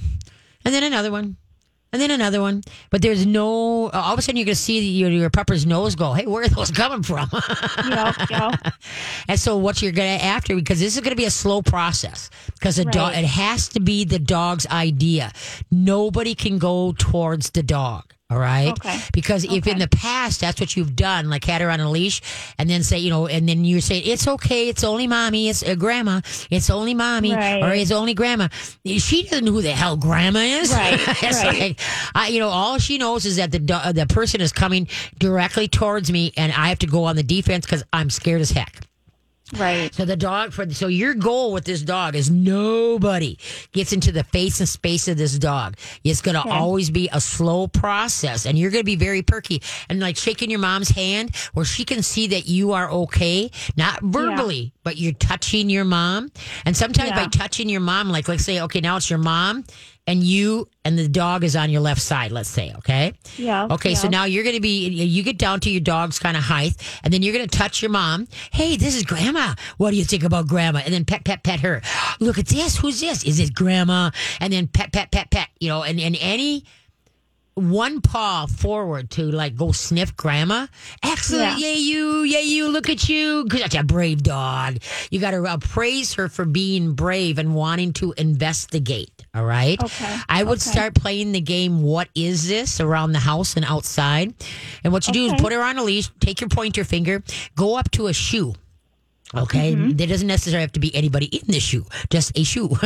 and 0.65 0.75
then 0.75 0.83
another 0.83 1.11
one. 1.13 1.37
And 1.97 2.03
then 2.03 2.11
another 2.11 2.43
one, 2.43 2.63
but 2.91 3.01
there's 3.01 3.25
no. 3.25 3.89
All 3.89 4.13
of 4.13 4.19
a 4.19 4.23
sudden, 4.23 4.37
you're 4.37 4.45
going 4.45 4.55
to 4.55 4.61
see 4.61 4.87
your, 4.87 5.09
your 5.09 5.31
pupper's 5.31 5.65
nose 5.65 5.95
go. 5.95 6.13
Hey, 6.13 6.27
where 6.27 6.43
are 6.45 6.49
those 6.49 6.71
coming 6.71 7.03
from? 7.03 7.27
Yep, 7.89 8.17
yep. 8.31 8.75
And 9.29 9.41
so 9.41 9.57
what 9.57 9.81
you're 9.81 9.93
going 9.93 10.19
to 10.19 10.23
after 10.23 10.55
because 10.55 10.79
this 10.79 10.95
is 10.95 11.01
going 11.01 11.13
to 11.13 11.17
be 11.17 11.25
a 11.25 11.31
slow 11.31 11.63
process 11.63 12.29
because 12.53 12.77
the 12.77 12.85
dog 12.85 13.15
it 13.15 13.25
has 13.25 13.71
to 13.71 13.81
be 13.81 14.05
the 14.05 14.19
dog's 14.19 14.67
idea. 14.67 15.33
Nobody 15.71 16.35
can 16.35 16.59
go 16.59 16.93
towards 16.99 17.49
the 17.49 17.63
dog. 17.63 18.13
All 18.29 18.39
right. 18.39 18.71
Okay. 18.73 18.99
Because 19.13 19.45
if 19.45 19.69
in 19.69 19.79
the 19.79 19.87
past 19.87 20.41
that's 20.41 20.59
what 20.61 20.75
you've 20.77 20.97
done, 20.97 21.31
like 21.31 21.45
had 21.45 21.61
her 21.61 21.71
on 21.71 21.79
a 21.79 21.89
leash, 21.89 22.21
and 22.59 22.69
then 22.69 22.83
say, 22.83 22.99
you 22.99 23.09
know, 23.09 23.29
and 23.29 23.49
then 23.49 23.65
you 23.65 23.81
say, 23.81 23.99
it's 23.99 24.27
okay, 24.27 24.69
it's 24.69 24.83
only 24.83 25.07
mommy, 25.07 25.49
it's 25.49 25.63
uh, 25.63 25.77
grandma, 25.77 26.21
it's 26.51 26.69
only 26.69 26.93
mommy, 26.93 27.33
Right. 27.33 27.63
or 27.63 27.73
it's 27.73 27.93
only 27.93 28.15
grandma. 28.15 28.49
She 28.85 29.23
doesn't 29.23 29.45
know 29.45 29.53
who 29.53 29.63
the 29.63 29.71
hell 29.71 29.97
grandma 29.97 30.41
is. 30.41 30.73
Right, 30.73 30.95
it's 31.23 31.45
right. 31.45 31.61
like, 31.61 31.81
I, 32.17 32.29
you 32.29 32.41
know, 32.41 32.49
all 32.49 32.79
she 32.79 32.99
knows 32.99 33.27
is 33.27 33.37
that 33.37 33.53
the 33.53 33.61
do- 33.61 33.93
the 33.93 34.07
person 34.09 34.41
is 34.41 34.51
coming 34.53 34.89
directly 35.21 35.69
towards 35.69 36.11
me, 36.11 36.33
and 36.37 36.51
I 36.53 36.69
have 36.71 36.81
to 36.81 36.89
go 36.89 37.05
on 37.05 37.15
the 37.15 37.23
defense 37.23 37.65
because 37.65 37.85
I'm 37.93 38.11
scared 38.11 38.41
as 38.41 38.51
heck. 38.51 38.81
Right. 39.55 39.95
So 39.95 40.05
the 40.05 40.17
dog 40.17 40.53
for 40.53 40.69
so 40.71 40.89
your 40.89 41.15
goal 41.15 41.53
with 41.53 41.65
this 41.65 41.83
dog 41.83 42.17
is 42.17 42.29
nobody 42.31 43.39
gets 43.71 43.93
into 43.93 44.11
the 44.11 44.25
face 44.25 44.59
and 44.59 44.69
space 44.69 45.07
of 45.07 45.19
this 45.19 45.39
dog. 45.39 45.77
It's 46.03 46.21
going 46.21 46.35
to 46.35 46.49
always 46.49 46.91
be 46.91 47.09
a 47.13 47.21
slow 47.21 47.69
process, 47.69 48.45
and 48.45 48.59
you're 48.59 48.73
going 48.73 48.83
to 48.83 48.87
be 48.87 48.97
very 48.97 49.23
perky 49.23 49.63
and 49.89 50.01
like 50.01 50.17
shaking 50.17 50.51
your 50.51 50.59
mom's 50.59 50.89
hand 50.89 51.35
where 51.55 51.65
she 51.65 51.85
can 51.85 52.03
see 52.03 52.27
that 52.29 52.49
you 52.49 52.73
are 52.73 52.91
okay, 52.91 53.53
not 53.77 54.03
verbally, 54.03 54.73
but 54.83 54.97
you're 54.97 55.13
touching 55.13 55.71
your 55.71 55.85
mom. 55.85 56.33
And 56.65 56.77
sometimes 56.77 57.13
by 57.13 57.27
touching 57.27 57.69
your 57.69 57.81
mom, 57.81 58.09
like 58.09 58.27
let's 58.27 58.45
say, 58.45 58.61
okay, 58.63 58.81
now 58.81 58.97
it's 58.97 59.09
your 59.09 59.21
mom 59.21 59.65
and 60.07 60.23
you 60.23 60.69
and 60.85 60.99
the 60.99 61.09
dog 61.09 61.43
is 61.43 61.57
on 61.57 61.71
your 61.71 61.81
left 61.81 62.01
side, 62.01 62.31
let's 62.31 62.49
say, 62.49 62.73
okay? 62.79 63.13
Yeah. 63.37 63.67
Okay, 63.71 63.95
so 63.95 64.09
now 64.09 64.25
you're 64.25 64.45
going 64.45 64.55
to 64.55 64.61
be, 64.61 64.89
you 64.89 65.23
get 65.23 65.39
down 65.39 65.61
to 65.61 65.71
your 65.71 65.81
dog's 65.81 66.19
kind 66.19 66.37
of 66.37 66.43
height, 66.45 66.75
and 67.03 67.13
then 67.13 67.23
you're 67.23 67.35
going 67.35 67.49
to 67.49 67.59
touch 67.59 67.83
your 67.83 67.91
mom. 67.91 68.29
Hey, 68.53 68.77
this 68.77 68.95
is 68.95 69.03
grandma. 69.03 69.55
What 69.79 69.91
do 69.91 69.97
you 69.97 70.05
think 70.05 70.23
about 70.23 70.47
grandma? 70.47 70.81
And 70.85 70.95
then 70.95 71.05
pet, 71.05 71.25
pet, 71.25 71.43
pet 71.43 71.61
her. 71.61 71.83
Look 72.21 72.39
at 72.39 72.47
this. 72.47 72.77
Who's 72.77 73.01
this? 73.01 73.25
Is 73.25 73.41
it 73.41 73.55
grandma? 73.55 74.11
And 74.41 74.53
then 74.53 74.69
pet, 74.69 74.93
pet, 74.93 75.11
pet, 75.11 75.31
pet, 75.31 75.49
you 75.59 75.69
know, 75.69 75.83
and, 75.83 76.01
and 76.01 76.17
any 76.21 76.65
one 77.55 78.03
paw 78.03 78.45
forward 78.45 79.11
to 79.11 79.23
like 79.23 79.57
go 79.57 79.73
sniff 79.73 80.15
grandma. 80.15 80.67
Excellent. 81.03 81.59
Yeah. 81.59 81.69
Yay, 81.69 81.79
you. 81.79 82.23
Yay, 82.23 82.43
you. 82.43 82.69
Look 82.69 82.91
at 82.91 83.09
you. 83.09 83.47
That's 83.49 83.75
a 83.75 83.83
brave 83.83 84.23
dog. 84.23 84.79
You 85.11 85.21
got 85.21 85.31
to 85.31 85.43
uh, 85.43 85.57
praise 85.57 86.15
her 86.15 86.29
for 86.29 86.45
being 86.45 86.93
brave 86.93 87.39
and 87.39 87.55
wanting 87.55 87.95
to 87.95 88.13
investigate. 88.19 89.16
All 89.37 89.45
right. 89.45 89.81
Okay. 89.83 90.17
I 90.29 90.43
would 90.43 90.59
Okay. 90.63 90.71
start 90.71 90.95
playing 90.95 91.33
the 91.33 91.41
game, 91.43 91.83
What 91.83 92.09
is 92.15 92.49
this? 92.49 92.81
around 92.81 93.13
the 93.13 93.19
house 93.19 93.55
and 93.55 93.65
outside. 93.67 94.33
And 94.83 94.93
what 94.93 95.07
you 95.07 95.13
do 95.13 95.27
is 95.27 95.35
put 95.39 95.53
her 95.53 95.63
on 95.63 95.77
a 95.77 95.83
leash, 95.85 96.09
take 96.21 96.41
your 96.41 96.49
pointer 96.49 96.85
finger, 96.85 97.23
go 97.55 97.77
up 97.77 97.91
to 97.93 98.07
a 98.07 98.13
shoe. 98.15 98.55
Okay, 99.35 99.73
Mm-hmm. 99.75 99.97
there 99.97 100.07
doesn't 100.07 100.29
necessarily 100.29 100.63
have 100.63 100.73
to 100.73 100.81
be 100.81 100.95
anybody 100.95 101.27
in 101.27 101.47
the 101.49 101.59
shoe, 101.61 101.85
just 102.11 102.37
a 102.39 102.45
shoe. 102.45 102.71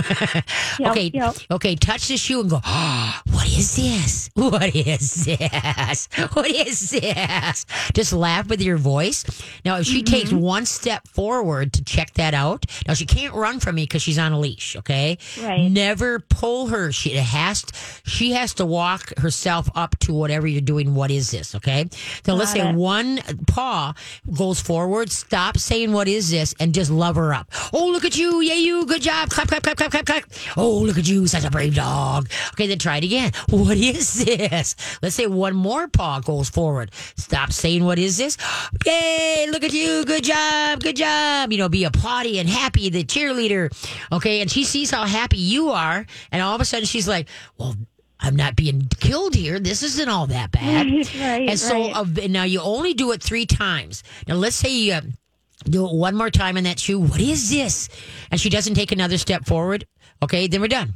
Yep, 0.79 0.91
okay, 0.93 1.11
yep. 1.13 1.35
okay, 1.51 1.77
touch 1.77 2.09
the 2.09 2.17
shoe 2.17 2.41
and 2.41 2.49
go, 2.51 2.61
oh, 2.65 3.21
what 3.33 3.47
is 3.47 3.77
this? 3.77 4.31
What 4.41 4.75
is 4.75 5.27
this? 5.27 6.09
What 6.33 6.51
is 6.51 6.91
this? 6.91 7.67
Just 7.93 8.13
laugh 8.15 8.49
with 8.49 8.63
your 8.63 8.79
voice. 8.79 9.25
Now, 9.65 9.77
if 9.79 9.87
she 9.87 10.03
takes 10.03 10.31
Mm-hmm. 10.31 10.41
one 10.41 10.67
step 10.67 11.07
forward 11.09 11.73
to 11.75 11.85
check 11.85 12.15
that 12.15 12.33
out, 12.35 12.65
now 12.87 12.95
she 12.95 13.05
can't 13.05 13.35
run 13.35 13.61
from 13.61 13.75
me 13.75 13.83
because 13.85 14.01
she's 14.03 14.19
on 14.19 14.33
a 14.33 14.39
leash, 14.39 14.77
okay? 14.77 15.19
Right. 15.43 15.69
Never 15.69 16.21
pull 16.21 16.69
her. 16.69 16.93
She 16.93 17.11
has 17.17 17.63
to, 17.63 17.75
she 18.09 18.33
has 18.33 18.55
to 18.55 18.65
walk 18.67 19.13
herself 19.19 19.69
up 19.75 19.99
to 20.01 20.15
whatever 20.15 20.47
you're 20.47 20.61
doing. 20.63 20.95
What 20.95 21.11
is 21.11 21.31
this? 21.31 21.55
Okay. 21.57 21.89
So 22.25 22.35
let's 22.35 22.53
say 22.53 22.67
it. 22.69 22.75
one 22.75 23.21
paw 23.47 23.93
goes 24.33 24.61
forward. 24.61 25.11
Stop 25.11 25.59
saying 25.59 25.93
what 25.93 26.09
is 26.09 26.30
this 26.31 26.55
and 26.61 26.75
just 26.75 26.91
love 26.91 27.17
her 27.17 27.33
up. 27.35 27.51
Oh, 27.73 27.89
look 27.89 28.05
at 28.05 28.17
you. 28.17 28.41
Yay, 28.41 28.57
you. 28.59 28.87
Good 28.87 29.03
job. 29.03 29.31
Clap, 29.31 29.49
clap, 29.49 29.63
clap, 29.63 29.77
clap, 29.77 29.91
clap, 29.91 30.07
clap. 30.07 30.25
Oh, 30.57 30.79
look 30.79 30.99
at 30.99 31.09
you. 31.09 31.27
Such 31.27 31.45
a 31.45 31.51
brave 31.51 31.75
dog. 31.75 32.29
Okay, 32.53 32.67
then 32.67 32.79
try 32.79 32.99
it 32.99 33.05
again. 33.05 33.33
What 33.51 33.77
is 33.77 34.25
this? 34.25 34.75
Let's 35.03 35.15
say 35.15 35.27
one 35.27 35.55
more 35.55 35.87
paw 35.87 36.21
goes 36.21 36.49
forward. 36.49 36.93
Stop 37.17 37.53
saying 37.53 37.85
what 37.85 37.99
is 37.99 38.17
this. 38.17 38.37
Yay, 38.87 39.47
look 39.51 39.63
at 39.65 39.73
you. 39.73 40.05
Good 40.05 40.25
job. 40.25 40.83
Good 40.83 40.97
job. 40.97 41.53
You 41.53 41.59
know, 41.59 41.69
be 41.69 41.85
applauding 41.85 42.39
and 42.39 42.49
happy, 42.49 42.89
the 42.89 43.05
cheerleader. 43.05 43.71
Okay, 44.13 44.41
and 44.41 44.51
she 44.51 44.65
sees 44.65 44.91
how 44.91 45.05
happy 45.05 45.39
you 45.39 45.71
are, 45.71 46.07
and 46.33 46.43
all 46.43 46.55
of 46.55 46.61
a 46.61 46.65
sudden 46.65 46.87
she's 46.87 47.07
like, 47.07 47.29
well, 47.59 47.77
I'm 48.23 48.37
not 48.37 48.57
being 48.57 48.87
killed 49.01 49.35
here. 49.35 49.59
This 49.59 49.83
isn't 49.83 50.09
all 50.09 50.27
that 50.29 50.51
bad. 50.51 50.87
Right, 50.87 51.15
right, 51.21 51.49
and 51.49 51.59
so 51.59 51.75
right. 51.75 51.97
uh, 51.97 52.27
now 52.29 52.45
you 52.45 52.61
only 52.61 52.95
do 52.95 53.13
it 53.13 53.23
three 53.23 53.47
times. 53.47 54.03
Now 54.29 54.35
let's 54.35 54.57
say 54.57 54.71
you 54.71 54.93
uh, 54.95 55.01
do 55.65 55.87
it 55.87 55.95
one 55.95 56.17
more 56.17 56.31
time 56.31 56.57
in 56.57 56.65
that 56.65 56.79
shoe. 56.79 56.99
What 56.99 57.21
is 57.21 57.51
this? 57.51 57.89
And 58.31 58.41
she 58.41 58.51
doesn't 58.51 58.75
take 58.75 58.93
another 58.93 59.19
step 59.19 59.47
forward. 59.47 59.87
Okay, 60.23 60.47
then 60.47 60.61
we're 60.61 60.69
done. 60.69 60.95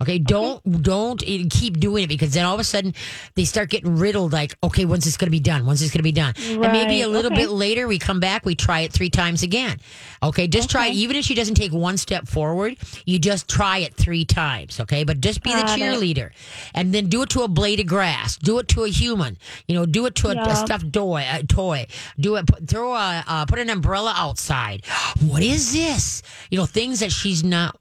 Okay, 0.00 0.20
don't 0.20 0.82
don't 0.82 1.20
uh, 1.22 1.44
keep 1.50 1.80
doing 1.80 2.04
it 2.04 2.06
because 2.06 2.32
then 2.32 2.44
all 2.44 2.54
of 2.54 2.60
a 2.60 2.64
sudden 2.64 2.94
they 3.34 3.44
start 3.44 3.68
getting 3.68 3.96
riddled. 3.96 4.32
Like, 4.32 4.56
okay, 4.62 4.84
when's 4.84 5.04
this 5.04 5.16
going 5.16 5.26
to 5.26 5.32
be 5.32 5.40
done? 5.40 5.66
When's 5.66 5.80
this 5.80 5.90
going 5.90 5.98
to 5.98 6.04
be 6.04 6.12
done? 6.12 6.34
And 6.38 6.60
maybe 6.60 7.02
a 7.02 7.08
little 7.08 7.32
okay. 7.32 7.42
bit 7.42 7.50
later 7.50 7.88
we 7.88 7.98
come 7.98 8.20
back, 8.20 8.44
we 8.44 8.54
try 8.54 8.80
it 8.80 8.92
three 8.92 9.10
times 9.10 9.42
again. 9.42 9.78
Okay, 10.22 10.46
just 10.46 10.70
try. 10.70 10.86
it. 10.86 10.94
Even 10.94 11.16
if 11.16 11.24
she 11.24 11.34
doesn't 11.34 11.56
take 11.56 11.72
one 11.72 11.96
step 11.96 12.28
forward, 12.28 12.76
you 13.06 13.18
just 13.18 13.48
try 13.48 13.78
it 13.78 13.94
three 13.94 14.24
times. 14.24 14.78
Okay, 14.78 15.02
but 15.02 15.20
just 15.20 15.42
be 15.42 15.50
the 15.50 15.62
Got 15.62 15.78
it. 15.78 15.82
cheerleader, 15.82 16.30
and 16.74 16.94
then 16.94 17.08
do 17.08 17.22
it 17.22 17.30
to 17.30 17.42
a 17.42 17.48
blade 17.48 17.80
of 17.80 17.86
grass. 17.86 18.36
Do 18.36 18.60
it 18.60 18.68
to 18.68 18.84
a 18.84 18.88
human. 18.88 19.36
You 19.66 19.74
know, 19.74 19.84
do 19.84 20.06
it 20.06 20.14
to 20.16 20.28
a, 20.28 20.40
a 20.40 20.54
stuffed 20.54 20.92
toy. 20.92 21.26
A 21.28 21.42
toy. 21.42 21.86
Do 22.20 22.36
it. 22.36 22.46
Put, 22.46 22.68
throw 22.68 22.94
a 22.94 23.24
uh, 23.26 23.46
put 23.46 23.58
an 23.58 23.68
umbrella 23.68 24.14
outside. 24.16 24.84
What 25.28 25.42
is 25.42 25.72
this? 25.72 26.22
You 26.50 26.58
know, 26.58 26.66
things 26.66 27.00
that 27.00 27.10
she's 27.10 27.42
not 27.42 27.78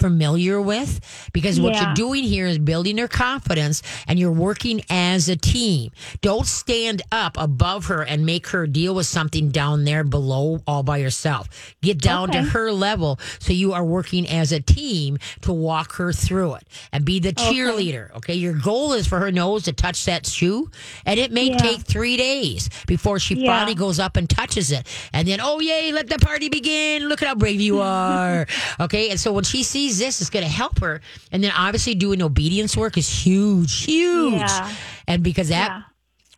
familiar 0.00 0.60
with 0.60 1.00
because 1.32 1.60
what 1.60 1.74
Yeah. 1.74 1.84
you're 1.86 1.94
doing 1.94 2.24
here 2.24 2.46
is 2.46 2.58
building 2.58 2.98
her 2.98 3.06
confidence 3.08 3.82
and 4.08 4.18
you're 4.18 4.32
working 4.32 4.80
as 4.90 5.28
a 5.28 5.36
team. 5.36 5.90
Don't 6.22 6.46
stand 6.46 7.02
up 7.12 7.36
above 7.38 7.86
her 7.86 8.02
and 8.02 8.24
make 8.24 8.48
her 8.48 8.66
deal 8.66 8.94
with 8.94 9.06
something 9.06 9.50
down 9.50 9.84
there 9.84 10.02
below 10.04 10.62
all 10.66 10.82
by 10.82 10.96
yourself. 10.98 11.48
Get 11.82 11.98
down 11.98 12.30
to 12.32 12.42
her 12.42 12.72
level 12.72 13.20
so 13.38 13.52
you 13.52 13.72
are 13.72 13.84
working 13.84 14.26
as 14.28 14.52
a 14.52 14.60
team 14.60 15.18
to 15.42 15.52
walk 15.52 15.92
her 15.96 16.12
through 16.12 16.54
it 16.54 16.64
and 16.92 17.04
be 17.04 17.20
the 17.20 17.32
cheerleader. 17.32 18.10
Okay. 18.16 18.34
Your 18.34 18.54
goal 18.54 18.92
is 18.94 19.06
for 19.06 19.18
her 19.20 19.30
nose 19.30 19.64
to 19.64 19.72
touch 19.72 20.04
that 20.06 20.26
shoe 20.26 20.70
and 21.04 21.20
it 21.20 21.30
may 21.32 21.48
Yeah. 21.50 21.56
take 21.58 21.80
three 21.82 22.16
days 22.16 22.70
before 22.86 23.18
she 23.18 23.34
Yeah. 23.34 23.50
finally 23.58 23.74
goes 23.74 23.98
up 23.98 24.16
and 24.16 24.28
touches 24.28 24.72
it. 24.72 24.86
And 25.12 25.28
then, 25.28 25.40
oh, 25.42 25.60
yay, 25.60 25.92
let 25.92 26.08
the 26.08 26.18
party 26.18 26.48
begin. 26.48 27.08
Look 27.08 27.20
at 27.22 27.28
how 27.28 27.34
brave 27.34 27.60
you 27.60 27.80
are. 27.82 28.46
okay. 28.80 29.10
And 29.10 29.18
so 29.20 29.32
when 29.32 29.44
she 29.44 29.62
sees 29.62 29.89
this, 29.98 30.20
is 30.20 30.30
going 30.30 30.44
to 30.44 30.50
help 30.50 30.78
her. 30.80 31.00
And 31.32 31.42
then 31.42 31.52
obviously 31.56 31.94
doing 31.94 32.22
obedience 32.22 32.76
work 32.76 32.96
is 32.96 33.08
huge, 33.08 33.84
huge. 33.84 34.34
Yeah. 34.34 34.74
And 35.06 35.22
because 35.22 35.48
that 35.48 35.70
Yeah. 35.70 35.82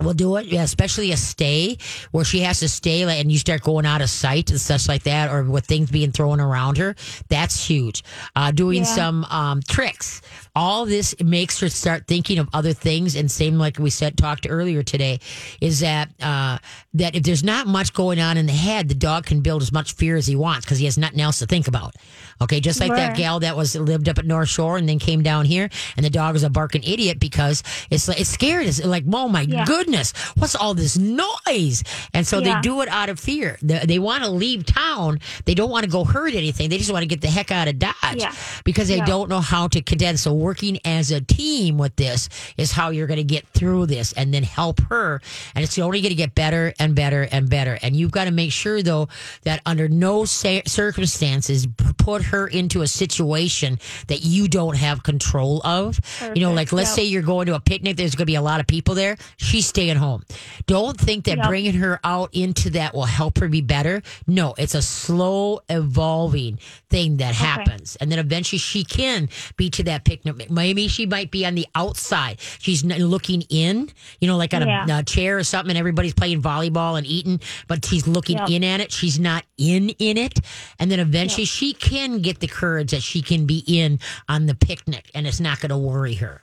Will 0.02 0.14
do 0.14 0.36
it, 0.36 0.46
yeah, 0.46 0.62
especially 0.62 1.12
a 1.12 1.16
stay 1.16 1.78
where 2.10 2.24
she 2.24 2.40
has 2.40 2.60
to 2.60 2.68
stay 2.68 3.06
like, 3.06 3.20
and 3.20 3.30
you 3.30 3.38
start 3.38 3.62
going 3.62 3.86
out 3.86 4.00
of 4.02 4.10
sight 4.10 4.50
and 4.50 4.60
such 4.60 4.88
like 4.88 5.04
that, 5.04 5.30
or 5.30 5.44
with 5.44 5.66
things 5.66 5.90
being 5.90 6.12
thrown 6.12 6.40
around 6.40 6.78
her. 6.78 6.94
That's 7.28 7.66
huge. 7.66 8.02
Uh, 8.36 8.50
doing 8.50 8.82
Yeah. 8.84 8.94
some 8.94 9.24
um, 9.26 9.60
tricks. 9.68 10.20
All 10.54 10.84
this 10.84 11.14
makes 11.22 11.60
her 11.60 11.68
start 11.68 12.06
thinking 12.06 12.38
of 12.38 12.48
other 12.52 12.72
things. 12.72 13.16
And 13.16 13.30
same 13.30 13.58
like 13.58 13.78
we 13.78 13.90
said, 13.90 14.16
talked 14.16 14.46
earlier 14.48 14.82
today, 14.82 15.20
is 15.60 15.80
that 15.80 16.10
uh, 16.20 16.58
that 16.94 17.14
if 17.14 17.22
there's 17.22 17.44
not 17.44 17.66
much 17.66 17.92
going 17.94 18.18
on 18.20 18.36
in 18.36 18.46
the 18.46 18.52
head, 18.52 18.88
the 18.88 18.94
dog 18.94 19.24
can 19.26 19.40
build 19.40 19.62
as 19.62 19.72
much 19.72 19.94
fear 19.94 20.16
as 20.16 20.26
he 20.26 20.36
wants 20.36 20.64
because 20.66 20.78
he 20.78 20.84
has 20.84 20.98
nothing 20.98 21.20
else 21.20 21.38
to 21.38 21.46
think 21.46 21.68
about. 21.68 21.94
Okay, 22.40 22.60
just 22.60 22.80
like 22.80 22.90
that 22.96 23.16
gal 23.16 23.40
that 23.40 23.56
was 23.56 23.74
lived 23.76 24.08
up 24.08 24.18
at 24.18 24.26
North 24.26 24.48
Shore 24.48 24.76
and 24.76 24.88
then 24.88 24.98
came 24.98 25.22
down 25.22 25.44
here, 25.44 25.70
and 25.96 26.04
the 26.04 26.10
dog 26.10 26.34
was 26.34 26.42
a 26.42 26.50
barking 26.50 26.82
idiot 26.82 27.18
because 27.20 27.62
it's 27.90 28.08
like 28.08 28.20
it's 28.20 28.30
scared. 28.30 28.66
It's 28.66 28.84
like, 28.84 29.04
oh 29.12 29.28
my 29.28 29.42
Yeah. 29.42 29.64
goodness, 29.64 29.91
what's 30.36 30.54
all 30.54 30.74
this 30.74 30.96
noise? 30.98 31.82
And 32.14 32.26
so 32.26 32.38
Yeah. 32.38 32.54
they 32.56 32.60
do 32.62 32.80
it 32.82 32.88
out 32.88 33.08
of 33.08 33.18
fear. 33.20 33.58
They, 33.62 33.80
they 33.86 33.98
want 33.98 34.24
to 34.24 34.30
leave 34.30 34.64
town. 34.66 35.20
They 35.44 35.54
don't 35.54 35.70
want 35.70 35.84
to 35.84 35.90
go 35.90 36.04
hurt 36.04 36.34
anything. 36.34 36.68
They 36.70 36.78
just 36.78 36.90
want 36.92 37.02
to 37.02 37.06
get 37.06 37.20
the 37.20 37.28
heck 37.28 37.50
out 37.50 37.68
of 37.68 37.78
Dodge 37.78 37.94
Yeah. 38.16 38.32
because 38.64 38.88
they 38.88 38.96
Yeah. 38.98 39.04
don't 39.06 39.28
know 39.28 39.40
how 39.40 39.68
to 39.68 39.80
contend. 39.82 40.18
So 40.20 40.32
working 40.32 40.78
as 40.84 41.10
a 41.10 41.20
team 41.20 41.78
with 41.78 41.96
this 41.96 42.28
is 42.56 42.72
how 42.72 42.90
you're 42.90 43.06
going 43.06 43.18
to 43.18 43.24
get 43.24 43.46
through 43.54 43.86
this 43.86 44.12
and 44.12 44.32
then 44.32 44.42
help 44.42 44.80
her. 44.88 45.20
And 45.54 45.62
it's 45.64 45.78
only 45.78 46.00
going 46.00 46.10
to 46.10 46.14
get 46.16 46.34
better 46.34 46.72
and 46.78 46.94
better 46.94 47.28
and 47.30 47.48
better. 47.48 47.78
And 47.82 47.94
you've 47.96 48.10
got 48.12 48.24
to 48.24 48.30
make 48.30 48.52
sure 48.52 48.82
though 48.82 49.08
that 49.42 49.60
under 49.66 49.88
no 49.88 50.24
circumstances 50.24 51.66
put 51.98 52.22
her 52.24 52.46
into 52.46 52.82
a 52.82 52.86
situation 52.86 53.78
that 54.08 54.24
you 54.24 54.48
don't 54.48 54.76
have 54.76 55.02
control 55.02 55.60
of. 55.64 56.00
You 56.34 56.42
know, 56.42 56.52
like 56.52 56.72
let's 56.72 56.90
Yep. 56.90 56.96
say 56.96 57.04
you're 57.04 57.22
going 57.22 57.46
to 57.46 57.54
a 57.54 57.60
picnic, 57.60 57.96
there's 57.96 58.14
going 58.14 58.24
to 58.26 58.30
be 58.30 58.34
a 58.34 58.42
lot 58.42 58.60
of 58.60 58.66
people 58.66 58.94
there. 58.94 59.16
She's 59.36 59.66
staying 59.82 59.96
home. 59.96 60.22
Don't 60.66 60.98
think 60.98 61.24
that 61.24 61.38
Yep. 61.38 61.48
bringing 61.48 61.74
her 61.74 61.98
out 62.04 62.30
into 62.32 62.70
that 62.70 62.94
will 62.94 63.04
help 63.04 63.38
her 63.38 63.48
be 63.48 63.60
better. 63.60 64.02
No, 64.28 64.54
it's 64.56 64.74
a 64.74 64.82
slow 64.82 65.60
evolving 65.68 66.58
thing 66.88 67.16
that 67.16 67.34
happens. 67.34 67.96
And 67.96 68.10
then 68.12 68.18
eventually 68.20 68.58
she 68.58 68.84
can 68.84 69.28
be 69.56 69.70
to 69.70 69.82
that 69.84 70.04
picnic. 70.04 70.50
Maybe 70.50 70.86
she 70.88 71.04
might 71.06 71.30
be 71.30 71.44
on 71.44 71.54
the 71.56 71.66
outside. 71.74 72.38
She's 72.60 72.84
looking 72.84 73.42
in, 73.50 73.90
you 74.20 74.28
know, 74.28 74.36
like 74.36 74.54
on 74.54 74.62
a, 74.62 74.66
Yeah. 74.66 74.98
a 74.98 75.02
chair 75.02 75.38
or 75.38 75.44
something 75.44 75.70
and 75.70 75.78
everybody's 75.78 76.14
playing 76.14 76.42
volleyball 76.42 76.96
and 76.96 77.06
eating, 77.06 77.40
but 77.66 77.84
she's 77.84 78.06
looking 78.06 78.38
Yep. 78.38 78.50
in 78.50 78.64
at 78.64 78.80
it. 78.80 78.92
She's 78.92 79.18
not 79.18 79.44
in 79.58 79.90
in 79.98 80.16
it. 80.16 80.38
And 80.78 80.90
then 80.90 81.00
eventually 81.00 81.44
she 81.44 81.72
can 81.72 82.20
get 82.20 82.38
the 82.40 82.46
courage 82.46 82.90
that 82.92 83.02
she 83.02 83.20
can 83.22 83.46
be 83.46 83.64
in 83.66 83.98
on 84.28 84.46
the 84.46 84.54
picnic 84.54 85.10
and 85.14 85.26
it's 85.26 85.40
not 85.40 85.60
going 85.60 85.70
to 85.70 85.78
worry 85.78 86.14
her. 86.14 86.42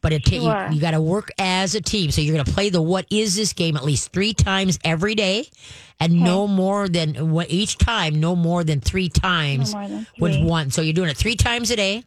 But 0.00 0.12
it 0.12 0.24
Sure. 0.42 0.68
you, 0.68 0.76
you 0.76 0.80
got 0.80 0.92
to 0.92 1.00
work 1.00 1.30
as 1.38 1.74
a 1.74 1.80
team. 1.80 2.10
So 2.10 2.20
you're 2.20 2.34
going 2.34 2.44
to 2.44 2.52
play 2.52 2.70
the 2.70 2.80
what 2.82 3.06
is 3.10 3.36
this 3.36 3.52
game 3.52 3.76
at 3.76 3.84
least 3.84 4.12
three 4.12 4.32
times 4.32 4.78
every 4.84 5.14
day, 5.14 5.48
and 5.98 6.20
no 6.20 6.46
more 6.46 6.88
than 6.88 7.16
each 7.48 7.76
time, 7.78 8.18
no 8.20 8.34
more 8.34 8.64
than 8.64 8.80
three 8.80 9.08
times 9.08 9.74
more 9.74 9.86
than 9.88 10.06
with 10.18 10.42
one. 10.42 10.70
So 10.70 10.80
you're 10.82 10.94
doing 10.94 11.10
it 11.10 11.16
three 11.16 11.36
times 11.36 11.70
a 11.70 11.76
day, 11.76 12.04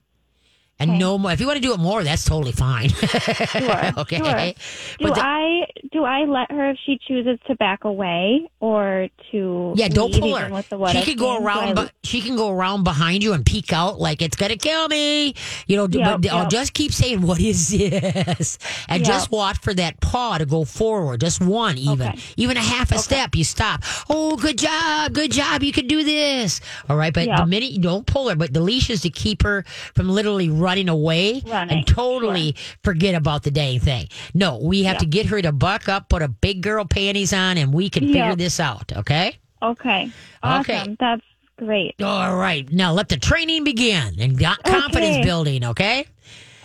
and 0.80 0.92
Okay. 0.92 1.00
no 1.00 1.18
more. 1.18 1.32
If 1.32 1.40
you 1.40 1.48
want 1.48 1.58
to 1.58 1.62
do 1.62 1.74
it 1.74 1.80
more, 1.80 2.04
that's 2.04 2.26
totally 2.26 2.52
fine. 2.52 2.90
Sure. 2.90 3.92
okay. 4.00 4.18
Sure. 4.18 5.08
Do 5.10 5.14
the- 5.16 5.22
I 5.24 5.66
do 5.92 6.04
I 6.04 6.26
let 6.26 6.52
her 6.52 6.72
if 6.72 6.78
she 6.86 7.00
chooses 7.08 7.40
to 7.48 7.56
back 7.56 7.84
away 7.84 8.48
or 8.60 9.08
to 9.32 9.74
Yeah, 9.76 9.88
don't 9.88 10.14
pull 10.14 10.36
her. 10.36 10.52
With 10.52 10.70
the 10.70 10.78
what 10.78 10.92
She 10.96 11.04
can 11.04 11.18
go 11.18 11.38
around. 11.44 11.70
I- 11.70 11.74
But 11.74 11.92
she 12.04 12.22
can 12.22 12.36
go 12.36 12.50
around 12.50 12.84
behind 12.84 13.24
you 13.24 13.34
and 13.34 13.46
peek 13.46 13.72
out 13.72 14.00
like 14.00 14.22
it's 14.22 14.36
gonna 14.36 14.58
kill 14.58 14.88
me. 14.88 15.36
You 15.68 15.78
know, 15.78 15.88
Yep, 15.90 16.22
but 16.22 16.32
I'll 16.32 16.50
just 16.50 16.74
keep 16.74 16.92
saying, 16.92 17.22
"What 17.22 17.40
is 17.40 17.70
this?" 17.70 18.58
And 18.90 19.02
Yep. 19.02 19.08
just 19.08 19.32
watch 19.32 19.58
for 19.60 19.74
that 19.76 20.00
paw 20.02 20.38
to 20.40 20.46
go 20.46 20.66
forward. 20.66 21.22
Just 21.22 21.40
one, 21.42 21.78
even, 21.78 22.08
Okay. 22.10 22.20
even 22.38 22.58
a 22.58 22.62
half 22.62 22.92
a 22.92 22.98
step. 22.98 23.36
You 23.36 23.44
stop. 23.44 23.84
Oh, 24.10 24.36
good 24.36 24.58
job, 24.58 25.14
good 25.14 25.32
job. 25.32 25.64
You 25.64 25.72
can 25.72 25.88
do 25.88 26.04
this. 26.04 26.60
All 26.90 26.96
right, 26.98 27.14
but 27.14 27.28
the 27.36 27.46
minute 27.46 27.72
you 27.72 27.80
don't 27.80 28.06
pull 28.08 28.30
her, 28.30 28.36
but 28.36 28.54
the 28.54 28.62
leash 28.62 28.90
is 28.90 29.02
to 29.02 29.10
keep 29.10 29.44
her 29.44 29.64
from 29.96 30.10
literally 30.10 30.50
running 30.64 30.90
away 30.90 31.42
Running, 31.46 31.78
and 31.80 31.88
totally 31.88 32.56
forget 32.84 33.14
about 33.14 33.44
the 33.44 33.52
dang 33.52 33.80
thing. 33.80 34.08
No, 34.34 34.58
we 34.58 34.84
have 34.84 34.98
to 35.00 35.06
get 35.06 35.28
her 35.28 35.42
to 35.42 35.52
buck 35.52 35.90
up, 35.90 36.10
put 36.10 36.22
a 36.22 36.28
big 36.28 36.62
girl 36.62 36.86
panties 36.86 37.34
on, 37.34 37.58
and 37.58 37.74
we 37.74 37.90
can 37.90 38.08
figure 38.08 38.36
this 38.36 38.60
out. 38.60 38.92
Okay. 38.96 39.38
Okay. 39.62 40.12
Awesome. 40.42 40.76
Okay. 40.76 40.96
That's 41.00 41.22
great. 41.58 41.96
All 42.02 42.36
right. 42.36 42.70
Now 42.72 42.94
let 42.94 43.10
the 43.10 43.18
training 43.18 43.64
begin 43.64 44.16
and 44.20 44.38
got 44.38 44.64
confidence 44.64 45.18
Okay. 45.18 45.24
building. 45.24 45.66
Okay. 45.66 46.06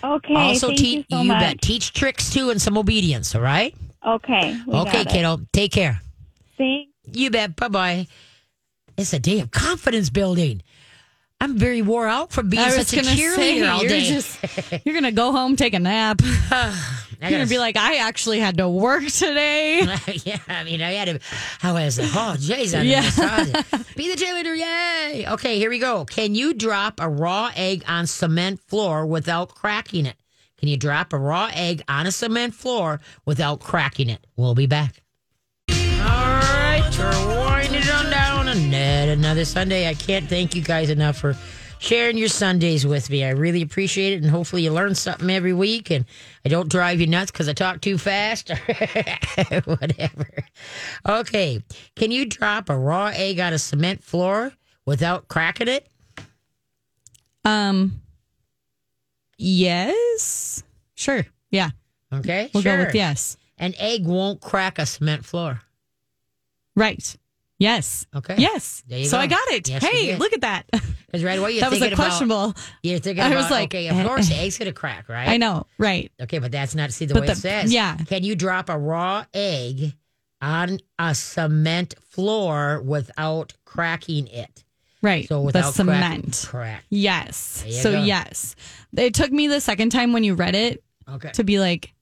Okay. 0.03 0.35
also, 0.35 0.69
teach 0.71 1.07
you 1.09 1.19
so 1.19 1.25
much. 1.25 1.41
bet 1.41 1.61
teach 1.61 1.93
tricks 1.93 2.31
too 2.33 2.51
and 2.51 2.63
some 2.63 2.79
obedience. 2.79 3.35
All 3.35 3.41
right. 3.41 3.75
Okay. 4.07 4.57
okay, 4.69 5.05
kiddo. 5.05 5.41
Take 5.53 5.73
care. 5.73 6.01
Thanks. 6.57 6.91
You 7.13 7.31
bet. 7.31 7.57
Bye 7.57 7.69
bye. 7.69 8.07
It's 8.97 9.13
a 9.13 9.19
day 9.19 9.41
of 9.41 9.51
confidence 9.51 10.11
building. 10.11 10.63
I'm 11.41 11.57
very 11.57 11.83
wore 11.83 12.09
out 12.09 12.33
from 12.33 12.49
being 12.49 12.63
I 12.63 12.71
such 12.71 12.93
a 12.93 12.97
gonna 12.97 13.17
cheerleader 13.17 13.35
say 13.37 13.67
all 13.67 13.81
you're 13.81 13.89
day. 13.89 14.09
just 14.09 14.85
you're 14.85 14.95
gonna 14.95 15.13
go 15.13 15.31
home, 15.33 15.57
take 15.57 15.75
a 15.75 15.79
nap. 15.79 16.21
You're 17.21 17.31
gonna 17.33 17.47
be 17.47 17.59
like, 17.59 17.77
I 17.77 17.97
actually 17.97 18.39
had 18.39 18.59
to 18.59 18.69
work 18.69 19.05
today. 19.07 19.81
yeah, 20.25 20.39
I 20.47 20.63
mean, 20.63 20.81
I 20.81 20.93
had 20.93 21.07
to. 21.07 21.19
Oh, 21.65 21.75
I 21.75 21.85
was 21.85 21.99
like, 21.99 22.11
oh, 22.15 22.37
Jay's 22.39 22.75
on 22.77 22.87
Yeah. 22.87 23.01
the 23.03 23.87
Be 23.97 24.15
the 24.15 24.25
cheerleader, 24.25 24.57
yay! 24.57 25.27
Okay, 25.29 25.59
here 25.59 25.69
we 25.69 25.81
go. 25.81 26.05
Can 26.05 26.37
you 26.37 26.55
drop 26.55 27.01
a 27.01 27.09
raw 27.09 27.51
egg 27.57 27.83
on 27.89 28.07
cement 28.07 28.61
floor 28.61 29.05
without 29.05 29.49
cracking 29.53 30.07
it? 30.07 30.15
Can 30.59 30.69
you 30.69 30.77
drop 30.77 31.13
a 31.13 31.19
raw 31.19 31.51
egg 31.53 31.83
on 31.89 32.07
a 32.07 32.13
cement 32.13 32.55
floor 32.55 33.01
without 33.25 33.59
cracking 33.59 34.09
it? 34.11 34.25
We'll 34.37 34.55
be 34.55 34.67
back. 34.67 35.03
All 35.71 35.77
right, 35.77 36.89
we're 36.99 37.11
winding 37.11 37.38
on 38.65 38.71
down, 38.71 38.73
and 38.73 38.73
yet 38.73 39.09
another 39.09 39.45
Sunday. 39.45 39.89
I 39.89 39.95
can't 39.95 40.29
thank 40.29 40.55
you 40.55 40.63
guys 40.63 40.91
enough 40.91 41.17
for 41.19 41.37
sharing 41.79 42.19
your 42.19 42.29
Sundays 42.29 42.87
with 42.87 43.09
me. 43.11 43.25
I 43.25 43.31
really 43.31 43.63
appreciate 43.63 44.15
it, 44.15 44.23
and 44.23 44.31
hopefully 44.31 44.63
you 44.63 44.73
learn 44.73 44.95
something 44.95 45.31
every 45.31 45.53
week. 45.53 45.91
And 45.91 46.05
I 46.45 46.49
don't 46.49 46.69
drive 46.69 47.01
you 47.01 47.07
nuts 47.07 47.31
because 47.31 47.49
I 47.49 47.53
talk 47.53 47.81
too 47.81 47.99
fast, 47.99 48.51
or 48.51 48.57
whatever. 49.65 50.29
Okay, 51.09 51.63
can 51.97 52.11
you 52.11 52.27
drop 52.27 52.69
a 52.69 52.77
raw 52.77 53.07
egg 53.15 53.41
on 53.41 53.53
a 53.53 53.59
cement 53.59 54.03
floor 54.03 54.53
without 54.87 55.29
cracking 55.29 55.69
it? 55.69 55.89
Um, 57.45 58.01
yes, 59.37 60.63
sure, 60.95 61.27
yeah, 61.51 61.71
Okay, 62.13 62.51
we'll 62.53 62.63
sure. 62.63 62.77
go 62.77 62.85
with 62.85 62.95
yes. 62.95 63.37
An 63.57 63.75
egg 63.79 64.05
won't 64.07 64.41
crack 64.41 64.79
a 64.79 64.87
cement 64.87 65.25
floor. 65.25 65.61
Right. 66.77 67.17
Yes. 67.59 68.07
Okay. 68.15 68.37
Yes. 68.39 68.83
You 68.89 69.05
so 69.07 69.17
go. 69.17 69.21
I 69.23 69.27
got 69.27 69.49
it. 69.49 69.69
Yes, 69.69 69.83
hey, 69.85 70.17
look 70.17 70.33
at 70.33 70.41
that. 70.43 70.65
Because 71.11 71.25
right 71.25 71.39
away 71.39 71.53
you're 71.53 71.63
that 71.63 71.71
was 71.71 71.79
thinking 71.79 71.93
a 71.93 71.95
about 71.95 72.05
questionable. 72.09 72.55
you're 72.83 72.99
thinking 72.99 73.25
I 73.25 73.29
about 73.29 73.37
was 73.45 73.51
like, 73.51 73.69
okay, 73.75 73.89
of 73.89 74.07
course 74.07 74.29
the 74.29 74.35
egg's 74.35 74.59
gonna 74.59 74.75
crack, 74.75 75.09
right? 75.09 75.27
I 75.27 75.39
know. 75.39 75.65
Right. 75.79 76.13
Okay, 76.21 76.39
but 76.39 76.53
that's 76.53 76.75
not 76.75 76.93
see 76.93 77.07
the 77.07 77.15
But 77.15 77.23
way 77.23 77.27
the- 77.29 77.33
it 77.33 77.37
says. 77.39 77.73
yeah. 77.73 77.97
Can 77.97 78.25
you 78.25 78.35
drop 78.37 78.69
a 78.69 78.77
raw 78.77 79.25
egg 79.33 79.95
on 80.43 80.81
a 80.99 81.15
cement 81.15 81.95
floor 82.11 82.83
without 82.85 83.55
cracking 83.65 84.27
it? 84.27 84.65
Right. 85.01 85.27
So 85.27 85.39
the 85.39 85.47
without 85.47 85.75
cracking- 85.75 85.75
cement. 86.33 86.45
correct. 86.47 86.85
Yes. 86.91 87.65
So 87.81 87.93
go. 87.93 88.03
yes. 88.03 88.55
It 88.95 89.15
took 89.15 89.33
me 89.33 89.49
the 89.49 89.63
second 89.63 89.89
time 89.89 90.13
when 90.13 90.25
you 90.25 90.35
read 90.35 90.55
it 90.55 90.85
Okay. 91.11 91.31
to 91.33 91.43
be 91.43 91.59
like, 91.59 91.95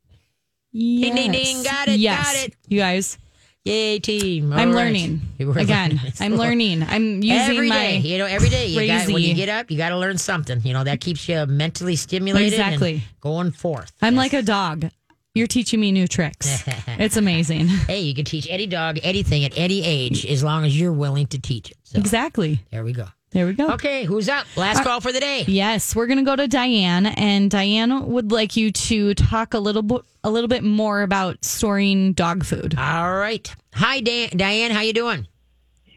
yes. 0.72 1.14
ding, 1.14 1.30
ding, 1.30 1.62
got 1.62 1.86
it, 1.86 2.00
Yes. 2.00 2.24
got 2.24 2.44
it. 2.44 2.54
You 2.66 2.80
guys, 2.80 3.18
Yay, 3.66 3.98
team! 3.98 4.52
I'm 4.52 4.68
All 4.68 4.74
right. 4.76 4.84
learning 4.84 5.20
again. 5.40 5.90
learning. 6.00 6.12
I'm 6.20 6.36
learning. 6.36 6.82
I'm 6.84 7.22
using 7.22 7.32
every 7.56 7.68
day. 7.68 7.96
my 7.98 8.08
you 8.08 8.16
know, 8.18 8.26
every 8.26 8.48
day. 8.48 8.66
You 8.68 8.86
got, 8.86 9.08
when 9.08 9.22
you 9.22 9.34
get 9.34 9.48
up, 9.48 9.72
you 9.72 9.76
got 9.76 9.88
to 9.88 9.98
learn 9.98 10.18
something. 10.18 10.60
You 10.62 10.72
know 10.72 10.84
that 10.84 11.00
keeps 11.00 11.28
you 11.28 11.44
mentally 11.46 11.96
stimulated 11.96 12.52
Exactly. 12.52 12.92
and 12.94 13.02
going 13.20 13.50
forth. 13.50 13.90
I'm 14.00 14.14
like 14.14 14.34
a 14.34 14.42
dog. 14.42 14.88
You're 15.34 15.48
teaching 15.48 15.80
me 15.80 15.90
new 15.90 16.06
tricks. 16.06 16.62
it's 16.86 17.16
amazing. 17.16 17.66
Hey, 17.66 18.00
you 18.00 18.14
can 18.14 18.24
teach 18.24 18.46
any 18.48 18.66
dog 18.68 18.98
anything 19.02 19.44
at 19.44 19.52
any 19.56 19.84
age 19.84 20.24
as 20.26 20.44
long 20.44 20.64
as 20.64 20.78
you're 20.80 20.92
willing 20.92 21.26
to 21.26 21.38
teach 21.40 21.70
it. 21.72 21.76
So 21.82 21.98
Exactly. 21.98 22.60
there 22.70 22.84
we 22.84 22.92
go. 22.92 23.06
There 23.37 23.45
we 23.45 23.53
go. 23.53 23.68
Okay, 23.74 24.05
who's 24.05 24.30
up? 24.30 24.47
Last 24.57 24.78
uh, 24.80 24.84
call 24.84 25.03
for 25.03 25.12
the 25.12 25.20
day. 25.20 25.45
Yes, 25.47 25.95
we're 25.95 26.07
going 26.07 26.16
to 26.16 26.24
go 26.24 26.37
to 26.37 26.49
Diane, 26.49 27.05
and 27.05 27.51
Diane 27.51 28.07
would 28.07 28.32
like 28.32 28.57
you 28.57 28.72
to 28.72 29.12
talk 29.12 29.53
a 29.53 29.59
little 29.59 29.82
bit, 29.82 30.01
a 30.24 30.30
little 30.30 30.49
bit 30.49 30.64
more 30.64 31.03
about 31.03 31.45
storing 31.45 32.14
dog 32.14 32.47
food. 32.47 32.74
All 32.78 33.14
right. 33.14 33.55
Hi, 33.74 34.01
Dan- 34.01 34.30
Diane. 34.39 34.70
How 34.70 34.80
you 34.80 34.95
doing? 34.95 35.26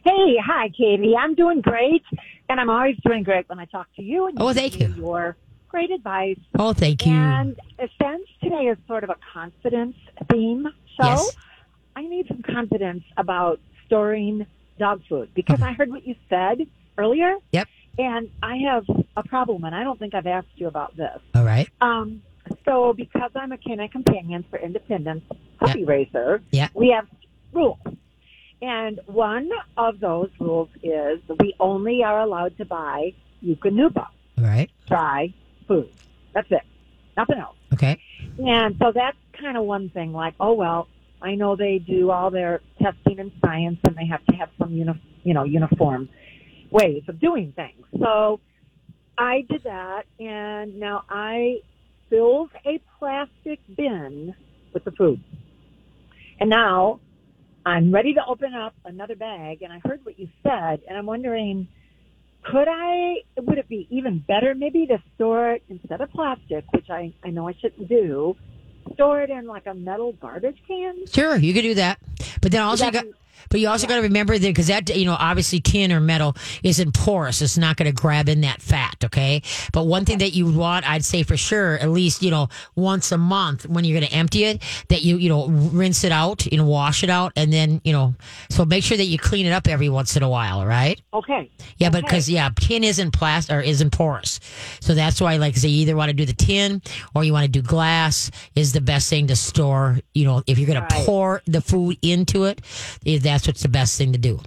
Hey, 0.04 0.36
hi, 0.46 0.68
Katie. 0.78 1.16
I'm 1.18 1.34
doing 1.34 1.62
great, 1.62 2.04
and 2.50 2.60
I'm 2.60 2.70
always 2.70 2.98
doing 3.06 3.24
great 3.24 3.48
when 3.48 3.58
I 3.58 3.64
talk 3.64 3.88
to 3.96 4.02
you. 4.04 4.28
And 4.28 4.38
Oh, 4.42 4.48
give 4.50 4.58
thank 4.58 4.80
you. 4.82 4.94
Your 4.98 5.38
great 5.70 5.92
advice. 5.92 6.40
Oh, 6.60 6.74
thank 6.74 7.06
you. 7.06 7.14
And 7.14 7.56
since 7.78 8.28
today 8.44 8.64
is 8.68 8.78
sort 8.86 9.06
of 9.06 9.12
a 9.12 9.18
confidence 9.34 9.96
theme 10.30 10.68
show, 11.02 11.08
Yes. 11.08 11.38
I 11.96 12.02
need 12.02 12.28
some 12.28 12.42
confidence 12.42 13.04
about 13.16 13.62
storing 13.86 14.46
dog 14.78 15.04
food 15.08 15.30
because 15.34 15.62
I 15.62 15.72
heard 15.72 15.90
what 15.90 16.06
you 16.06 16.16
said 16.30 16.68
earlier. 17.00 17.36
Yep. 17.52 17.68
And 17.98 18.30
I 18.44 18.58
have 18.58 18.86
a 19.18 19.24
problem, 19.24 19.64
and 19.64 19.74
I 19.76 19.84
don't 19.84 20.00
think 20.00 20.14
I've 20.14 20.28
asked 20.28 20.48
you 20.56 20.68
about 20.68 20.96
this. 20.96 21.20
All 21.36 21.44
right. 21.44 21.68
Um, 21.82 22.22
so 22.66 22.94
because 22.94 23.32
I'm 23.36 23.52
a 23.52 23.58
canine 23.58 23.90
companion 23.90 24.46
for 24.50 24.58
Independence 24.60 25.24
Puppy 25.60 25.84
Raiser, 25.86 26.42
Yeah. 26.52 26.70
we 26.74 26.90
have 26.90 27.08
rules. 27.52 27.78
And 28.62 29.00
one 29.08 29.50
of 29.78 30.00
those 30.00 30.30
rules 30.40 30.70
is 30.84 31.20
we 31.40 31.54
only 31.60 32.04
are 32.04 32.20
allowed 32.22 32.58
to 32.58 32.66
buy 32.66 33.14
Eukanuba, 33.44 34.06
All 34.38 34.44
right. 34.44 34.70
dry 34.88 35.34
food. 35.68 35.90
That's 36.34 36.52
it. 36.52 36.62
Nothing 37.18 37.38
else. 37.40 37.56
Okay. 37.74 38.00
And 38.46 38.76
so 38.80 38.92
that's 38.94 39.18
kind 39.40 39.58
of 39.58 39.64
one 39.64 39.90
thing 39.90 40.12
like, 40.14 40.36
oh, 40.40 40.54
well, 40.54 40.88
I 41.22 41.36
know 41.36 41.56
they 41.56 41.80
do 41.80 42.12
all 42.12 42.32
their 42.32 42.62
testing 42.82 43.20
and 43.20 43.32
science 43.44 43.80
and 43.84 43.96
they 43.96 44.06
have 44.06 44.24
to 44.26 44.36
have 44.36 44.50
some, 44.58 44.74
uni- 44.74 45.02
you 45.24 45.34
know, 45.34 45.44
uniform 45.44 46.08
ways 46.72 47.04
of 47.08 47.20
doing 47.20 47.54
things. 47.56 47.86
So 47.98 48.40
I 49.18 49.46
did 49.50 49.64
that 49.64 50.04
and 50.20 50.80
now 50.80 51.04
I 51.10 51.58
filled 52.10 52.52
a 52.66 52.82
plastic 52.98 53.60
bin 53.76 54.36
with 54.74 54.84
the 54.84 54.92
food. 54.92 55.22
And 56.40 56.50
now 56.50 57.00
I'm 57.66 57.94
ready 57.94 58.14
to 58.14 58.22
open 58.26 58.54
up 58.54 58.74
another 58.86 59.16
bag 59.16 59.62
and 59.62 59.74
I 59.74 59.80
heard 59.84 60.06
what 60.06 60.20
you 60.20 60.30
said 60.44 60.82
and 60.88 60.98
I'm 60.98 61.06
wondering, 61.06 61.68
could 62.44 62.68
I, 62.70 63.18
would 63.38 63.58
it 63.58 63.68
be 63.68 63.88
even 63.90 64.24
better 64.26 64.56
maybe 64.56 64.88
to 64.88 65.02
store 65.16 65.52
it 65.52 65.64
instead 65.70 66.00
of 66.02 66.10
plastic, 66.12 66.66
which 66.72 66.90
I, 66.90 67.14
I 67.24 67.30
know 67.30 67.48
I 67.48 67.54
shouldn't 67.60 67.90
do, 67.90 68.36
store 68.94 69.22
it 69.22 69.30
in 69.30 69.46
like 69.46 69.66
a 69.68 69.74
metal 69.74 70.14
garbage 70.14 70.58
can? 70.68 71.06
Sure, 71.08 71.36
you 71.36 71.54
could 71.54 71.64
do 71.64 71.76
that. 71.76 72.00
But 72.42 72.52
then 72.52 72.62
also 72.62 72.86
you 72.86 72.92
got. 72.92 73.06
That- 73.42 73.50
But 73.50 73.60
you 73.60 73.70
also 73.70 73.88
got 73.88 73.96
to 73.96 74.02
remember 74.02 74.38
that 74.38 74.48
because 74.48 74.68
that 74.68 74.96
you 74.96 75.06
know 75.06 75.16
obviously 75.20 75.60
tin 75.60 75.92
or 75.92 76.00
metal 76.00 76.36
isn't 76.64 76.94
porous. 76.94 77.42
It's 77.42 77.58
not 77.58 77.78
going 77.78 77.94
to 77.94 78.02
grab 78.02 78.30
in 78.30 78.42
that 78.42 78.62
fat. 78.62 78.96
Okay. 79.06 79.42
But 79.74 79.86
one 79.86 80.06
thing 80.06 80.20
that 80.20 80.34
you 80.34 80.46
would 80.46 80.56
want, 80.56 80.90
I'd 80.90 81.04
say 81.06 81.24
for 81.24 81.38
sure, 81.38 81.76
at 81.78 81.90
least 81.90 82.22
you 82.22 82.32
know 82.32 82.48
once 82.76 83.12
a 83.12 83.18
month 83.18 83.68
when 83.68 83.86
you're 83.86 84.00
going 84.00 84.10
to 84.10 84.16
empty 84.16 84.44
it, 84.46 84.62
that 84.90 85.02
you 85.04 85.18
you 85.18 85.30
know 85.30 85.48
rinse 85.48 86.04
it 86.04 86.12
out, 86.12 86.46
you 86.52 86.58
know 86.58 86.66
wash 86.66 87.04
it 87.04 87.10
out, 87.10 87.32
and 87.36 87.52
then 87.52 87.82
you 87.84 87.94
know 87.94 88.14
so 88.50 88.66
make 88.66 88.84
sure 88.84 88.98
that 88.98 89.06
you 89.06 89.18
clean 89.18 89.46
it 89.46 89.52
up 89.52 89.68
every 89.68 89.90
once 89.90 90.16
in 90.16 90.24
a 90.24 90.30
while. 90.30 90.66
right? 90.66 91.02
Okay. 91.14 91.50
Yeah, 91.78 91.90
but 91.90 92.02
because 92.04 92.30
yeah, 92.30 92.50
tin 92.60 92.84
isn't 92.84 93.12
plastic 93.12 93.56
or 93.56 93.62
isn't 93.62 93.92
porous, 93.92 94.40
so 94.82 94.94
that's 94.94 95.20
why 95.22 95.38
like 95.38 95.56
say 95.58 95.68
you 95.70 95.82
either 95.82 95.96
want 95.96 96.10
to 96.10 96.14
do 96.14 96.26
the 96.26 96.34
tin 96.34 96.82
or 97.16 97.24
you 97.24 97.34
want 97.34 97.46
to 97.46 97.52
do 97.52 97.62
glass 97.62 98.30
is 98.56 98.74
the 98.74 98.82
best 98.82 99.10
thing 99.10 99.28
to 99.28 99.36
store. 99.36 100.00
You 100.14 100.26
know, 100.26 100.44
if 100.48 100.58
you're 100.60 100.68
going 100.68 100.82
to 100.86 100.96
pour 101.06 101.42
the 101.46 101.62
food 101.62 101.98
into 102.02 102.44
it, 102.46 102.62
eh, 103.06 103.18
that's 103.30 103.48
what's 103.48 103.62
the 103.62 103.70
best 103.70 103.98
thing 103.98 104.12
to 104.14 104.18
do. 104.20 104.40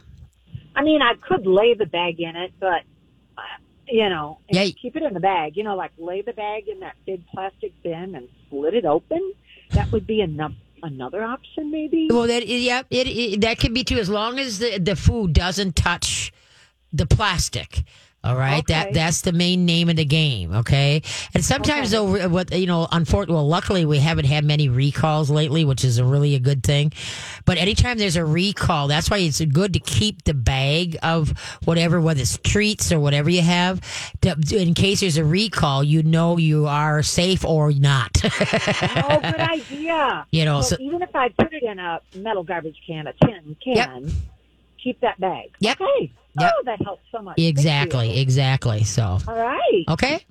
I 0.74 0.82
mean, 0.82 1.02
I 1.02 1.14
could 1.28 1.46
lay 1.46 1.74
the 1.74 1.86
bag 1.86 2.20
in 2.20 2.34
it, 2.36 2.52
but, 2.58 2.82
uh, 3.36 3.42
you 3.86 4.08
know, 4.08 4.38
Yeah. 4.50 4.64
keep 4.80 4.96
it 4.96 5.02
in 5.02 5.12
the 5.14 5.20
bag, 5.20 5.56
you 5.56 5.64
know, 5.64 5.76
like 5.76 5.92
lay 5.98 6.22
the 6.22 6.32
bag 6.32 6.68
in 6.68 6.80
that 6.80 6.96
big 7.06 7.26
plastic 7.28 7.72
bin 7.82 8.14
and 8.14 8.28
split 8.46 8.74
it 8.74 8.84
open. 8.84 9.32
That 9.70 9.90
would 9.92 10.06
be 10.06 10.20
enough. 10.20 10.52
Another 10.84 11.22
option, 11.22 11.70
maybe. 11.70 12.08
Well, 12.10 12.26
that 12.26 12.44
yeah, 12.48 12.82
it, 12.90 13.06
it 13.06 13.40
that 13.42 13.60
could 13.60 13.72
be 13.72 13.84
too 13.84 13.98
as 13.98 14.08
long 14.10 14.40
as 14.40 14.58
the 14.58 14.78
the 14.78 14.96
food 14.96 15.32
doesn't 15.32 15.76
touch 15.76 16.32
the 16.92 17.06
plastic. 17.06 17.84
All 18.24 18.36
right, 18.36 18.64
that 18.68 18.94
that's 18.94 19.22
the 19.22 19.32
main 19.32 19.66
name 19.66 19.88
of 19.88 19.96
the 19.96 20.04
game. 20.04 20.54
Okay, 20.54 21.02
and 21.34 21.44
sometimes 21.44 21.90
though, 21.90 22.28
what 22.28 22.52
you 22.56 22.66
know, 22.66 22.86
unfortunately, 22.92 23.34
well, 23.34 23.48
luckily 23.48 23.84
we 23.84 23.98
haven't 23.98 24.26
had 24.26 24.44
many 24.44 24.68
recalls 24.68 25.28
lately, 25.30 25.64
which 25.64 25.84
is 25.84 25.98
a 25.98 26.04
really 26.04 26.34
a 26.36 26.38
good 26.38 26.62
thing. 26.62 26.92
But 27.44 27.58
anytime 27.58 27.98
there's 27.98 28.16
a 28.16 28.24
recall, 28.24 28.86
that's 28.86 29.10
why 29.10 29.18
it's 29.18 29.40
good 29.40 29.72
to 29.72 29.80
keep 29.80 30.22
the 30.24 30.34
bag 30.34 30.96
of 31.02 31.32
whatever, 31.64 32.00
whether 32.00 32.20
it's 32.20 32.38
treats 32.38 32.92
or 32.92 33.00
whatever 33.00 33.28
you 33.28 33.42
have, 33.42 33.80
to, 34.20 34.36
in 34.56 34.74
case 34.74 35.00
there's 35.00 35.16
a 35.16 35.24
recall, 35.24 35.82
you 35.82 36.02
know 36.02 36.36
you 36.36 36.66
are 36.66 37.02
safe 37.02 37.44
or 37.44 37.72
not. 37.72 38.16
oh, 38.24 39.18
good 39.20 39.40
idea. 39.40 40.26
you 40.30 40.44
know, 40.44 40.60
So, 40.62 40.76
so 40.76 40.82
even 40.82 41.02
if 41.02 41.14
I 41.14 41.28
put 41.30 41.52
it 41.52 41.62
in 41.62 41.78
a 41.78 42.00
metal 42.14 42.44
garbage 42.44 42.76
can, 42.86 43.06
a 43.08 43.12
tin 43.24 43.56
can, 43.62 44.12
keep 44.82 45.00
that 45.00 45.18
bag. 45.20 45.50
Yep. 45.60 45.80
Okay. 45.80 46.12
Yep. 46.40 46.52
Oh, 46.56 46.62
that 46.64 46.82
helps 46.82 47.02
so 47.12 47.20
much. 47.20 47.38
Exactly, 47.38 48.18
exactly. 48.20 48.84
So 48.84 49.18
All 49.28 49.34
right. 49.36 49.84
okay. 49.90 50.24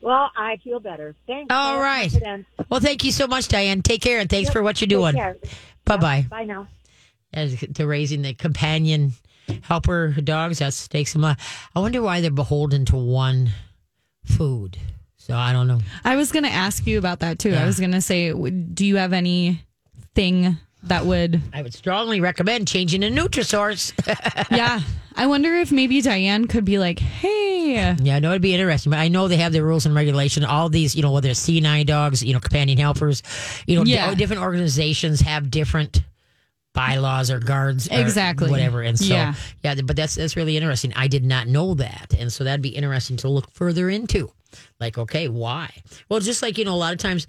Well, 0.00 0.30
I 0.36 0.58
feel 0.62 0.78
better. 0.78 1.16
Thanks. 1.26 1.52
All 1.52 1.70
I 1.70 1.72
have 1.72 1.80
right. 1.82 2.10
confidence. 2.10 2.46
Well, 2.70 2.80
thank 2.80 3.02
you 3.04 3.10
so 3.10 3.26
much, 3.26 3.48
Diane. 3.48 3.82
Take 3.82 4.00
care 4.00 4.20
and 4.20 4.30
thanks 4.30 4.46
Yep, 4.48 4.52
for 4.52 4.62
what 4.62 4.80
you're 4.80 4.86
take 4.86 4.96
doing. 4.96 5.14
care. 5.16 5.36
Bye 5.84 5.96
bye. 5.96 6.26
Bye 6.30 6.44
now. 6.44 6.68
As 7.34 7.58
to 7.74 7.86
raising 7.86 8.22
the 8.22 8.34
companion 8.34 9.12
helper 9.62 10.12
dogs, 10.22 10.60
that 10.60 10.86
takes 10.90 11.12
them. 11.12 11.24
I 11.24 11.36
wonder 11.74 12.00
why 12.02 12.20
they're 12.20 12.30
beholden 12.30 12.84
to 12.86 12.96
one 12.96 13.50
food. 14.24 14.78
So 15.16 15.34
I 15.36 15.52
don't 15.52 15.66
know. 15.66 15.80
I 16.04 16.16
was 16.16 16.32
going 16.32 16.44
to 16.44 16.50
ask 16.52 16.86
you 16.86 16.96
about 16.98 17.20
that 17.20 17.38
too. 17.38 17.50
Yeah. 17.50 17.62
I 17.64 17.66
was 17.66 17.78
going 17.78 17.92
to 17.92 18.00
say, 18.00 18.32
do 18.32 18.86
you 18.86 18.96
have 18.96 19.12
anything 19.12 20.56
that 20.84 21.04
would? 21.06 21.40
I 21.52 21.62
would 21.62 21.74
strongly 21.74 22.20
recommend 22.20 22.68
changing 22.68 23.00
to 23.02 23.10
Nutrisource. 23.10 23.92
yeah, 24.56 24.80
I 25.16 25.26
wonder 25.26 25.54
if 25.56 25.72
maybe 25.72 26.00
Diane 26.00 26.46
could 26.46 26.64
be 26.64 26.78
like, 26.78 26.98
"Hey, 26.98 27.94
Yeah, 28.02 28.16
I 28.16 28.18
know 28.20 28.30
it'd 28.30 28.42
be 28.42 28.54
interesting, 28.54 28.90
but 28.90 28.98
I 28.98 29.08
know 29.08 29.28
they 29.28 29.36
have 29.38 29.52
their 29.52 29.64
rules 29.64 29.84
and 29.86 29.94
regulation. 29.94 30.44
All 30.44 30.68
these, 30.68 30.94
you 30.96 31.02
know, 31.02 31.12
whether 31.12 31.28
it's 31.28 31.44
K9 31.46 31.84
dogs, 31.86 32.22
you 32.22 32.32
know, 32.32 32.40
companion 32.40 32.78
helpers, 32.78 33.22
you 33.66 33.76
know, 33.76 33.84
Yeah. 33.84 34.08
di- 34.10 34.14
different 34.14 34.42
organizations 34.42 35.20
have 35.22 35.50
different 35.50 36.02
bylaws 36.74 37.30
or 37.30 37.40
guards, 37.40 37.88
or 37.90 38.00
Exactly. 38.00 38.50
whatever. 38.50 38.82
And 38.82 38.98
so, 38.98 39.06
Yeah. 39.06 39.34
yeah. 39.64 39.74
but 39.84 39.96
that's 39.96 40.14
that's 40.14 40.36
really 40.36 40.56
interesting. 40.56 40.92
I 40.94 41.08
did 41.08 41.24
not 41.24 41.48
know 41.48 41.74
that, 41.74 42.14
and 42.18 42.32
so 42.32 42.44
that'd 42.44 42.62
be 42.62 42.68
interesting 42.70 43.16
to 43.18 43.28
look 43.28 43.50
further 43.52 43.90
into. 43.90 44.30
Like, 44.80 44.96
okay, 44.96 45.28
why? 45.28 45.70
Well, 46.08 46.20
just 46.20 46.40
like 46.40 46.56
you 46.56 46.64
know, 46.64 46.74
a 46.74 46.76
lot 46.76 46.92
of 46.92 46.98
times 46.98 47.26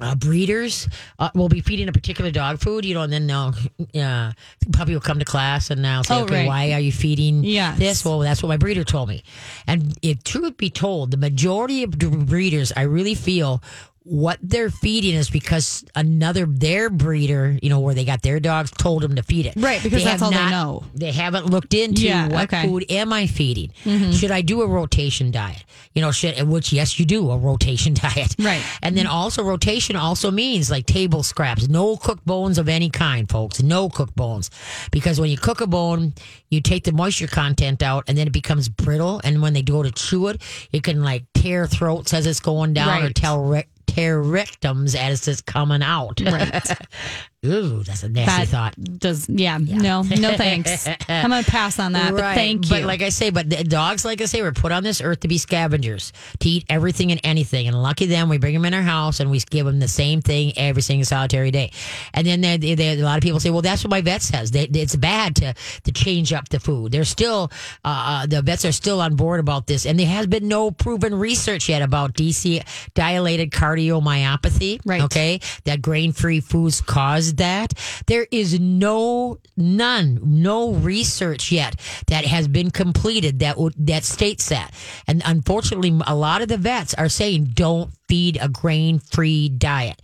uh, 0.00 0.14
breeders 0.14 0.88
uh, 1.18 1.30
will 1.34 1.48
be 1.48 1.60
feeding 1.60 1.88
a 1.88 1.92
particular 1.92 2.30
dog 2.30 2.58
food, 2.58 2.84
you 2.84 2.94
know, 2.94 3.02
and 3.02 3.12
then 3.12 3.26
they'll, 3.26 3.54
uh, 4.02 4.32
puppy 4.72 4.92
will 4.92 5.00
come 5.00 5.18
to 5.18 5.24
class 5.24 5.70
and 5.70 5.82
now 5.82 6.02
say, 6.02 6.14
Oh, 6.14 6.22
okay, 6.24 6.40
right. 6.40 6.46
why 6.46 6.72
are 6.72 6.80
you 6.80 6.92
feeding 6.92 7.44
Yes. 7.44 7.78
this? 7.78 8.04
Well, 8.04 8.20
that's 8.20 8.42
what 8.42 8.48
my 8.48 8.56
breeder 8.56 8.84
told 8.84 9.08
me. 9.08 9.22
And 9.66 9.96
if 10.02 10.22
truth 10.24 10.56
be 10.56 10.70
told, 10.70 11.10
the 11.10 11.16
majority 11.16 11.82
of 11.82 11.90
breeders, 11.98 12.72
I 12.76 12.82
really 12.82 13.14
feel 13.14 13.62
what 14.02 14.38
they're 14.42 14.70
feeding 14.70 15.14
is 15.14 15.28
because 15.28 15.84
another 15.94 16.46
their 16.46 16.88
breeder, 16.88 17.58
you 17.62 17.68
know, 17.68 17.80
where 17.80 17.94
they 17.94 18.04
got 18.04 18.22
their 18.22 18.40
dogs, 18.40 18.70
told 18.70 19.02
them 19.02 19.14
to 19.16 19.22
feed 19.22 19.44
it. 19.46 19.54
Right, 19.56 19.82
because 19.82 20.02
They 20.02 20.10
that's 20.10 20.22
all 20.22 20.30
they 20.30 20.50
know. 20.50 20.84
They 20.94 21.12
haven't 21.12 21.46
looked 21.46 21.74
into 21.74 22.02
Yeah, 22.02 22.28
what 22.28 22.44
okay. 22.44 22.58
Mm-hmm. 22.62 22.68
food 22.68 22.86
am 22.90 23.12
I 23.12 23.26
feeding? 23.26 23.72
Should 24.12 24.30
I 24.30 24.40
do 24.40 24.62
a 24.62 24.66
rotation 24.66 25.30
diet? 25.30 25.64
You 25.94 26.00
know, 26.02 26.12
should 26.12 26.40
which 26.48 26.72
yes, 26.72 26.98
you 26.98 27.04
do 27.04 27.30
a 27.30 27.36
rotation 27.36 27.92
diet. 28.06 28.34
Right. 28.38 28.62
And 28.82 28.96
then 28.96 29.06
also 29.06 29.42
rotation 29.42 29.96
also 29.96 30.30
means 30.30 30.70
like 30.70 30.86
table 30.86 31.22
scraps, 31.22 31.68
no 31.68 31.96
cooked 31.96 32.24
bones 32.24 32.56
of 32.58 32.68
any 32.68 32.88
kind, 32.90 33.28
folks. 33.28 33.62
No 33.62 33.88
cooked 33.90 34.16
bones. 34.16 34.50
Because 34.90 35.20
when 35.20 35.30
you 35.30 35.36
cook 35.36 35.60
a 35.60 35.66
bone, 35.66 36.14
you 36.48 36.60
take 36.62 36.84
the 36.84 36.92
moisture 36.92 37.26
content 37.26 37.82
out 37.82 38.04
and 38.08 38.16
then 38.16 38.26
it 38.26 38.32
becomes 38.32 38.68
brittle. 38.68 39.20
And 39.24 39.42
when 39.42 39.52
they 39.52 39.62
go 39.62 39.82
to 39.82 39.90
chew 39.90 40.28
it, 40.28 40.40
it 40.72 40.82
can 40.82 41.02
like 41.02 41.24
tear 41.34 41.66
throats 41.66 42.14
as 42.14 42.26
it's 42.26 42.40
going 42.40 42.72
down 42.72 42.88
or 43.02 43.06
Right. 43.06 43.14
tell 43.14 43.42
re- 43.42 43.64
tear 43.90 44.22
rectums 44.22 44.94
as 44.94 45.26
it's 45.26 45.40
coming 45.40 45.82
out. 45.82 46.20
Right. 46.20 46.70
Ooh, 47.46 47.82
that's 47.82 48.02
a 48.02 48.08
nasty 48.10 48.44
that 48.44 48.48
thought. 48.48 48.98
does 48.98 49.26
yeah, 49.30 49.56
no, 49.56 50.02
no 50.02 50.32
thanks. 50.36 50.86
I'm 51.08 51.30
gonna 51.30 51.42
pass 51.42 51.78
on 51.78 51.92
that. 51.92 52.12
But 52.12 52.34
thank 52.34 52.66
you. 52.68 52.76
But 52.76 52.82
like 52.84 53.00
I 53.00 53.08
say, 53.08 53.30
but 53.30 53.48
the 53.48 53.64
dogs, 53.64 54.04
like 54.04 54.20
I 54.20 54.26
say, 54.26 54.42
were 54.42 54.52
put 54.52 54.72
on 54.72 54.82
this 54.82 55.00
earth 55.00 55.20
to 55.20 55.28
be 55.28 55.38
scavengers, 55.38 56.12
to 56.40 56.48
eat 56.50 56.66
everything 56.68 57.10
and 57.12 57.20
anything. 57.24 57.66
And 57.66 57.82
lucky 57.82 58.04
them, 58.04 58.28
we 58.28 58.36
bring 58.36 58.52
them 58.52 58.66
in 58.66 58.74
our 58.74 58.82
house 58.82 59.20
and 59.20 59.30
we 59.30 59.38
give 59.48 59.64
them 59.64 59.78
the 59.80 59.88
same 59.88 60.20
thing 60.20 60.52
every 60.58 60.82
single 60.82 61.06
solitary 61.06 61.50
day. 61.50 61.72
And 62.12 62.26
then 62.26 62.42
they, 62.42 62.58
they, 62.58 62.74
they- 62.74 63.00
a 63.00 63.04
lot 63.04 63.16
of 63.16 63.22
people 63.22 63.40
say, 63.40 63.48
well, 63.48 63.62
that's 63.62 63.82
what 63.84 63.90
my 63.90 64.02
vet 64.02 64.20
says. 64.20 64.50
They, 64.50 64.64
it's 64.64 64.96
bad 64.96 65.34
to 65.36 65.54
to 65.84 65.92
change 65.92 66.34
up 66.34 66.50
the 66.50 66.60
food. 66.60 66.92
They're 66.92 67.04
still 67.04 67.50
uh, 67.86 68.20
uh, 68.22 68.26
the 68.26 68.42
vets 68.42 68.66
are 68.66 68.72
still 68.72 69.00
on 69.00 69.16
board 69.16 69.40
about 69.40 69.66
this, 69.66 69.86
and 69.86 69.98
there 69.98 70.06
has 70.08 70.26
been 70.26 70.46
no 70.46 70.70
proven 70.70 71.14
research 71.14 71.70
yet 71.70 71.80
about 71.80 72.12
DC 72.12 72.62
dilated 72.92 73.50
cardiomyopathy. 73.50 74.80
Right. 74.84 75.00
Okay, 75.04 75.40
that 75.64 75.80
grain 75.80 76.12
free 76.12 76.40
foods 76.40 76.82
cause 76.82 77.29
that. 77.36 77.74
There 78.06 78.26
is 78.30 78.58
no 78.58 79.38
none, 79.56 80.20
no 80.22 80.72
research 80.72 81.52
yet 81.52 81.76
that 82.06 82.24
has 82.24 82.48
been 82.48 82.70
completed 82.70 83.40
that 83.40 83.56
that 83.78 84.04
states 84.04 84.48
that. 84.48 84.72
And 85.06 85.22
unfortunately, 85.24 85.98
a 86.06 86.14
lot 86.14 86.42
of 86.42 86.48
the 86.48 86.56
vets 86.56 86.94
are 86.94 87.08
saying 87.08 87.50
don't 87.54 87.90
feed 88.08 88.38
a 88.40 88.48
grain 88.48 88.98
free 88.98 89.48
diet. 89.48 90.00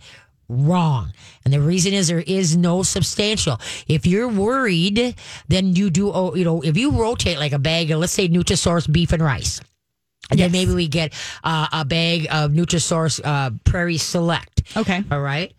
Wrong. 0.49 1.11
And 1.43 1.53
the 1.53 1.59
reason 1.59 1.93
is 1.93 2.07
there 2.07 2.19
is 2.19 2.55
no 2.55 2.81
substantial. 2.81 3.59
If 3.87 4.05
you're 4.05 4.29
worried, 4.29 5.15
then 5.49 5.75
you 5.75 5.89
do, 5.89 6.11
oh, 6.11 6.35
you 6.35 6.45
know, 6.45 6.61
if 6.61 6.77
you 6.77 6.91
rotate 6.91 7.37
like 7.37 7.51
a 7.51 7.59
bag 7.59 7.91
of, 7.91 7.99
let's 7.99 8.13
say, 8.13 8.29
Nutrisource 8.29 8.89
beef 8.89 9.11
and 9.11 9.21
rice, 9.21 9.59
and 10.29 10.39
then 10.39 10.51
maybe 10.51 10.73
we 10.73 10.87
get 10.87 11.13
uh, 11.43 11.67
a 11.71 11.85
bag 11.85 12.27
of 12.31 12.51
Nutrisource 12.51 13.21
uh, 13.23 13.51
Prairie 13.63 13.97
Select. 13.97 14.63
okay. 14.75 15.03
All 15.11 15.21
right. 15.21 15.53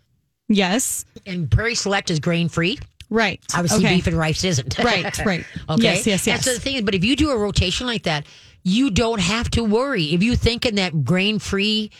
Yes. 0.49 1.05
And 1.25 1.49
Prairie 1.49 1.75
Select 1.75 2.09
is 2.09 2.19
grain 2.19 2.49
free. 2.49 2.79
Right. 3.09 3.41
Obviously, 3.55 3.85
okay. 3.85 3.95
beef 3.95 4.07
and 4.07 4.17
rice 4.17 4.43
isn't. 4.43 4.77
Right, 4.79 5.17
right. 5.25 5.45
okay. 5.69 5.81
Yes, 5.81 6.05
yes, 6.05 6.27
yes. 6.27 6.45
That's 6.45 6.57
the 6.57 6.61
thing. 6.61 6.75
is, 6.75 6.81
But 6.81 6.95
if 6.95 7.05
you 7.05 7.15
do 7.15 7.31
a 7.31 7.37
rotation 7.37 7.87
like 7.87 8.03
that, 8.03 8.25
you 8.63 8.91
don't 8.91 9.21
have 9.21 9.49
to 9.51 9.63
worry. 9.63 10.13
If 10.13 10.21
you 10.21 10.35
think 10.35 10.65
in 10.65 10.75
that 10.75 11.05
grain 11.05 11.39
free 11.39 11.91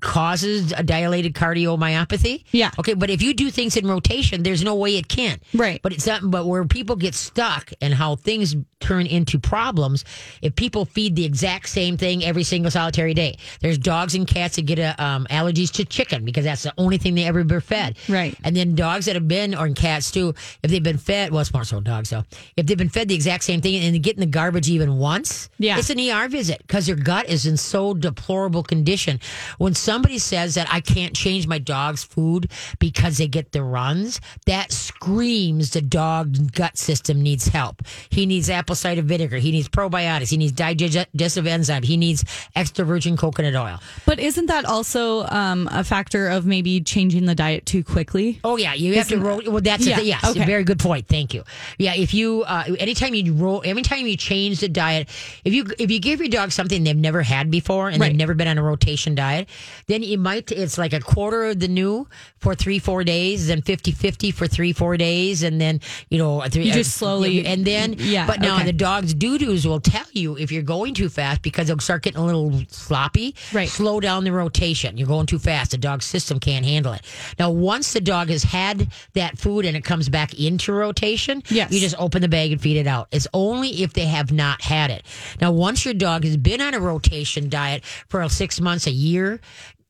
causes 0.00 0.72
a 0.76 0.82
dilated 0.82 1.34
cardiomyopathy, 1.34 2.44
Yeah. 2.52 2.70
Okay. 2.78 2.94
But 2.94 3.10
if 3.10 3.22
you 3.22 3.34
do 3.34 3.50
things 3.50 3.76
in 3.76 3.86
rotation, 3.86 4.42
there's 4.42 4.62
no 4.62 4.74
way 4.74 4.96
it 4.96 5.08
can. 5.08 5.40
Right. 5.54 5.80
But 5.82 5.92
it's 5.92 6.06
not. 6.06 6.20
But 6.30 6.46
where 6.46 6.64
people 6.64 6.96
get 6.96 7.14
stuck 7.14 7.72
and 7.80 7.92
how 7.94 8.16
things 8.16 8.54
turn 8.80 9.06
into 9.06 9.38
problems, 9.38 10.04
if 10.42 10.54
people 10.56 10.84
feed 10.84 11.14
the 11.16 11.24
exact 11.24 11.68
same 11.68 11.96
thing 11.96 12.24
every 12.24 12.42
single 12.42 12.70
solitary 12.70 13.14
day, 13.14 13.36
there's 13.60 13.78
dogs 13.78 14.14
and 14.14 14.26
cats 14.26 14.56
that 14.56 14.62
get 14.66 14.78
uh, 14.78 14.94
um, 14.98 15.26
allergies 15.30 15.70
to 15.72 15.84
chicken 15.84 16.24
because 16.24 16.44
that's 16.44 16.62
the 16.64 16.74
only 16.78 16.98
thing 16.98 17.14
they 17.14 17.24
ever 17.24 17.44
been 17.44 17.60
fed. 17.60 17.96
Right. 18.08 18.36
And 18.44 18.54
then 18.56 18.74
dogs 18.74 19.06
that 19.06 19.14
have 19.14 19.28
been, 19.28 19.54
or 19.54 19.68
cats 19.70 20.10
too, 20.10 20.34
if 20.62 20.70
they've 20.70 20.82
been 20.82 20.98
fed, 20.98 21.30
well, 21.30 21.40
it's 21.40 21.52
more 21.54 21.64
so 21.64 21.80
dogs 21.80 22.10
though, 22.10 22.24
if 22.56 22.66
they've 22.66 22.76
been 22.78 22.88
fed 22.88 23.08
the 23.08 23.14
exact 23.14 23.44
same 23.44 23.60
thing 23.60 23.76
and 23.82 23.94
they 23.94 23.98
get 23.98 24.16
in 24.16 24.20
the 24.20 24.26
garbage 24.26 24.68
even 24.68 24.96
once, 24.98 25.48
Yeah. 25.58 25.78
it's 25.78 25.90
an 25.90 25.98
ER 26.00 26.28
visit 26.28 26.58
because 26.66 26.86
their 26.86 26.96
gut 26.96 27.28
is 27.28 27.46
in 27.46 27.56
so 27.56 27.94
deplorable 27.94 28.62
condition. 28.62 29.20
When 29.58 29.71
somebody 29.76 30.18
says 30.18 30.54
that 30.54 30.68
I 30.72 30.80
can't 30.80 31.14
change 31.14 31.46
my 31.46 31.58
dog's 31.58 32.04
food 32.04 32.50
because 32.78 33.18
they 33.18 33.28
get 33.28 33.52
the 33.52 33.62
runs, 33.62 34.20
that 34.46 34.72
screams 34.72 35.70
the 35.70 35.80
dog 35.80 36.52
gut 36.52 36.78
system 36.78 37.22
needs 37.22 37.48
help. 37.48 37.82
He 38.10 38.26
needs 38.26 38.48
apple 38.50 38.74
cider 38.76 39.02
vinegar. 39.02 39.38
He 39.38 39.50
needs 39.50 39.68
probiotics. 39.68 40.30
He 40.30 40.36
needs 40.36 40.52
digestive 40.52 41.46
enzyme. 41.46 41.82
He 41.82 41.96
needs 41.96 42.24
extra 42.54 42.84
virgin 42.84 43.16
coconut 43.16 43.54
oil. 43.54 43.80
But 44.06 44.18
isn't 44.20 44.46
that 44.46 44.64
also 44.64 45.24
um, 45.26 45.68
a 45.72 45.84
factor 45.84 46.28
of 46.28 46.46
maybe 46.46 46.80
changing 46.80 47.26
the 47.26 47.34
diet 47.34 47.66
too 47.66 47.82
quickly? 47.84 48.40
Oh 48.44 48.56
yeah, 48.56 48.74
you 48.74 48.94
have 48.94 49.08
to 49.08 49.14
Isn't- 49.14 49.26
roll. 49.26 49.42
Well, 49.46 49.60
that's 49.60 49.86
Yeah, 49.86 49.96
thing. 49.96 50.06
Yes, 50.06 50.24
okay. 50.24 50.44
very 50.46 50.64
good 50.64 50.78
point. 50.78 51.08
Thank 51.08 51.34
you. 51.34 51.42
Yeah, 51.78 51.94
if 51.94 52.14
you 52.14 52.42
uh, 52.46 52.64
anytime 52.78 53.14
you 53.14 53.32
roll, 53.34 53.62
anytime 53.64 54.06
you 54.06 54.16
change 54.16 54.60
the 54.60 54.68
diet, 54.68 55.08
if 55.44 55.52
you 55.52 55.66
if 55.78 55.90
you 55.90 55.98
give 56.00 56.20
your 56.20 56.28
dog 56.28 56.52
something 56.52 56.84
they've 56.84 56.96
never 56.96 57.22
had 57.22 57.50
before 57.50 57.88
and 57.88 58.00
Right. 58.00 58.08
they've 58.08 58.16
never 58.16 58.34
been 58.34 58.48
on 58.48 58.58
a 58.58 58.62
rotation 58.62 59.14
diet, 59.14 59.48
then 59.86 60.02
you 60.02 60.18
might 60.18 60.50
it's 60.52 60.78
like 60.78 60.92
a 60.92 61.00
quarter 61.00 61.44
of 61.46 61.60
the 61.60 61.68
new 61.68 62.06
for 62.38 62.54
three 62.54 62.78
four 62.78 63.04
days, 63.04 63.46
then 63.46 63.62
50-50 63.62 64.32
for 64.34 64.46
three 64.48 64.72
four 64.72 64.96
days, 64.96 65.42
and 65.42 65.60
then 65.60 65.80
you 66.10 66.18
know 66.18 66.40
three, 66.48 66.64
You 66.64 66.72
just 66.72 66.96
slowly- 66.96 67.46
and 67.46 67.64
then 67.64 67.94
Yeah, 67.98 68.26
But 68.26 68.40
now 68.40 68.56
okay. 68.56 68.64
the 68.66 68.72
dog's 68.72 69.14
doo 69.14 69.38
doos 69.38 69.66
will 69.66 69.80
tell 69.80 70.04
you 70.12 70.36
if 70.36 70.50
you're 70.52 70.62
going 70.62 70.94
too 70.94 71.08
fast 71.08 71.42
because 71.42 71.68
they'll 71.68 71.78
start 71.78 72.02
getting 72.02 72.20
a 72.20 72.24
little 72.26 72.62
sloppy. 72.68 73.34
Right. 73.52 73.68
Slow 73.68 74.00
down 74.00 74.24
the 74.24 74.32
rotation. 74.32 74.96
You're 74.96 75.08
going 75.08 75.26
too 75.26 75.38
fast. 75.38 75.70
The 75.72 75.78
dog's 75.78 76.04
system 76.06 76.40
can't 76.40 76.64
handle 76.64 76.92
it. 76.92 77.02
Now, 77.38 77.50
once 77.50 77.92
the 77.92 78.00
dog 78.00 78.28
has 78.30 78.42
had 78.42 78.88
that 79.14 79.38
food 79.38 79.64
and 79.64 79.76
it 79.76 79.84
comes 79.84 80.08
back 80.08 80.34
into 80.38 80.72
rotation, 80.72 81.42
Yes. 81.48 81.72
you 81.72 81.80
just 81.80 81.94
open 81.98 82.22
the 82.22 82.28
bag 82.28 82.52
and 82.52 82.60
feed 82.60 82.76
it 82.76 82.86
out. 82.86 83.08
It's 83.12 83.26
only 83.34 83.82
if 83.82 83.92
they 83.92 84.06
have 84.06 84.32
not 84.32 84.62
had 84.62 84.90
it. 84.90 85.04
Now, 85.40 85.52
once 85.52 85.84
your 85.84 85.94
dog 85.94 86.24
has 86.24 86.36
been 86.36 86.60
on 86.60 86.74
a 86.74 86.80
rotation 86.80 87.48
diet 87.48 87.84
for 88.08 88.26
six 88.28 88.60
months, 88.60 88.86
a 88.86 88.90
year, 88.92 89.40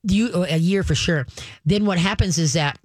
you 0.02 0.30
uh, 0.34 0.46
a 0.48 0.58
year 0.58 0.82
for 0.82 0.94
sure, 0.94 1.26
then 1.64 1.84
what 1.84 1.98
happens 1.98 2.38
is 2.38 2.54
that 2.54 2.78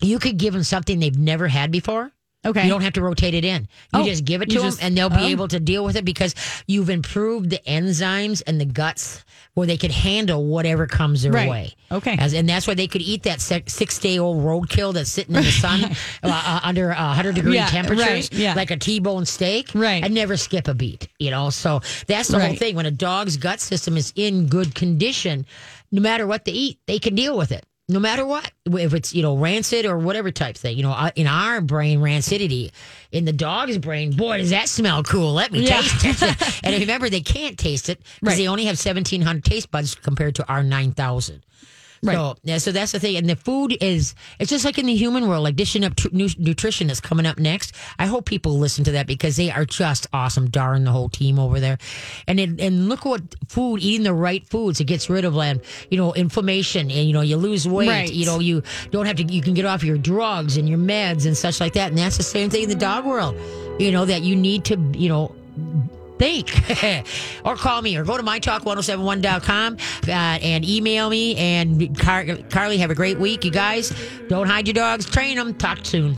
you 0.00 0.18
could 0.18 0.36
give 0.36 0.54
them 0.54 0.62
something 0.62 0.98
they've 0.98 1.18
never 1.18 1.48
had 1.48 1.70
before. 1.70 2.12
Okay. 2.44 2.64
You 2.64 2.68
don't 2.68 2.82
have 2.82 2.92
to 2.94 3.02
rotate 3.02 3.34
it 3.34 3.44
in. 3.44 3.62
You 3.94 4.00
Oh, 4.00 4.04
just 4.04 4.24
give 4.24 4.42
it 4.42 4.50
to 4.50 4.56
them 4.58 4.64
just- 4.68 4.82
and 4.82 4.96
they'll 4.96 5.08
be 5.10 5.16
oh. 5.16 5.26
able 5.28 5.48
to 5.48 5.58
deal 5.60 5.84
with 5.84 5.96
it 5.96 6.04
because 6.04 6.34
you've 6.66 6.90
improved 6.90 7.50
the 7.50 7.60
enzymes 7.66 8.42
and 8.46 8.60
the 8.60 8.64
guts 8.64 9.24
where 9.54 9.66
they 9.66 9.76
could 9.76 9.92
handle 9.92 10.44
whatever 10.44 10.86
comes 10.86 11.22
their 11.22 11.32
Right. 11.32 11.48
way. 11.48 11.74
Okay. 11.92 12.16
As, 12.18 12.34
and 12.34 12.48
that's 12.48 12.66
why 12.66 12.74
they 12.74 12.88
could 12.88 13.02
eat 13.02 13.22
that 13.22 13.40
six 13.40 13.98
day 13.98 14.18
old 14.18 14.42
roadkill 14.44 14.92
that's 14.92 15.10
sitting 15.10 15.36
in 15.36 15.44
the 15.44 15.50
sun 15.52 15.84
uh, 16.22 16.26
uh, 16.28 16.60
under 16.64 16.90
uh, 16.92 16.96
100 17.08 17.36
degree 17.36 17.54
Yeah, 17.54 17.66
temperatures, 17.68 18.06
right, 18.06 18.32
yeah. 18.32 18.54
like 18.54 18.70
a 18.72 18.76
T 18.76 18.98
bone 18.98 19.24
steak, 19.26 19.70
Right. 19.74 20.02
and 20.02 20.12
never 20.12 20.36
skip 20.36 20.66
a 20.68 20.74
beat, 20.74 21.08
you 21.20 21.30
know? 21.30 21.50
So 21.50 21.80
that's 22.08 22.28
the 22.28 22.40
whole 22.40 22.56
thing. 22.56 22.74
When 22.74 22.86
a 22.86 22.90
dog's 22.90 23.36
gut 23.36 23.60
system 23.60 23.96
is 23.96 24.12
in 24.16 24.46
good 24.48 24.74
condition, 24.74 25.46
no 25.92 26.00
matter 26.02 26.26
what 26.26 26.44
they 26.44 26.52
eat, 26.52 26.78
they 26.86 26.98
can 26.98 27.14
deal 27.14 27.38
with 27.38 27.52
it. 27.52 27.64
No 27.88 28.00
matter 28.00 28.24
what, 28.24 28.50
if 28.66 28.94
it's 28.94 29.14
you 29.14 29.22
know 29.22 29.36
rancid 29.36 29.84
or 29.84 29.98
whatever 29.98 30.30
type 30.30 30.56
thing, 30.56 30.76
you 30.76 30.82
know, 30.82 31.10
in 31.16 31.26
our 31.26 31.60
brain, 31.60 32.00
rancidity. 32.00 32.70
In 33.12 33.24
the 33.26 33.32
dog's 33.32 33.78
brain, 33.78 34.12
boy, 34.16 34.38
does 34.38 34.50
that 34.50 34.68
smell 34.68 35.02
cool? 35.02 35.34
Let 35.34 35.52
me 35.52 35.60
Yeah. 35.66 35.82
taste 35.82 36.22
it. 36.22 36.60
and 36.64 36.80
remember, 36.80 37.08
they 37.10 37.20
can't 37.20 37.58
taste 37.58 37.88
it 37.88 37.98
because 38.20 38.34
Right. 38.34 38.36
they 38.38 38.48
only 38.48 38.64
have 38.64 38.78
seventeen 38.78 39.20
hundred 39.22 39.44
taste 39.44 39.70
buds 39.70 39.94
compared 39.94 40.34
to 40.36 40.48
our 40.48 40.62
nine 40.62 40.92
thousand. 40.92 41.42
Right. 42.04 42.14
So 42.14 42.36
yeah, 42.42 42.58
so 42.58 42.72
that's 42.72 42.92
the 42.92 43.00
thing, 43.00 43.16
and 43.16 43.28
the 43.28 43.36
food 43.36 43.76
is 43.80 44.14
it's 44.38 44.50
just 44.50 44.64
like 44.64 44.78
in 44.78 44.86
the 44.86 44.94
human 44.94 45.26
world, 45.26 45.42
like 45.42 45.56
dishing 45.56 45.84
up 45.84 45.96
tr- 45.96 46.08
nu- 46.12 46.28
nutrition 46.38 46.90
is 46.90 47.00
coming 47.00 47.26
up 47.26 47.38
next. 47.38 47.74
I 47.98 48.06
hope 48.06 48.26
people 48.26 48.58
listen 48.58 48.84
to 48.84 48.92
that 48.92 49.06
because 49.06 49.36
they 49.36 49.50
are 49.50 49.64
just 49.64 50.06
awesome. 50.12 50.50
Darn 50.50 50.84
the 50.84 50.92
whole 50.92 51.08
team 51.08 51.38
over 51.38 51.60
there, 51.60 51.78
and 52.28 52.38
it, 52.38 52.60
and 52.60 52.88
look 52.88 53.04
what 53.04 53.22
food 53.48 53.80
eating 53.82 54.04
the 54.04 54.14
right 54.14 54.46
foods 54.46 54.80
it 54.80 54.84
gets 54.84 55.08
rid 55.08 55.24
of 55.24 55.34
like 55.34 55.64
you 55.90 55.96
know 55.96 56.12
inflammation 56.14 56.90
and 56.90 57.06
you 57.06 57.12
know 57.12 57.22
you 57.22 57.36
lose 57.36 57.66
weight. 57.66 57.88
Right. 57.88 58.12
You 58.12 58.26
know 58.26 58.38
you 58.38 58.62
don't 58.90 59.06
have 59.06 59.16
to 59.16 59.24
you 59.24 59.42
can 59.42 59.54
get 59.54 59.64
off 59.64 59.82
your 59.82 59.98
drugs 59.98 60.56
and 60.56 60.68
your 60.68 60.78
meds 60.78 61.26
and 61.26 61.36
such 61.36 61.60
like 61.60 61.72
that, 61.74 61.88
and 61.88 61.98
that's 61.98 62.16
the 62.16 62.22
same 62.22 62.50
thing 62.50 62.64
in 62.64 62.68
the 62.68 62.74
dog 62.74 63.04
world. 63.04 63.36
You 63.78 63.92
know 63.92 64.04
that 64.04 64.22
you 64.22 64.36
need 64.36 64.64
to 64.66 64.78
you 64.94 65.08
know 65.08 65.34
think. 66.24 67.04
Or 67.44 67.56
call 67.56 67.82
me 67.82 67.94
or 67.96 68.04
go 68.04 68.16
to 68.16 68.22
mytalk1071.com 68.22 69.76
uh, 70.08 70.10
and 70.10 70.64
email 70.64 71.10
me. 71.10 71.36
And 71.36 71.98
Car- 71.98 72.24
carly 72.48 72.78
have 72.78 72.90
a 72.90 72.94
great 72.94 73.18
week. 73.18 73.44
You 73.44 73.50
guys 73.50 73.92
don't 74.28 74.46
hide 74.46 74.66
your 74.66 74.72
dogs. 74.74 75.04
Train 75.04 75.36
them 75.36 75.52
talk 75.54 75.84
soon 75.84 76.12